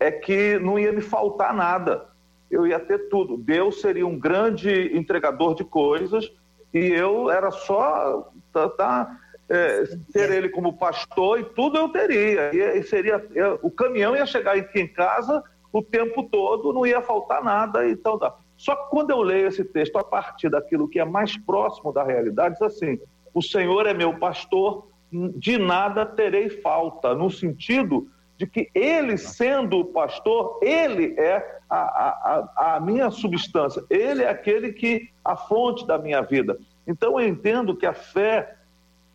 é 0.00 0.10
que 0.10 0.58
não 0.58 0.78
ia 0.78 0.90
me 0.90 1.02
faltar 1.02 1.52
nada 1.52 2.10
eu 2.52 2.66
ia 2.66 2.78
ter 2.78 3.08
tudo. 3.08 3.38
Deus 3.38 3.80
seria 3.80 4.06
um 4.06 4.18
grande 4.18 4.96
entregador 4.96 5.54
de 5.54 5.64
coisas 5.64 6.30
e 6.72 6.78
eu 6.78 7.30
era 7.30 7.50
só 7.50 8.30
tá, 8.52 8.68
tá 8.68 9.18
é, 9.48 9.84
ter 10.12 10.30
ele 10.30 10.50
como 10.50 10.76
pastor 10.76 11.40
e 11.40 11.44
tudo 11.44 11.78
eu 11.78 11.88
teria. 11.88 12.54
E, 12.54 12.78
e 12.78 12.82
seria 12.82 13.26
eu, 13.34 13.58
o 13.62 13.70
caminhão 13.70 14.14
ia 14.14 14.26
chegar 14.26 14.56
aqui 14.56 14.80
em 14.80 14.88
casa 14.88 15.42
o 15.72 15.82
tempo 15.82 16.24
todo, 16.24 16.72
não 16.72 16.86
ia 16.86 17.00
faltar 17.00 17.42
nada. 17.42 17.88
Então, 17.88 18.18
tá. 18.18 18.34
Só 18.56 18.76
que 18.76 18.90
quando 18.90 19.10
eu 19.10 19.22
leio 19.22 19.48
esse 19.48 19.64
texto 19.64 19.96
a 19.96 20.04
partir 20.04 20.50
daquilo 20.50 20.88
que 20.88 21.00
é 21.00 21.04
mais 21.04 21.36
próximo 21.36 21.92
da 21.92 22.04
realidade, 22.04 22.54
diz 22.54 22.62
assim: 22.62 23.00
o 23.32 23.42
Senhor 23.42 23.86
é 23.86 23.94
meu 23.94 24.18
pastor, 24.18 24.86
de 25.10 25.56
nada 25.56 26.04
terei 26.04 26.50
falta, 26.50 27.14
no 27.14 27.30
sentido 27.30 28.08
de 28.36 28.46
que 28.46 28.70
ele, 28.74 29.16
sendo 29.16 29.78
o 29.78 29.84
pastor, 29.84 30.58
ele 30.62 31.14
é 31.18 31.60
a, 31.68 31.76
a, 31.76 32.76
a 32.76 32.80
minha 32.80 33.10
substância, 33.10 33.84
ele 33.88 34.22
é 34.22 34.28
aquele 34.28 34.72
que, 34.72 35.10
a 35.24 35.36
fonte 35.36 35.86
da 35.86 35.98
minha 35.98 36.22
vida. 36.22 36.58
Então 36.86 37.20
eu 37.20 37.28
entendo 37.28 37.76
que 37.76 37.86
a 37.86 37.94
fé, 37.94 38.56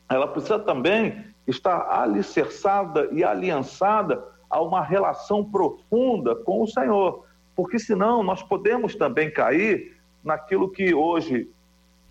ela 0.09 0.27
precisa 0.27 0.59
também 0.59 1.25
estar 1.45 1.87
alicerçada 1.89 3.09
e 3.11 3.23
aliançada 3.23 4.23
a 4.49 4.61
uma 4.61 4.81
relação 4.81 5.43
profunda 5.43 6.35
com 6.35 6.61
o 6.61 6.67
Senhor, 6.67 7.25
porque 7.55 7.79
senão 7.79 8.23
nós 8.23 8.41
podemos 8.41 8.95
também 8.95 9.31
cair 9.31 9.97
naquilo 10.23 10.69
que 10.69 10.93
hoje 10.93 11.49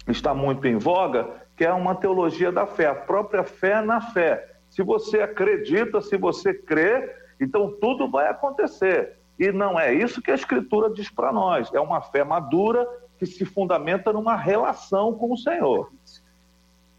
está 0.08 0.34
muito 0.34 0.66
em 0.66 0.76
voga, 0.76 1.28
que 1.56 1.64
é 1.64 1.72
uma 1.72 1.94
teologia 1.94 2.52
da 2.52 2.66
fé, 2.66 2.86
a 2.86 2.94
própria 2.94 3.42
fé 3.42 3.80
na 3.80 4.00
fé. 4.00 4.55
Se 4.76 4.82
você 4.82 5.20
acredita, 5.20 6.02
se 6.02 6.18
você 6.18 6.52
crê, 6.52 7.16
então 7.40 7.74
tudo 7.80 8.10
vai 8.10 8.28
acontecer. 8.28 9.16
E 9.38 9.50
não 9.50 9.80
é 9.80 9.94
isso 9.94 10.20
que 10.20 10.30
a 10.30 10.34
Escritura 10.34 10.92
diz 10.92 11.08
para 11.08 11.32
nós. 11.32 11.72
É 11.72 11.80
uma 11.80 12.02
fé 12.02 12.22
madura 12.22 12.86
que 13.18 13.24
se 13.24 13.46
fundamenta 13.46 14.12
numa 14.12 14.36
relação 14.36 15.14
com 15.14 15.32
o 15.32 15.36
Senhor. 15.38 15.90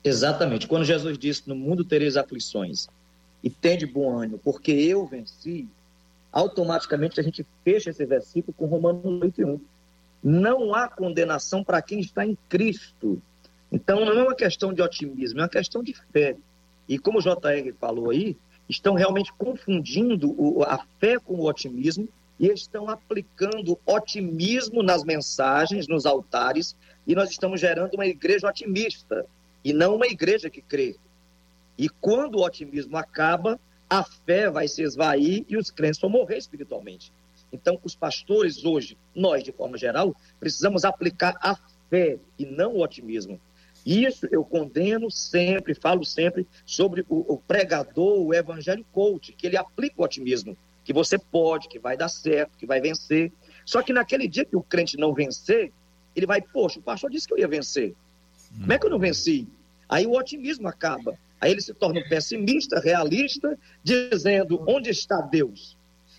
Exatamente. 0.04 0.68
Quando 0.68 0.86
Jesus 0.86 1.20
disse: 1.20 1.48
No 1.48 1.56
mundo 1.56 1.86
tereis 1.86 2.18
aflições, 2.18 2.88
e 3.44 3.50
tende 3.52 3.86
bom 3.86 4.18
ânimo, 4.18 4.40
porque 4.40 4.72
eu 4.72 5.06
venci, 5.06 5.70
automaticamente 6.32 7.20
a 7.20 7.24
gente 7.24 7.46
fecha 7.64 7.92
esse 7.92 8.06
versículo 8.08 8.56
com 8.58 8.66
Romanos 8.66 9.04
8:1. 9.04 9.60
Não 10.24 10.74
há 10.74 10.88
condenação 10.88 11.64
para 11.64 11.80
quem 11.84 12.00
está 12.00 12.26
em 12.26 12.36
Cristo. 12.50 13.22
Então 13.72 14.04
não 14.04 14.14
é 14.14 14.24
uma 14.24 14.36
questão 14.36 14.74
de 14.74 14.82
otimismo, 14.82 15.42
é 15.42 15.44
uma 15.44 15.50
questão 15.50 15.84
de 15.84 15.94
fé. 16.12 16.36
E 16.88 16.98
como 16.98 17.20
o 17.20 17.22
JR 17.22 17.74
falou 17.80 18.10
aí, 18.10 18.38
estão 18.70 18.94
realmente 18.94 19.32
confundindo 19.34 20.64
a 20.64 20.78
fé 21.00 21.20
com 21.20 21.36
o 21.36 21.48
otimismo 21.48 22.08
e 22.40 22.48
estão 22.48 22.90
aplicando 22.90 23.80
otimismo 23.86 24.84
nas 24.84 25.04
mensagens, 25.04 25.88
nos 25.88 26.06
altares, 26.06 26.76
e 27.06 27.16
nós 27.16 27.30
estamos 27.30 27.60
gerando 27.60 27.94
uma 27.96 28.06
igreja 28.06 28.48
otimista 28.48 29.26
e 29.64 29.74
não 29.74 29.96
uma 29.96 30.08
igreja 30.08 30.50
que 30.50 30.62
crê. 30.62 30.96
E 31.78 31.90
quando 31.90 32.36
o 32.36 32.46
otimismo 32.46 32.98
acaba, 32.98 33.60
a 33.90 34.04
fé 34.04 34.50
vai 34.50 34.68
se 34.68 34.84
esvair 34.84 35.46
e 35.48 35.58
os 35.58 35.72
crentes 35.72 36.00
vão 36.00 36.10
morrer 36.10 36.38
espiritualmente. 36.38 37.12
Então, 37.52 37.80
os 37.84 37.96
pastores 37.96 38.66
hoje, 38.66 38.98
nós 39.16 39.44
de 39.44 39.52
forma 39.52 39.78
geral, 39.78 40.14
precisamos 40.40 40.84
aplicar 40.84 41.36
a 41.42 41.56
fé 41.90 42.20
e 42.38 42.46
não 42.46 42.74
o 42.74 42.84
otimismo. 42.84 43.40
Isso 43.88 44.28
eu 44.30 44.44
condeno 44.44 45.10
sempre, 45.10 45.74
falo 45.74 46.04
sempre 46.04 46.46
sobre 46.66 47.06
o, 47.08 47.36
o 47.36 47.38
pregador, 47.38 48.20
o 48.20 48.34
evangelho 48.34 48.86
coach, 48.92 49.32
que 49.32 49.48
ele 49.48 49.56
aplica 49.56 50.02
o 50.02 50.04
otimismo, 50.04 50.58
que 50.84 50.92
você 50.92 51.18
pode, 51.18 51.70
que 51.70 51.80
vai 51.80 51.96
dar 51.96 52.10
certo, 52.10 52.58
que 52.58 52.66
vai 52.66 52.82
vencer. 52.82 53.32
Só 53.66 53.82
que 53.82 53.94
naquele 53.94 54.28
dia 54.28 54.44
que 54.44 54.58
o 54.58 54.62
crente 54.62 54.98
não 54.98 55.14
vencer, 55.14 55.72
ele 56.14 56.26
vai, 56.26 56.42
poxa, 56.42 56.80
o 56.80 56.84
pastor 56.84 57.10
disse 57.10 57.26
que 57.26 57.34
eu 57.34 57.38
ia 57.38 57.48
vencer. 57.48 57.96
Como 58.60 58.74
é 58.74 58.78
que 58.78 58.86
eu 58.86 58.90
não 58.90 59.00
venci? 59.00 59.48
Aí 59.88 60.06
o 60.06 60.18
otimismo 60.18 60.68
acaba. 60.68 61.18
Aí 61.40 61.52
ele 61.52 61.62
se 61.62 61.74
torna 61.74 62.02
um 62.02 62.10
pessimista, 62.10 62.82
realista, 62.82 63.58
dizendo: 63.82 64.62
onde 64.68 64.90
está 64.90 65.22
Deus? 65.22 65.78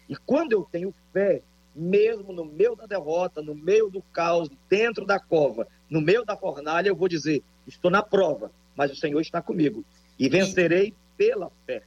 E 0.08 0.16
quando 0.16 0.52
eu 0.52 0.66
tenho 0.72 0.94
fé, 1.12 1.42
mesmo 1.76 2.32
no 2.32 2.46
meio 2.46 2.74
da 2.74 2.86
derrota, 2.86 3.42
no 3.42 3.54
meio 3.54 3.90
do 3.90 4.00
caos, 4.00 4.48
dentro 4.70 5.04
da 5.04 5.20
cova, 5.20 5.68
no 5.90 6.00
meio 6.00 6.24
da 6.24 6.34
fornalha, 6.34 6.88
eu 6.88 6.96
vou 6.96 7.08
dizer: 7.08 7.42
estou 7.68 7.90
na 7.90 8.02
prova, 8.02 8.50
mas 8.76 8.90
o 8.90 8.96
Senhor 8.96 9.20
está 9.20 9.42
comigo 9.42 9.84
e 10.18 10.28
vencerei 10.28 10.94
pela 11.16 11.50
fé. 11.66 11.82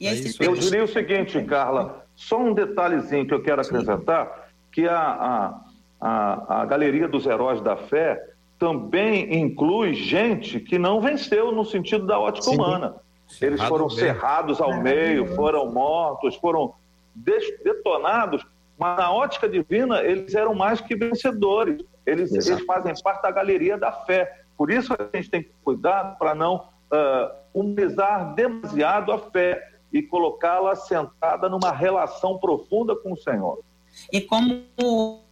É 0.00 0.14
eu 0.40 0.54
diria 0.54 0.82
o 0.82 0.88
seguinte, 0.88 1.42
Carla, 1.42 2.06
só 2.16 2.38
um 2.38 2.54
detalhezinho 2.54 3.26
que 3.26 3.34
eu 3.34 3.42
quero 3.42 3.60
acrescentar, 3.60 4.48
que 4.72 4.88
a, 4.88 4.98
a, 4.98 5.60
a, 6.00 6.62
a 6.62 6.64
Galeria 6.64 7.06
dos 7.06 7.26
Heróis 7.26 7.60
da 7.60 7.76
Fé 7.76 8.18
também 8.58 9.38
inclui 9.38 9.94
gente 9.94 10.60
que 10.60 10.78
não 10.78 11.00
venceu 11.00 11.52
no 11.52 11.64
sentido 11.64 12.06
da 12.06 12.18
ótica 12.18 12.44
Sim. 12.44 12.56
humana. 12.56 12.96
Eles 13.40 13.62
foram 13.62 13.88
cerrados 13.88 14.60
ao 14.60 14.82
meio, 14.82 15.34
foram 15.34 15.70
mortos, 15.70 16.34
foram 16.36 16.74
detonados, 17.14 18.44
mas 18.78 18.98
na 18.98 19.12
ótica 19.12 19.48
divina 19.48 20.02
eles 20.02 20.34
eram 20.34 20.54
mais 20.54 20.80
que 20.80 20.96
vencedores. 20.96 21.82
Eles, 22.06 22.32
eles 22.32 22.64
fazem 22.64 22.92
parte 23.02 23.22
da 23.22 23.30
galeria 23.30 23.78
da 23.78 23.92
fé. 23.92 24.42
Por 24.60 24.70
isso 24.70 24.92
a 24.92 25.16
gente 25.16 25.30
tem 25.30 25.42
que 25.42 25.54
cuidar 25.64 26.18
para 26.18 26.34
não 26.34 26.56
uh, 26.56 27.34
humanizar 27.54 28.34
demasiado 28.34 29.10
a 29.10 29.18
fé 29.18 29.58
e 29.90 30.02
colocá-la 30.02 30.76
sentada 30.76 31.48
numa 31.48 31.72
relação 31.72 32.36
profunda 32.36 32.94
com 32.94 33.14
o 33.14 33.16
Senhor. 33.16 33.64
E 34.12 34.20
como 34.20 35.24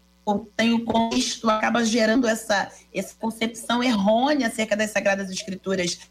tem 0.57 0.73
o 0.73 0.83
contexto, 0.83 1.51
acaba 1.51 1.85
gerando 1.85 2.27
essa, 2.27 2.73
essa 2.91 3.15
concepção 3.19 3.83
errônea 3.83 4.47
acerca 4.47 4.75
das 4.75 4.93
Sagradas 4.93 5.29
Escrituras. 5.29 6.09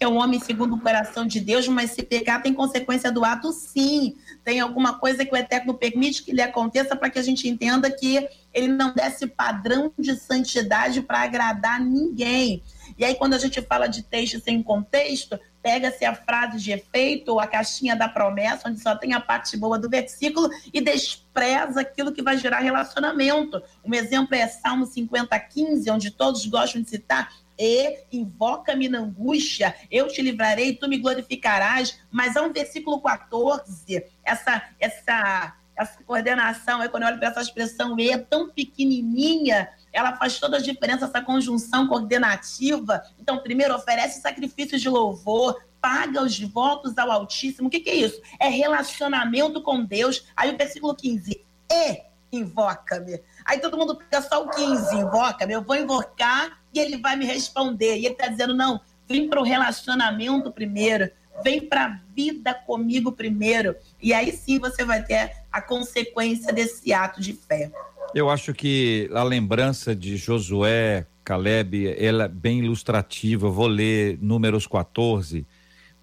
É 0.00 0.06
um 0.06 0.16
homem 0.16 0.38
segundo 0.38 0.76
o 0.76 0.80
coração 0.80 1.26
de 1.26 1.40
Deus, 1.40 1.66
mas 1.66 1.90
se 1.90 2.04
pecar 2.04 2.40
tem 2.40 2.54
consequência 2.54 3.10
do 3.10 3.24
ato, 3.24 3.52
sim. 3.52 4.16
Tem 4.44 4.60
alguma 4.60 4.96
coisa 4.96 5.24
que 5.24 5.34
o 5.34 5.36
Eterno 5.36 5.74
permite 5.74 6.22
que 6.22 6.32
lhe 6.32 6.40
aconteça 6.40 6.94
para 6.94 7.10
que 7.10 7.18
a 7.18 7.22
gente 7.22 7.48
entenda 7.48 7.90
que 7.90 8.28
ele 8.54 8.68
não 8.68 8.94
desce 8.94 9.26
padrão 9.26 9.92
de 9.98 10.14
santidade 10.14 11.02
para 11.02 11.22
agradar 11.22 11.80
ninguém. 11.80 12.62
E 12.96 13.04
aí, 13.04 13.16
quando 13.16 13.34
a 13.34 13.38
gente 13.38 13.60
fala 13.60 13.88
de 13.88 14.02
texto 14.02 14.40
sem 14.40 14.62
contexto, 14.62 15.38
pega-se 15.60 16.04
a 16.04 16.14
frase 16.14 16.58
de 16.58 16.70
efeito 16.70 17.32
ou 17.32 17.40
a 17.40 17.46
caixinha 17.46 17.96
da 17.96 18.08
promessa, 18.08 18.68
onde 18.68 18.80
só 18.80 18.94
tem 18.94 19.14
a 19.14 19.20
parte 19.20 19.56
boa 19.56 19.78
do 19.78 19.88
versículo, 19.88 20.48
e 20.72 20.80
despreza 20.80 21.80
aquilo 21.80 22.12
que 22.12 22.22
vai 22.22 22.38
gerar 22.38 22.60
relacionamento. 22.60 23.60
Um 23.84 23.92
exemplo 23.92 24.34
é 24.36 24.46
Salmo 24.46 24.86
50, 24.86 25.38
15, 25.38 25.90
onde 25.90 26.10
todos 26.12 26.46
gostam 26.46 26.80
de 26.82 26.88
citar. 26.88 27.32
E 27.58 27.98
invoca-me 28.12 28.88
na 28.88 29.00
angústia, 29.00 29.74
eu 29.90 30.06
te 30.08 30.22
livrarei, 30.22 30.76
tu 30.76 30.88
me 30.88 30.98
glorificarás. 30.98 31.98
Mas 32.10 32.36
há 32.36 32.42
um 32.42 32.52
versículo 32.52 33.00
14, 33.00 34.04
essa, 34.22 34.62
essa, 34.78 35.56
essa 35.76 36.02
coordenação, 36.04 36.82
é 36.82 36.88
quando 36.88 37.02
eu 37.02 37.08
olho 37.08 37.18
para 37.18 37.28
essa 37.28 37.40
expressão 37.40 37.98
E, 37.98 38.10
é 38.10 38.18
tão 38.18 38.48
pequenininha, 38.50 39.68
ela 39.92 40.16
faz 40.16 40.38
toda 40.38 40.58
a 40.58 40.60
diferença, 40.60 41.06
essa 41.06 41.20
conjunção 41.20 41.88
coordenativa. 41.88 43.02
Então, 43.18 43.38
primeiro, 43.38 43.74
oferece 43.74 44.20
sacrifícios 44.20 44.80
de 44.80 44.88
louvor, 44.88 45.60
paga 45.80 46.22
os 46.22 46.38
votos 46.38 46.96
ao 46.96 47.10
Altíssimo. 47.10 47.68
O 47.68 47.70
que, 47.70 47.80
que 47.80 47.90
é 47.90 47.94
isso? 47.96 48.20
É 48.38 48.48
relacionamento 48.48 49.60
com 49.62 49.84
Deus. 49.84 50.26
Aí 50.36 50.52
o 50.52 50.56
versículo 50.56 50.94
15, 50.94 51.44
e 51.72 52.02
invoca-me. 52.30 53.20
Aí 53.48 53.58
todo 53.60 53.78
mundo 53.78 53.96
pega 53.96 54.20
só 54.20 54.44
o 54.44 54.50
15, 54.50 54.94
invoca-me. 54.94 55.54
Eu 55.54 55.62
vou 55.62 55.74
invocar 55.74 56.60
e 56.72 56.78
ele 56.78 56.98
vai 56.98 57.16
me 57.16 57.24
responder. 57.24 57.96
E 57.96 58.04
ele 58.04 58.08
está 58.08 58.26
dizendo, 58.26 58.54
não, 58.54 58.78
vem 59.08 59.26
para 59.26 59.40
o 59.40 59.42
relacionamento 59.42 60.52
primeiro. 60.52 61.10
Vem 61.42 61.66
para 61.66 61.86
a 61.86 62.00
vida 62.14 62.52
comigo 62.52 63.10
primeiro. 63.10 63.74
E 64.02 64.12
aí 64.12 64.32
sim 64.32 64.58
você 64.58 64.84
vai 64.84 65.02
ter 65.02 65.32
a 65.50 65.62
consequência 65.62 66.52
desse 66.52 66.92
ato 66.92 67.22
de 67.22 67.32
fé. 67.32 67.72
Eu 68.14 68.28
acho 68.28 68.52
que 68.52 69.08
a 69.14 69.22
lembrança 69.22 69.96
de 69.96 70.18
Josué, 70.18 71.06
Caleb, 71.24 71.94
ela 71.98 72.24
é 72.24 72.28
bem 72.28 72.58
ilustrativa. 72.58 73.46
Eu 73.46 73.52
vou 73.52 73.66
ler 73.66 74.18
números 74.20 74.66
14, 74.66 75.46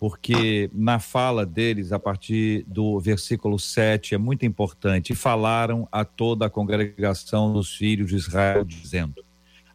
porque 0.08 0.70
na 0.72 1.00
fala 1.00 1.48
deles, 1.48 1.92
a 1.92 1.98
partir 1.98 2.64
do 2.68 3.00
versículo 3.00 3.58
7, 3.58 4.14
é 4.14 4.20
muito 4.20 4.46
importante. 4.46 5.16
Falaram 5.16 5.88
a 5.92 6.06
toda 6.06 6.46
a 6.46 6.50
congregação 6.50 7.52
dos 7.52 7.76
filhos 7.76 8.10
de 8.10 8.16
Israel, 8.16 8.64
dizendo: 8.64 9.26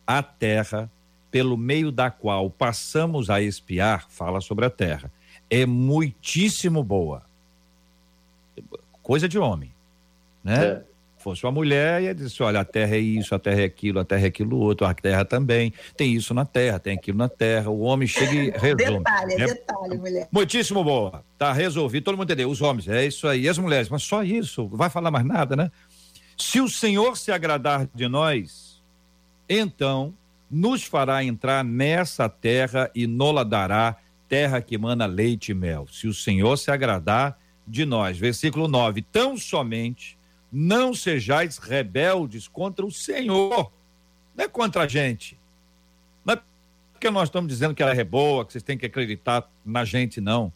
A 0.07 0.22
terra, 0.22 0.89
pelo 1.33 1.57
meio 1.57 1.91
da 1.91 2.12
qual 2.12 2.49
passamos 2.49 3.28
a 3.28 3.43
espiar, 3.43 4.07
fala 4.09 4.41
sobre 4.41 4.64
a 4.66 4.70
terra, 4.70 5.11
é 5.51 5.66
muitíssimo 5.66 6.85
boa. 6.85 7.24
Coisa 9.03 9.28
de 9.28 9.37
homem, 9.37 9.74
né? 10.45 10.64
É 10.64 10.85
fosse 11.21 11.45
uma 11.45 11.53
mulher, 11.53 12.03
ia 12.03 12.14
dizer: 12.14 12.43
olha, 12.43 12.61
a 12.61 12.64
terra 12.64 12.97
é 12.97 12.99
isso, 12.99 13.35
a 13.35 13.39
terra 13.39 13.61
é 13.61 13.64
aquilo, 13.64 14.01
a 14.01 14.05
terra 14.05 14.23
é 14.23 14.27
aquilo 14.27 14.59
outro, 14.59 14.87
a 14.87 14.95
terra 14.95 15.25
também. 15.25 15.73
Tem 15.97 16.12
isso 16.12 16.33
na 16.35 16.45
terra, 16.45 16.79
tem 16.79 16.95
aquilo 16.95 17.18
na 17.18 17.29
terra. 17.29 17.71
O 17.71 17.81
homem 17.81 18.09
chega 18.09 18.33
e 18.33 18.51
resolve. 18.57 18.99
detalhe, 18.99 19.37
né? 19.37 19.47
detalhe, 19.47 19.99
mulher. 19.99 20.29
Muitíssimo 20.33 20.83
boa. 20.83 21.25
Tá 21.39 21.53
resolvido, 21.53 22.05
todo 22.05 22.16
mundo 22.16 22.25
entendeu. 22.25 22.51
Os 22.51 22.61
homens, 22.61 22.89
é 22.89 23.07
isso 23.07 23.29
aí. 23.29 23.49
As 23.49 23.59
mulheres, 23.59 23.89
mas 23.89 24.03
só 24.03 24.23
isso, 24.23 24.66
vai 24.68 24.91
falar 24.91 25.11
mais 25.11 25.25
nada, 25.25 25.55
né? 25.55 25.71
Se 26.37 26.61
o 26.61 26.68
Senhor 26.68 27.16
se 27.16 27.31
agradar 27.31 27.89
de 27.95 28.09
nós, 28.09 28.83
então 29.49 30.14
nos 30.51 30.83
fará 30.83 31.23
entrar 31.23 31.62
nessa 31.62 32.29
terra 32.29 32.91
e 32.95 33.07
nola 33.07 33.45
dará 33.45 33.97
terra 34.29 34.61
que 34.61 34.79
mana 34.79 35.07
leite 35.07 35.53
e 35.53 35.55
mel. 35.55 35.87
Se 35.91 36.09
o 36.09 36.14
Senhor 36.14 36.57
se 36.57 36.71
agradar 36.71 37.39
de 37.71 37.85
nós. 37.85 38.18
Versículo 38.18 38.66
9. 38.66 39.03
Tão 39.03 39.37
somente 39.37 40.18
não 40.53 40.93
sejais 40.95 41.59
rebeldes 41.59 42.49
contra 42.49 42.85
o 42.85 42.91
Senhor, 42.91 43.73
não 44.35 44.45
é 44.45 44.49
contra 44.49 44.83
a 44.83 44.89
gente. 44.89 45.39
Não 46.25 46.35
é 46.35 46.41
porque 46.93 47.11
nós 47.11 47.29
estamos 47.29 47.49
dizendo 47.49 47.75
que 47.75 47.83
ela 47.83 47.95
é 47.95 48.05
boa, 48.05 48.45
que 48.45 48.53
vocês 48.53 48.63
têm 48.63 48.79
que 48.79 48.87
acreditar 48.87 49.49
na 49.65 49.85
gente, 49.85 50.21
não. 50.21 50.53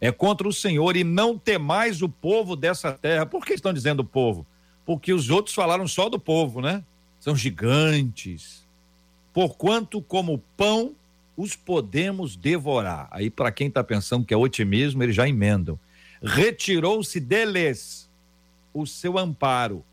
É 0.00 0.12
contra 0.12 0.46
o 0.46 0.52
Senhor 0.52 0.96
e 0.96 1.02
não 1.02 1.36
temais 1.36 2.02
o 2.02 2.08
povo 2.08 2.54
dessa 2.54 2.92
terra. 2.92 3.26
Por 3.26 3.44
que 3.44 3.54
estão 3.54 3.72
dizendo 3.72 4.00
o 4.00 4.04
povo? 4.04 4.46
Porque 4.86 5.12
os 5.12 5.28
outros 5.28 5.54
falaram 5.54 5.88
só 5.88 6.08
do 6.08 6.18
povo, 6.18 6.60
né? 6.60 6.84
São 7.18 7.34
gigantes. 7.34 8.66
Porquanto, 9.32 10.00
como 10.00 10.42
pão, 10.56 10.94
os 11.36 11.54
podemos 11.54 12.36
devorar. 12.36 13.08
Aí, 13.10 13.28
para 13.28 13.52
quem 13.52 13.68
está 13.68 13.82
pensando 13.82 14.24
que 14.24 14.32
é 14.32 14.36
otimismo, 14.36 15.02
eles 15.02 15.14
já 15.14 15.28
emendam. 15.28 15.78
Retirou-se 16.22 17.20
deles 17.20 18.07
o 18.72 18.86
seu 18.86 19.18
amparo. 19.18 19.84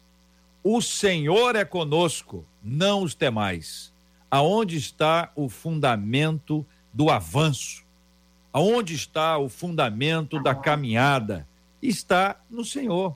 O 0.64 0.82
Senhor 0.82 1.56
é 1.56 1.64
conosco, 1.64 2.46
não 2.64 3.04
os 3.04 3.14
temais. 3.14 3.94
Aonde 4.30 4.78
está 4.78 5.32
o 5.36 5.48
fundamento 5.48 6.66
do 6.94 7.10
avanço? 7.10 7.84
Aonde 8.52 8.96
está 8.96 9.38
o 9.38 9.50
fundamento 9.50 10.42
da 10.42 10.56
caminhada? 10.56 11.48
Está 11.82 12.40
no 12.50 12.66
Senhor. 12.66 13.16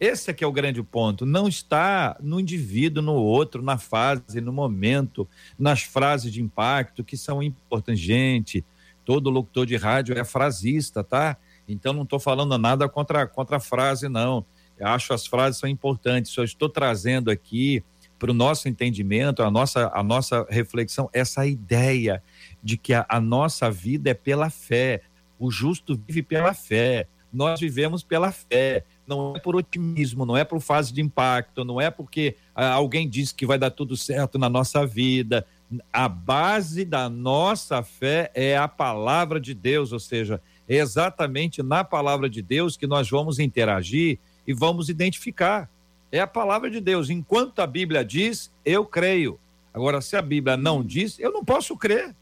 Esse 0.00 0.30
é 0.30 0.34
que 0.34 0.42
é 0.42 0.46
o 0.46 0.52
grande 0.52 0.82
ponto. 0.82 1.26
Não 1.26 1.46
está 1.46 2.16
no 2.20 2.40
indivíduo, 2.40 3.02
no 3.02 3.14
outro, 3.14 3.62
na 3.62 3.76
fase, 3.76 4.40
no 4.40 4.52
momento, 4.52 5.28
nas 5.58 5.82
frases 5.82 6.32
de 6.32 6.42
impacto 6.42 7.04
que 7.04 7.16
são 7.18 7.42
importantes. 7.42 8.00
Gente, 8.00 8.64
todo 9.04 9.28
locutor 9.28 9.66
de 9.66 9.76
rádio 9.76 10.18
é 10.18 10.24
frasista, 10.24 11.04
tá? 11.04 11.36
Então 11.68 11.92
não 11.92 12.02
estou 12.02 12.18
falando 12.18 12.56
nada 12.56 12.88
contra, 12.88 13.26
contra 13.26 13.58
a 13.58 13.60
frase, 13.60 14.08
não. 14.08 14.44
Eu 14.80 14.86
acho 14.88 15.12
as 15.12 15.26
frases 15.26 15.60
são 15.60 15.68
importantes. 15.68 16.32
Só 16.32 16.42
estou 16.42 16.68
trazendo 16.68 17.30
aqui 17.30 17.84
para 18.18 18.30
o 18.30 18.34
nosso 18.34 18.68
entendimento, 18.68 19.42
a 19.42 19.50
nossa, 19.50 19.90
a 19.94 20.02
nossa 20.02 20.46
reflexão, 20.48 21.08
essa 21.12 21.46
ideia 21.46 22.22
de 22.62 22.76
que 22.76 22.92
a, 22.92 23.04
a 23.08 23.20
nossa 23.20 23.70
vida 23.70 24.10
é 24.10 24.14
pela 24.14 24.50
fé. 24.50 25.02
O 25.38 25.50
justo 25.50 25.98
vive 26.06 26.22
pela 26.22 26.54
fé. 26.54 27.06
Nós 27.32 27.60
vivemos 27.60 28.02
pela 28.02 28.32
fé. 28.32 28.84
Não 29.06 29.36
é 29.36 29.40
por 29.40 29.54
otimismo, 29.54 30.26
não 30.26 30.36
é 30.36 30.44
por 30.44 30.60
fase 30.60 30.92
de 30.92 31.00
impacto, 31.00 31.64
não 31.64 31.80
é 31.80 31.90
porque 31.90 32.36
ah, 32.54 32.72
alguém 32.72 33.08
disse 33.08 33.34
que 33.34 33.46
vai 33.46 33.58
dar 33.58 33.70
tudo 33.70 33.96
certo 33.96 34.38
na 34.38 34.48
nossa 34.48 34.86
vida. 34.86 35.46
A 35.92 36.08
base 36.08 36.84
da 36.84 37.08
nossa 37.08 37.82
fé 37.82 38.30
é 38.34 38.56
a 38.56 38.66
palavra 38.66 39.40
de 39.40 39.54
Deus, 39.54 39.92
ou 39.92 40.00
seja, 40.00 40.42
é 40.68 40.76
exatamente 40.76 41.62
na 41.62 41.84
palavra 41.84 42.28
de 42.28 42.42
Deus 42.42 42.76
que 42.76 42.86
nós 42.86 43.08
vamos 43.08 43.38
interagir 43.38 44.18
e 44.46 44.52
vamos 44.52 44.88
identificar. 44.88 45.68
É 46.12 46.20
a 46.20 46.26
palavra 46.26 46.70
de 46.70 46.80
Deus. 46.80 47.10
Enquanto 47.10 47.60
a 47.60 47.66
Bíblia 47.66 48.04
diz, 48.04 48.50
eu 48.64 48.84
creio. 48.84 49.38
Agora, 49.72 50.00
se 50.00 50.16
a 50.16 50.22
Bíblia 50.22 50.56
não 50.56 50.82
diz, 50.84 51.18
eu 51.18 51.32
não 51.32 51.44
posso 51.44 51.76
crer. 51.76 52.14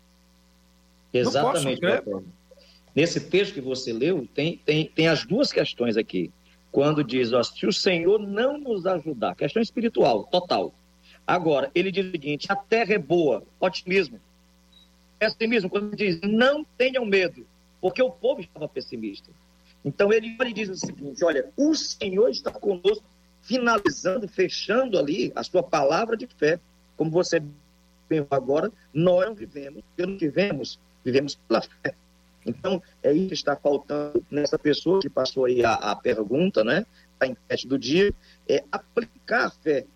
Exatamente. 1.13 1.81
Posso 1.81 2.03
crer. 2.03 2.25
Nesse 2.95 3.21
texto 3.21 3.55
que 3.55 3.61
você 3.61 3.93
leu, 3.93 4.27
tem, 4.35 4.59
tem, 4.65 4.87
tem 4.87 5.09
as 5.09 5.25
duas 5.25 5.53
questões 5.53 5.97
aqui. 5.97 6.31
Quando 6.71 7.03
diz, 7.03 7.33
ó, 7.33 7.43
se 7.43 7.67
o 7.67 7.73
Senhor 7.73 8.19
não 8.19 8.59
nos 8.59 8.87
ajudar, 8.87 9.35
questão 9.35 9.63
espiritual, 9.63 10.25
total. 10.25 10.75
Agora, 11.27 11.71
ele 11.75 11.91
diz 11.91 12.07
o 12.07 12.11
seguinte: 12.11 12.47
a 12.51 12.57
terra 12.57 12.95
é 12.95 12.99
boa, 12.99 13.43
otimismo. 13.61 14.21
Pessimismo, 15.19 15.69
quando 15.69 15.97
diz, 15.97 16.21
não 16.23 16.65
tenham 16.77 17.05
medo, 17.05 17.47
porque 17.81 18.03
o 18.03 18.11
povo 18.11 18.41
estava 18.41 18.69
pessimista. 18.69 19.31
Então 19.89 20.13
ele 20.13 20.37
diz 20.53 20.69
o 20.69 20.77
seguinte: 20.77 21.25
olha, 21.25 21.51
o 21.57 21.75
Senhor 21.75 22.29
está 22.29 22.51
conosco, 22.53 23.05
finalizando, 23.41 24.29
fechando 24.29 24.99
ali 24.99 25.33
a 25.35 25.43
sua 25.43 25.63
palavra 25.63 26.15
de 26.15 26.27
fé. 26.27 26.61
Como 26.95 27.11
você 27.11 27.43
bem 28.07 28.27
agora, 28.31 28.71
nós 28.93 29.27
não 29.27 29.35
vivemos 29.35 29.83
pelo 29.97 30.19
que 30.19 30.29
vemos, 30.29 30.79
vivemos 31.03 31.37
pela 31.49 31.63
fé. 31.63 31.95
Então, 32.45 32.83
é 33.03 33.13
isso 33.13 33.29
que 33.29 33.35
está 33.35 33.57
faltando 33.57 34.25
nessa 34.31 34.59
pessoa 34.59 35.01
que 35.01 35.09
passou 35.09 35.47
aí 35.47 35.65
a, 35.65 35.75
a 35.75 35.97
pergunta, 35.97 36.63
né? 36.63 36.85
A 37.21 37.27
enquete 37.27 37.67
do 37.67 37.79
dia, 37.79 38.13
é 38.49 38.65
aplicar 38.71 39.47
a 39.47 39.51
fé, 39.51 39.87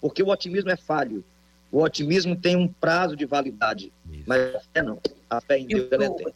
porque 0.00 0.22
o 0.22 0.28
otimismo 0.28 0.70
é 0.70 0.76
falho. 0.76 1.24
O 1.70 1.82
otimismo 1.82 2.36
tem 2.36 2.56
um 2.56 2.68
prazo 2.68 3.16
de 3.16 3.24
validade, 3.24 3.92
mas 4.26 4.54
a 4.54 4.60
fé 4.60 4.82
não. 4.82 4.98
A 5.28 5.40
fé 5.40 5.58
em 5.58 5.66
Deus 5.66 5.90
é 5.90 5.94
eterna. 5.94 6.32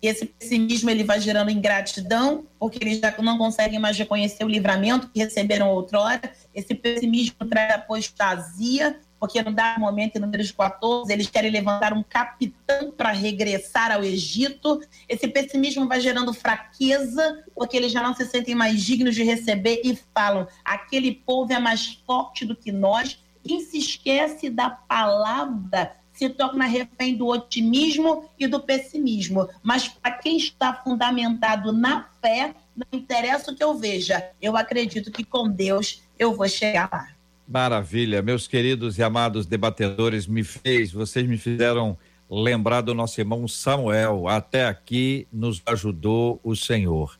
E 0.00 0.06
esse 0.06 0.26
pessimismo 0.26 0.88
ele 0.90 1.02
vai 1.02 1.20
gerando 1.20 1.50
ingratidão, 1.50 2.46
porque 2.58 2.78
eles 2.80 2.98
já 2.98 3.14
não 3.20 3.36
conseguem 3.36 3.78
mais 3.78 3.98
reconhecer 3.98 4.44
o 4.44 4.48
livramento 4.48 5.08
que 5.08 5.18
receberam 5.18 5.70
outrora. 5.70 6.20
Esse 6.54 6.74
pessimismo 6.74 7.46
traz 7.48 7.74
apostasia, 7.74 9.00
porque 9.18 9.42
no 9.42 9.52
dado 9.52 9.80
momento, 9.80 10.16
em 10.16 10.20
números 10.20 10.52
14, 10.52 11.12
eles 11.12 11.28
querem 11.28 11.50
levantar 11.50 11.92
um 11.92 12.04
capitão 12.04 12.92
para 12.92 13.10
regressar 13.10 13.90
ao 13.90 14.04
Egito. 14.04 14.80
Esse 15.08 15.26
pessimismo 15.26 15.88
vai 15.88 16.00
gerando 16.00 16.32
fraqueza, 16.32 17.44
porque 17.52 17.76
eles 17.76 17.90
já 17.90 18.00
não 18.00 18.14
se 18.14 18.24
sentem 18.24 18.54
mais 18.54 18.80
dignos 18.80 19.16
de 19.16 19.24
receber 19.24 19.80
e 19.84 19.98
falam: 20.14 20.46
aquele 20.64 21.12
povo 21.12 21.52
é 21.52 21.58
mais 21.58 22.00
forte 22.06 22.44
do 22.44 22.54
que 22.54 22.70
nós. 22.70 23.18
Quem 23.42 23.60
se 23.60 23.78
esquece 23.78 24.48
da 24.48 24.70
palavra 24.70 25.96
se 26.18 26.28
torna 26.28 26.66
refém 26.66 27.16
do 27.16 27.28
otimismo 27.28 28.28
e 28.36 28.48
do 28.48 28.58
pessimismo. 28.58 29.48
Mas 29.62 29.86
para 29.86 30.10
quem 30.10 30.36
está 30.36 30.74
fundamentado 30.74 31.72
na 31.72 32.08
fé, 32.20 32.54
não 32.76 32.86
interessa 32.92 33.52
o 33.52 33.54
que 33.54 33.62
eu 33.62 33.74
veja, 33.74 34.28
eu 34.42 34.56
acredito 34.56 35.12
que 35.12 35.22
com 35.22 35.48
Deus 35.48 36.02
eu 36.18 36.34
vou 36.34 36.48
chegar 36.48 36.88
lá. 36.92 37.08
Maravilha, 37.46 38.20
meus 38.20 38.48
queridos 38.48 38.98
e 38.98 39.02
amados 39.02 39.46
debatedores, 39.46 40.26
me 40.26 40.42
fez, 40.42 40.92
vocês 40.92 41.26
me 41.26 41.38
fizeram 41.38 41.96
lembrar 42.28 42.80
do 42.80 42.92
nosso 42.92 43.20
irmão 43.20 43.46
Samuel. 43.46 44.28
Até 44.28 44.66
aqui 44.66 45.26
nos 45.32 45.62
ajudou 45.64 46.40
o 46.42 46.56
Senhor. 46.56 47.18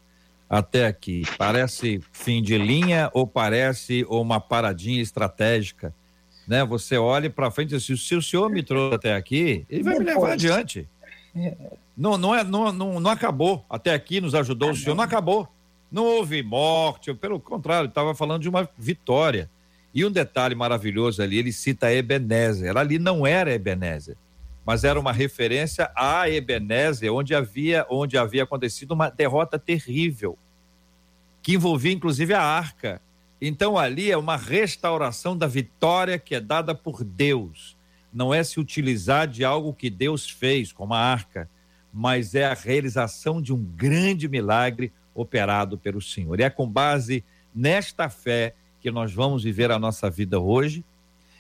Até 0.51 0.87
aqui. 0.87 1.23
Parece 1.39 2.01
fim 2.13 2.43
de 2.43 2.59
linha 2.59 3.11
ou 3.15 3.27
parece 3.27 4.05
uma 4.09 4.41
paradinha 4.41 5.01
estratégica? 5.01 5.95
Né? 6.49 6.65
Você 6.65 6.97
olha 6.97 7.29
para 7.29 7.51
frente 7.51 7.75
e 7.75 7.79
diz: 7.79 8.01
se 8.01 8.15
o 8.15 8.23
senhor 8.23 8.51
me 8.51 8.63
trouxe 8.63 8.97
até 8.97 9.15
aqui, 9.15 9.67
ele 9.69 9.83
vai 9.83 9.99
Depois. 9.99 9.99
me 9.99 10.15
levar 10.15 10.33
adiante. 10.33 10.89
Não, 11.95 12.17
não, 12.17 12.35
é, 12.35 12.43
não, 12.43 12.73
não, 12.73 12.99
não 12.99 13.11
acabou. 13.11 13.67
Até 13.69 13.93
aqui 13.93 14.19
nos 14.19 14.35
ajudou 14.35 14.71
o 14.71 14.77
senhor, 14.77 14.95
não 14.95 15.05
acabou. 15.05 15.47
Não 15.93 16.05
houve 16.05 16.43
morte, 16.43 17.13
pelo 17.13 17.39
contrário, 17.39 17.89
estava 17.89 18.15
falando 18.15 18.43
de 18.43 18.49
uma 18.49 18.69
vitória. 18.79 19.51
E 19.95 20.05
um 20.05 20.11
detalhe 20.11 20.55
maravilhoso 20.55 21.23
ali, 21.23 21.39
ele 21.39 21.53
cita 21.53 21.93
Ebenezer. 21.93 22.77
Ali 22.77 22.99
não 22.99 23.27
era 23.27 23.53
Ebenezer, 23.53 24.17
mas 24.65 24.85
era 24.85 24.99
uma 24.99 25.13
referência 25.13 25.91
a 25.95 26.29
Ebenezer, 26.31 27.13
onde 27.13 27.35
havia, 27.35 27.87
onde 27.91 28.17
havia 28.17 28.45
acontecido 28.45 28.93
uma 28.93 29.11
derrota 29.11 29.59
terrível, 29.59 30.39
que 31.43 31.55
envolvia 31.55 31.93
inclusive 31.93 32.33
a 32.33 32.43
arca. 32.43 33.01
Então 33.41 33.79
ali 33.79 34.11
é 34.11 34.17
uma 34.17 34.37
restauração 34.37 35.37
da 35.37 35.47
vitória 35.47 36.19
que 36.19 36.35
é 36.35 36.41
dada 36.41 36.75
por 36.75 37.05
Deus. 37.05 37.77
Não 38.13 38.35
é 38.35 38.43
se 38.43 38.59
utilizar 38.59 39.29
de 39.29 39.45
algo 39.45 39.73
que 39.73 39.89
Deus 39.89 40.29
fez, 40.29 40.73
como 40.73 40.95
a 40.95 40.99
arca, 40.99 41.49
mas 41.93 42.35
é 42.35 42.47
a 42.47 42.55
realização 42.55 43.41
de 43.41 43.53
um 43.53 43.63
grande 43.63 44.29
milagre 44.29 44.93
operado 45.15 45.79
pelo 45.79 46.01
Senhor. 46.01 46.39
E 46.41 46.43
é 46.43 46.51
com 46.51 46.69
base 46.69 47.25
nesta 47.55 48.09
fé 48.09 48.55
que 48.81 48.91
nós 48.91 49.13
vamos 49.13 49.43
viver 49.43 49.71
a 49.71 49.79
nossa 49.79 50.09
vida 50.09 50.39
hoje 50.39 50.85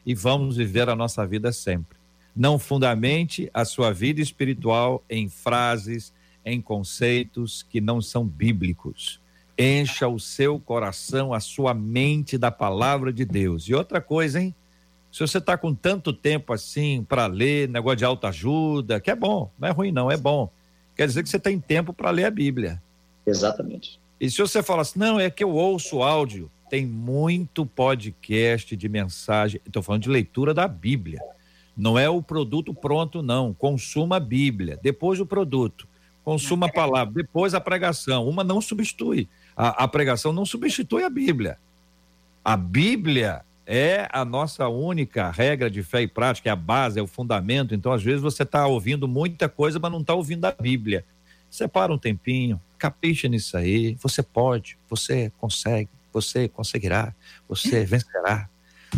e 0.05 0.15
vamos 0.15 0.57
viver 0.57 0.89
a 0.89 0.97
nossa 0.97 1.27
vida 1.27 1.53
sempre. 1.53 1.99
Não 2.35 2.59
fundamente 2.59 3.51
a 3.53 3.65
sua 3.65 3.93
vida 3.93 4.21
espiritual 4.21 5.05
em 5.09 5.29
frases, 5.29 6.13
em 6.45 6.61
conceitos 6.61 7.63
que 7.69 7.81
não 7.81 8.01
são 8.01 8.25
bíblicos. 8.25 9.21
Encha 9.59 10.07
o 10.07 10.21
seu 10.21 10.61
coração, 10.61 11.35
a 11.35 11.41
sua 11.41 11.75
mente 11.75 12.39
da 12.39 12.51
palavra 12.51 13.13
de 13.13 13.25
Deus. 13.25 13.65
E 13.65 13.75
outra 13.75 14.01
coisa, 14.01 14.41
hein? 14.41 14.55
Se 15.11 15.21
você 15.21 15.39
está 15.39 15.57
com 15.59 15.75
tanto 15.75 16.13
tempo 16.13 16.53
assim 16.53 17.03
para 17.03 17.27
ler, 17.27 17.69
negócio 17.69 17.97
de 17.97 18.05
autoajuda, 18.05 19.01
que 19.01 19.11
é 19.11 19.17
bom, 19.17 19.51
não 19.59 19.69
é 19.69 19.71
ruim, 19.73 19.91
não, 19.91 20.11
é 20.11 20.17
bom. 20.17 20.51
Quer 20.95 21.07
dizer 21.07 21.23
que 21.23 21.29
você 21.29 21.39
tem 21.39 21.59
tempo 21.59 21.93
para 21.93 22.11
ler 22.11 22.27
a 22.27 22.31
Bíblia. 22.31 22.81
Exatamente. 23.27 23.99
E 24.21 24.31
se 24.31 24.39
você 24.39 24.63
fala 24.63 24.83
assim, 24.83 24.99
não, 24.99 25.19
é 25.19 25.31
que 25.31 25.43
eu 25.43 25.51
ouço 25.51 26.03
áudio, 26.03 26.51
tem 26.69 26.87
muito 26.87 27.65
podcast 27.65 28.77
de 28.77 28.89
mensagem. 28.89 29.61
Estou 29.65 29.83
falando 29.83 30.03
de 30.03 30.09
leitura 30.09 30.53
da 30.53 30.69
Bíblia. 30.69 31.21
Não 31.77 31.99
é 31.99 32.09
o 32.11 32.21
produto 32.21 32.75
pronto, 32.75 33.23
não. 33.23 33.55
Consuma 33.55 34.17
a 34.17 34.21
Bíblia, 34.21 34.79
depois 34.83 35.21
o 35.21 35.27
produto. 35.27 35.89
Consuma 36.25 36.67
a 36.67 36.73
palavra, 36.73 37.15
depois 37.15 37.55
a 37.55 37.61
pregação. 37.61 38.29
Uma 38.29 38.45
não 38.45 38.61
substitui. 38.61 39.29
A, 39.59 39.85
a 39.85 39.89
pregação 39.89 40.33
não 40.33 40.47
substitui 40.47 41.03
a 41.03 41.11
Bíblia. 41.11 41.59
A 42.45 42.57
Bíblia 42.57 43.43
é 43.67 44.09
a 44.11 44.25
nossa 44.25 44.69
única 44.69 45.31
regra 45.31 45.69
de 45.69 45.83
fé 45.83 46.01
e 46.03 46.09
prática, 46.09 46.49
é 46.49 46.53
a 46.53 46.57
base, 46.57 46.99
é 46.99 47.03
o 47.03 47.07
fundamento. 47.07 47.75
Então, 47.75 47.93
às 47.93 48.03
vezes, 48.03 48.23
você 48.23 48.45
está 48.45 48.67
ouvindo 48.67 49.09
muita 49.09 49.49
coisa, 49.49 49.79
mas 49.79 49.93
não 49.93 50.01
está 50.01 50.15
ouvindo 50.15 50.45
a 50.45 50.53
Bíblia. 50.53 51.05
Separa 51.51 51.93
um 51.93 51.99
tempinho, 51.99 52.61
capricha 52.79 53.29
nisso 53.29 53.57
aí. 53.57 53.97
Você 54.01 54.23
pode, 54.23 54.79
você 54.89 55.33
consegue 55.39 55.91
você 56.13 56.49
conseguirá, 56.49 57.15
você 57.49 57.85
vencerá. 57.87 58.49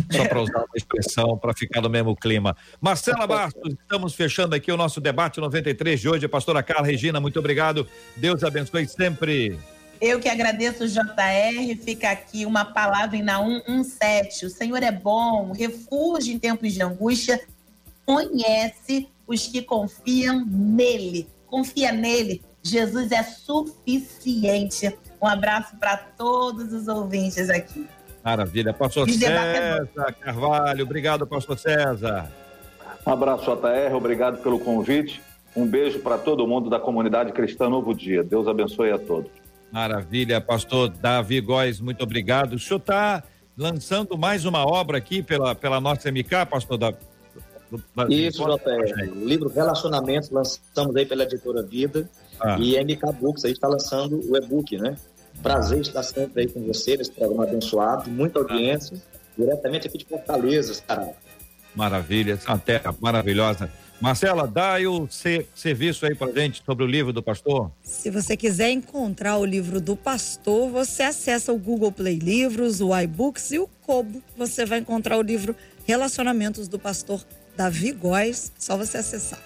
Só 0.09 0.25
para 0.25 0.41
usar 0.41 0.59
uma 0.59 0.67
expressão 0.73 1.37
para 1.37 1.53
ficar 1.53 1.81
no 1.81 1.89
mesmo 1.89 2.15
clima. 2.15 2.55
Marcela 2.79 3.27
Bastos, 3.27 3.73
estamos 3.73 4.15
fechando 4.15 4.55
aqui 4.55 4.71
o 4.71 4.77
nosso 4.77 5.01
debate 5.01 5.41
93 5.41 5.99
de 5.99 6.07
hoje. 6.07 6.27
Pastora 6.29 6.63
Carla 6.63 6.87
Regina, 6.87 7.19
muito 7.19 7.37
obrigado. 7.37 7.85
Deus 8.15 8.41
abençoe 8.41 8.87
sempre. 8.87 9.59
Eu 10.01 10.19
que 10.19 10.27
agradeço, 10.27 10.87
JR. 10.87 11.77
Fica 11.83 12.09
aqui 12.09 12.43
uma 12.43 12.65
palavra 12.65 13.15
em 13.15 13.21
Naum 13.21 13.61
1,7. 13.69 14.47
O 14.47 14.49
Senhor 14.49 14.81
é 14.81 14.91
bom, 14.91 15.51
refúgio 15.51 16.33
em 16.33 16.39
tempos 16.39 16.73
de 16.73 16.81
angústia, 16.81 17.39
conhece 18.03 19.07
os 19.27 19.45
que 19.45 19.61
confiam 19.61 20.43
nele. 20.43 21.29
Confia 21.45 21.91
nele. 21.91 22.41
Jesus 22.63 23.11
é 23.11 23.21
suficiente. 23.21 24.97
Um 25.21 25.27
abraço 25.27 25.77
para 25.77 25.97
todos 25.97 26.73
os 26.73 26.87
ouvintes 26.87 27.47
aqui. 27.51 27.87
Maravilha. 28.23 28.73
Pastor 28.73 29.07
César 29.07 30.15
Carvalho, 30.19 30.83
obrigado, 30.83 31.27
Pastor 31.27 31.59
César. 31.59 32.31
Um 33.05 33.11
abraço, 33.11 33.45
JR, 33.45 33.95
obrigado 33.95 34.41
pelo 34.41 34.59
convite. 34.59 35.21
Um 35.55 35.67
beijo 35.67 35.99
para 35.99 36.17
todo 36.17 36.47
mundo 36.47 36.69
da 36.71 36.79
comunidade 36.79 37.31
cristã 37.33 37.69
Novo 37.69 37.93
Dia. 37.93 38.23
Deus 38.23 38.47
abençoe 38.47 38.91
a 38.91 38.97
todos. 38.97 39.40
Maravilha, 39.71 40.41
pastor 40.41 40.89
Davi 40.89 41.39
Góes, 41.39 41.79
muito 41.79 42.03
obrigado. 42.03 42.53
O 42.53 42.59
senhor 42.59 42.79
está 42.79 43.23
lançando 43.57 44.17
mais 44.17 44.45
uma 44.45 44.65
obra 44.65 44.97
aqui 44.97 45.23
pela, 45.23 45.55
pela 45.55 45.79
nossa 45.79 46.11
MK, 46.11 46.45
pastor 46.49 46.77
Davi? 46.77 46.97
Isso, 48.09 48.43
JR. 48.43 49.11
O 49.15 49.25
livro 49.25 49.49
Relacionamentos, 49.49 50.29
lançamos 50.29 50.95
aí 50.95 51.05
pela 51.05 51.23
editora 51.23 51.63
Vida. 51.63 52.09
Ah. 52.39 52.57
E 52.59 52.77
MK 52.83 53.13
Books 53.19 53.45
aí 53.45 53.53
está 53.53 53.67
lançando 53.67 54.19
o 54.29 54.35
e-book, 54.35 54.77
né? 54.77 54.95
Prazer 55.41 55.79
estar 55.79 56.03
sempre 56.03 56.41
aí 56.41 56.49
com 56.49 56.61
você 56.67 56.97
nesse 56.97 57.11
programa 57.11 57.45
abençoado, 57.45 58.09
muita 58.09 58.39
audiência, 58.39 59.01
diretamente 59.37 59.87
aqui 59.87 59.97
de 59.97 60.05
Fortaleza, 60.05 60.73
Ceará. 60.73 61.07
Maravilha, 61.73 62.33
essa 62.33 62.57
terra 62.57 62.93
maravilhosa. 62.99 63.71
Marcela, 64.01 64.47
dá 64.47 64.77
o 64.89 65.07
serviço 65.55 66.07
aí 66.07 66.15
pra 66.15 66.31
gente 66.31 66.63
sobre 66.65 66.83
o 66.83 66.87
livro 66.87 67.13
do 67.13 67.21
pastor. 67.21 67.71
Se 67.83 68.09
você 68.09 68.35
quiser 68.35 68.71
encontrar 68.71 69.37
o 69.37 69.45
livro 69.45 69.79
do 69.79 69.95
pastor, 69.95 70.71
você 70.71 71.03
acessa 71.03 71.53
o 71.53 71.57
Google 71.59 71.91
Play 71.91 72.17
Livros, 72.17 72.81
o 72.81 72.97
iBooks 72.97 73.51
e 73.51 73.59
o 73.59 73.67
Kobo. 73.67 74.23
Você 74.35 74.65
vai 74.65 74.79
encontrar 74.79 75.17
o 75.17 75.21
livro 75.21 75.55
Relacionamentos 75.85 76.67
do 76.67 76.79
Pastor 76.79 77.23
Davi 77.55 77.91
Góes, 77.91 78.51
só 78.57 78.75
você 78.75 78.97
acessar. 78.97 79.39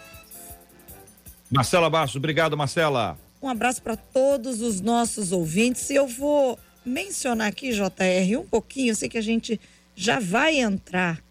Marcela 1.52 1.90
Bastos, 1.90 2.16
obrigado, 2.16 2.56
Marcela. 2.56 3.18
Um 3.42 3.50
abraço 3.50 3.82
para 3.82 3.98
todos 3.98 4.62
os 4.62 4.80
nossos 4.80 5.34
ouvintes. 5.34 5.90
E 5.90 5.96
eu 5.96 6.08
vou 6.08 6.58
mencionar 6.86 7.50
aqui, 7.50 7.72
JR, 7.72 8.40
um 8.40 8.46
pouquinho. 8.46 8.92
Eu 8.92 8.96
sei 8.96 9.10
que 9.10 9.18
a 9.18 9.22
gente 9.22 9.60
já 9.96 10.20
vai 10.20 10.60
entrar 10.60 11.25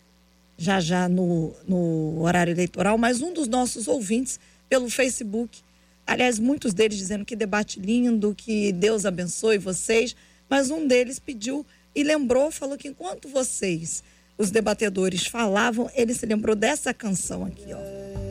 já 0.56 0.80
já 0.80 1.08
no, 1.08 1.54
no 1.66 2.22
horário 2.22 2.52
eleitoral, 2.52 2.96
mas 2.96 3.20
um 3.20 3.32
dos 3.32 3.48
nossos 3.48 3.88
ouvintes 3.88 4.38
pelo 4.68 4.88
Facebook, 4.88 5.60
aliás, 6.06 6.38
muitos 6.38 6.72
deles 6.72 6.96
dizendo 6.96 7.24
que 7.24 7.36
debate 7.36 7.80
lindo, 7.80 8.34
que 8.34 8.72
Deus 8.72 9.04
abençoe 9.04 9.58
vocês, 9.58 10.14
mas 10.48 10.70
um 10.70 10.86
deles 10.86 11.18
pediu 11.18 11.66
e 11.94 12.02
lembrou, 12.02 12.50
falou 12.50 12.76
que 12.76 12.88
enquanto 12.88 13.28
vocês, 13.28 14.02
os 14.36 14.50
debatedores, 14.50 15.26
falavam, 15.26 15.90
ele 15.94 16.14
se 16.14 16.26
lembrou 16.26 16.56
dessa 16.56 16.92
canção 16.92 17.44
aqui, 17.44 17.66
ó. 17.72 18.23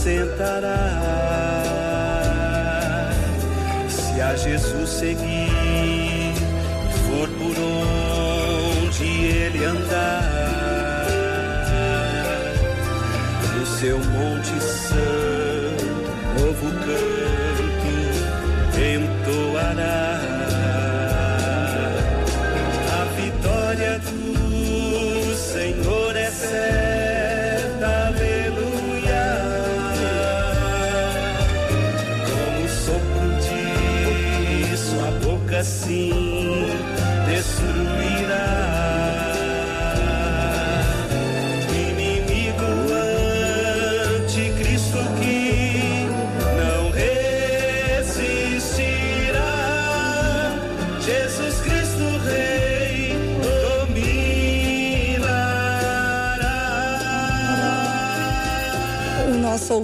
Assentará. 0.00 0.78
Se 3.88 4.20
a 4.20 4.34
Jesus 4.34 4.88
seguir, 4.88 6.34
for 7.06 7.28
por 7.38 7.56
onde 8.86 9.04
ele 9.04 9.64
andar, 9.64 10.24
no 13.58 13.66
seu 13.66 13.98
monte 13.98 14.58
santo, 14.60 15.84
novo 16.38 16.70
canto 16.80 17.19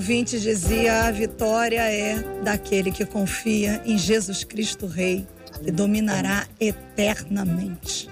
ouvinte 0.07 0.39
dizia: 0.39 1.07
a 1.07 1.11
vitória 1.11 1.81
é 1.81 2.23
daquele 2.45 2.93
que 2.93 3.05
confia 3.05 3.83
em 3.85 3.99
Jesus 3.99 4.45
Cristo 4.45 4.87
Rei, 4.87 5.27
que 5.65 5.73
dominará 5.73 6.47
eternamente. 6.61 8.09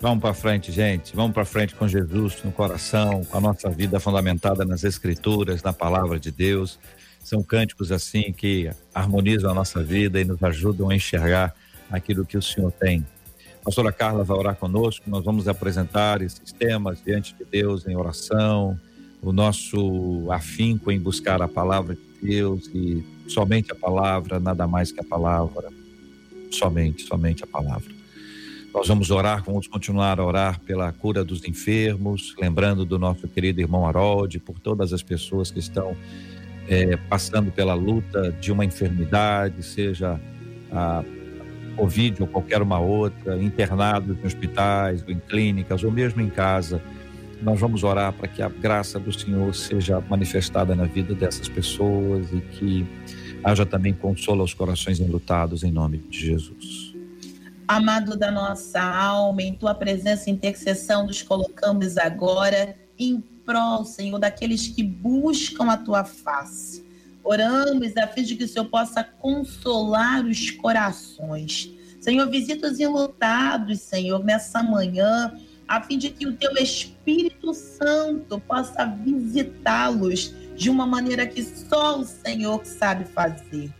Vamos 0.00 0.22
para 0.22 0.32
frente, 0.32 0.72
gente. 0.72 1.14
Vamos 1.14 1.34
para 1.34 1.44
frente 1.44 1.74
com 1.74 1.86
Jesus 1.86 2.42
no 2.42 2.50
coração, 2.50 3.22
com 3.22 3.36
a 3.36 3.40
nossa 3.42 3.68
vida 3.68 4.00
fundamentada 4.00 4.64
nas 4.64 4.82
Escrituras, 4.82 5.62
na 5.62 5.74
palavra 5.74 6.18
de 6.18 6.30
Deus. 6.30 6.78
São 7.22 7.42
cânticos 7.42 7.92
assim 7.92 8.32
que 8.32 8.70
harmonizam 8.94 9.50
a 9.50 9.54
nossa 9.54 9.82
vida 9.82 10.22
e 10.22 10.24
nos 10.24 10.42
ajudam 10.42 10.88
a 10.88 10.94
enxergar 10.94 11.54
aquilo 11.90 12.24
que 12.24 12.38
o 12.38 12.42
Senhor 12.42 12.72
tem. 12.72 13.06
A 13.60 13.64
pastora 13.66 13.92
Carla 13.92 14.24
vai 14.24 14.38
orar 14.38 14.56
conosco. 14.56 15.04
Nós 15.06 15.22
vamos 15.22 15.46
apresentar 15.48 16.22
esses 16.22 16.50
temas 16.50 16.98
diante 17.04 17.34
de 17.34 17.44
Deus 17.44 17.86
em 17.86 17.94
oração, 17.94 18.80
o 19.22 19.32
nosso 19.32 20.30
afinco 20.30 20.90
em 20.90 20.98
buscar 20.98 21.40
a 21.40 21.48
palavra 21.48 21.94
de 21.94 22.28
Deus 22.28 22.68
e 22.74 23.04
somente 23.28 23.70
a 23.70 23.74
palavra, 23.74 24.40
nada 24.40 24.66
mais 24.66 24.90
que 24.90 25.00
a 25.00 25.04
palavra. 25.04 25.70
Somente, 26.50 27.02
somente 27.04 27.44
a 27.44 27.46
palavra. 27.46 27.90
Nós 28.74 28.88
vamos 28.88 29.10
orar, 29.10 29.42
vamos 29.44 29.66
continuar 29.66 30.18
a 30.18 30.24
orar 30.24 30.60
pela 30.60 30.90
cura 30.92 31.22
dos 31.22 31.44
enfermos, 31.44 32.34
lembrando 32.38 32.84
do 32.84 32.98
nosso 32.98 33.28
querido 33.28 33.60
irmão 33.60 33.86
Harold, 33.86 34.38
por 34.40 34.58
todas 34.58 34.92
as 34.92 35.02
pessoas 35.02 35.50
que 35.50 35.58
estão 35.60 35.96
é, 36.68 36.96
passando 36.96 37.52
pela 37.52 37.74
luta 37.74 38.32
de 38.32 38.50
uma 38.50 38.64
enfermidade, 38.64 39.62
seja 39.62 40.18
a 40.70 41.04
Covid 41.76 42.22
ou 42.22 42.28
qualquer 42.28 42.62
uma 42.62 42.78
outra, 42.78 43.36
internados 43.42 44.18
em 44.18 44.26
hospitais, 44.26 45.02
ou 45.02 45.10
em 45.10 45.18
clínicas, 45.18 45.84
ou 45.84 45.90
mesmo 45.90 46.20
em 46.20 46.28
casa. 46.28 46.82
Nós 47.42 47.58
vamos 47.58 47.82
orar 47.82 48.12
para 48.12 48.28
que 48.28 48.40
a 48.40 48.48
graça 48.48 49.00
do 49.00 49.12
Senhor 49.12 49.52
seja 49.52 50.00
manifestada 50.00 50.76
na 50.76 50.84
vida 50.84 51.12
dessas 51.12 51.48
pessoas 51.48 52.32
e 52.32 52.40
que 52.40 52.86
haja 53.42 53.66
também 53.66 53.92
consolo 53.92 54.42
aos 54.42 54.54
corações 54.54 55.00
enlutados, 55.00 55.64
em 55.64 55.72
nome 55.72 55.98
de 55.98 56.26
Jesus. 56.26 56.94
Amado 57.66 58.16
da 58.16 58.30
nossa 58.30 58.80
alma, 58.80 59.42
em 59.42 59.54
tua 59.54 59.74
presença 59.74 60.30
e 60.30 60.32
intercessão, 60.32 61.04
nos 61.04 61.20
colocamos 61.20 61.98
agora 61.98 62.76
em 62.96 63.20
prol, 63.44 63.84
Senhor, 63.84 64.20
daqueles 64.20 64.68
que 64.68 64.84
buscam 64.84 65.64
a 65.64 65.76
tua 65.76 66.04
face. 66.04 66.86
Oramos 67.24 67.96
a 67.96 68.06
fim 68.06 68.22
de 68.22 68.36
que 68.36 68.44
o 68.44 68.48
Senhor 68.48 68.66
possa 68.66 69.02
consolar 69.02 70.24
os 70.24 70.52
corações. 70.52 71.72
Senhor, 72.00 72.28
visita 72.30 72.68
os 72.68 72.78
enlutados, 72.78 73.80
Senhor, 73.80 74.22
nessa 74.24 74.62
manhã, 74.62 75.32
a 75.66 75.82
fim 75.82 75.98
de 75.98 76.10
que 76.10 76.26
o 76.26 76.36
teu 76.36 76.52
Espírito 76.54 77.52
Santo 77.54 78.40
possa 78.40 78.84
visitá-los 78.84 80.34
de 80.54 80.68
uma 80.68 80.86
maneira 80.86 81.26
que 81.26 81.42
só 81.42 81.98
o 81.98 82.04
Senhor 82.04 82.64
sabe 82.64 83.04
fazer. 83.06 83.72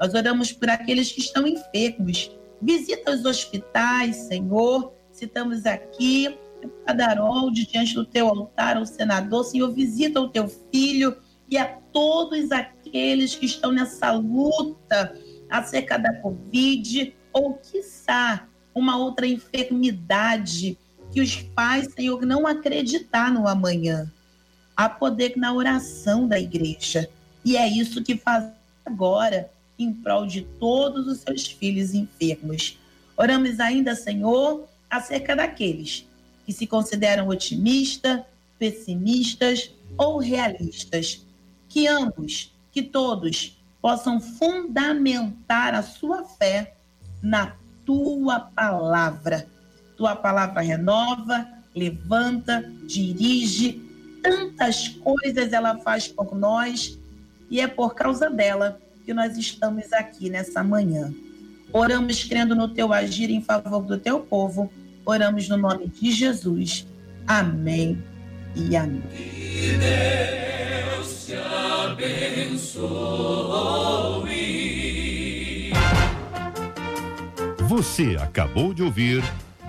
Nós 0.00 0.14
oramos 0.14 0.52
por 0.52 0.70
aqueles 0.70 1.12
que 1.12 1.20
estão 1.20 1.46
enfermos, 1.46 2.30
Visita 2.62 3.10
os 3.10 3.24
hospitais, 3.24 4.14
Senhor. 4.14 4.92
Citamos 5.10 5.66
aqui 5.66 6.38
a 6.86 6.92
Darold 6.92 7.66
diante 7.66 7.92
do 7.92 8.06
teu 8.06 8.28
altar, 8.28 8.80
o 8.80 8.86
senador. 8.86 9.44
Senhor, 9.44 9.72
visita 9.72 10.20
o 10.20 10.28
teu 10.28 10.46
filho 10.70 11.16
e 11.50 11.58
a 11.58 11.64
todos 11.66 12.52
aqueles 12.52 13.34
que 13.34 13.46
estão 13.46 13.72
nessa 13.72 14.12
luta 14.12 15.12
acerca 15.50 15.98
da 15.98 16.14
Covid 16.20 17.16
ou, 17.32 17.54
quiçá, 17.54 18.48
uma 18.72 18.96
outra 18.96 19.26
enfermidade 19.26 20.78
que 21.12 21.20
os 21.20 21.36
pais, 21.36 21.92
Senhor, 21.92 22.24
não 22.24 22.46
acreditar 22.46 23.30
no 23.30 23.46
amanhã. 23.46 24.10
Há 24.74 24.88
poder 24.88 25.34
na 25.36 25.52
oração 25.52 26.26
da 26.26 26.40
igreja. 26.40 27.08
E 27.44 27.56
é 27.56 27.68
isso 27.68 28.02
que 28.02 28.16
faz 28.16 28.50
agora 28.84 29.50
em 29.78 29.92
prol 29.92 30.26
de 30.26 30.42
todos 30.58 31.06
os 31.06 31.18
seus 31.18 31.46
filhos 31.46 31.92
enfermos. 31.92 32.78
Oramos 33.16 33.60
ainda, 33.60 33.94
Senhor, 33.94 34.66
acerca 34.88 35.36
daqueles 35.36 36.06
que 36.46 36.52
se 36.52 36.66
consideram 36.66 37.28
otimistas, 37.28 38.22
pessimistas 38.58 39.70
ou 39.98 40.18
realistas. 40.18 41.24
Que 41.68 41.86
ambos, 41.86 42.52
que 42.72 42.82
todos, 42.82 43.58
possam 43.80 44.20
fundamentar 44.20 45.74
a 45.74 45.82
sua 45.82 46.24
fé 46.24 46.74
na 47.22 47.54
tua 47.84 48.40
palavra. 48.40 49.46
Tua 50.02 50.16
palavra 50.16 50.60
renova, 50.62 51.46
levanta, 51.72 52.68
dirige, 52.88 53.80
tantas 54.20 54.88
coisas 54.88 55.52
ela 55.52 55.78
faz 55.78 56.08
por 56.08 56.34
nós 56.34 56.98
e 57.48 57.60
é 57.60 57.68
por 57.68 57.94
causa 57.94 58.28
dela 58.28 58.80
que 59.06 59.14
nós 59.14 59.38
estamos 59.38 59.92
aqui 59.92 60.28
nessa 60.28 60.64
manhã. 60.64 61.14
Oramos 61.72 62.24
crendo 62.24 62.56
no 62.56 62.66
teu 62.66 62.92
agir 62.92 63.30
em 63.30 63.40
favor 63.40 63.84
do 63.84 63.96
teu 63.96 64.18
povo. 64.18 64.72
Oramos 65.06 65.48
no 65.48 65.56
nome 65.56 65.86
de 65.86 66.10
Jesus. 66.10 66.84
Amém 67.24 68.02
e 68.56 68.74
amém. 68.74 69.04
Que 69.08 69.78
Deus 70.98 71.26
te 71.26 71.34
abençoe. 71.86 72.82
Você 77.68 78.16
acabou 78.20 78.74
de 78.74 78.82
ouvir 78.82 79.22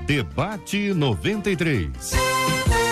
Debate 0.05 0.93
93. 0.93 2.82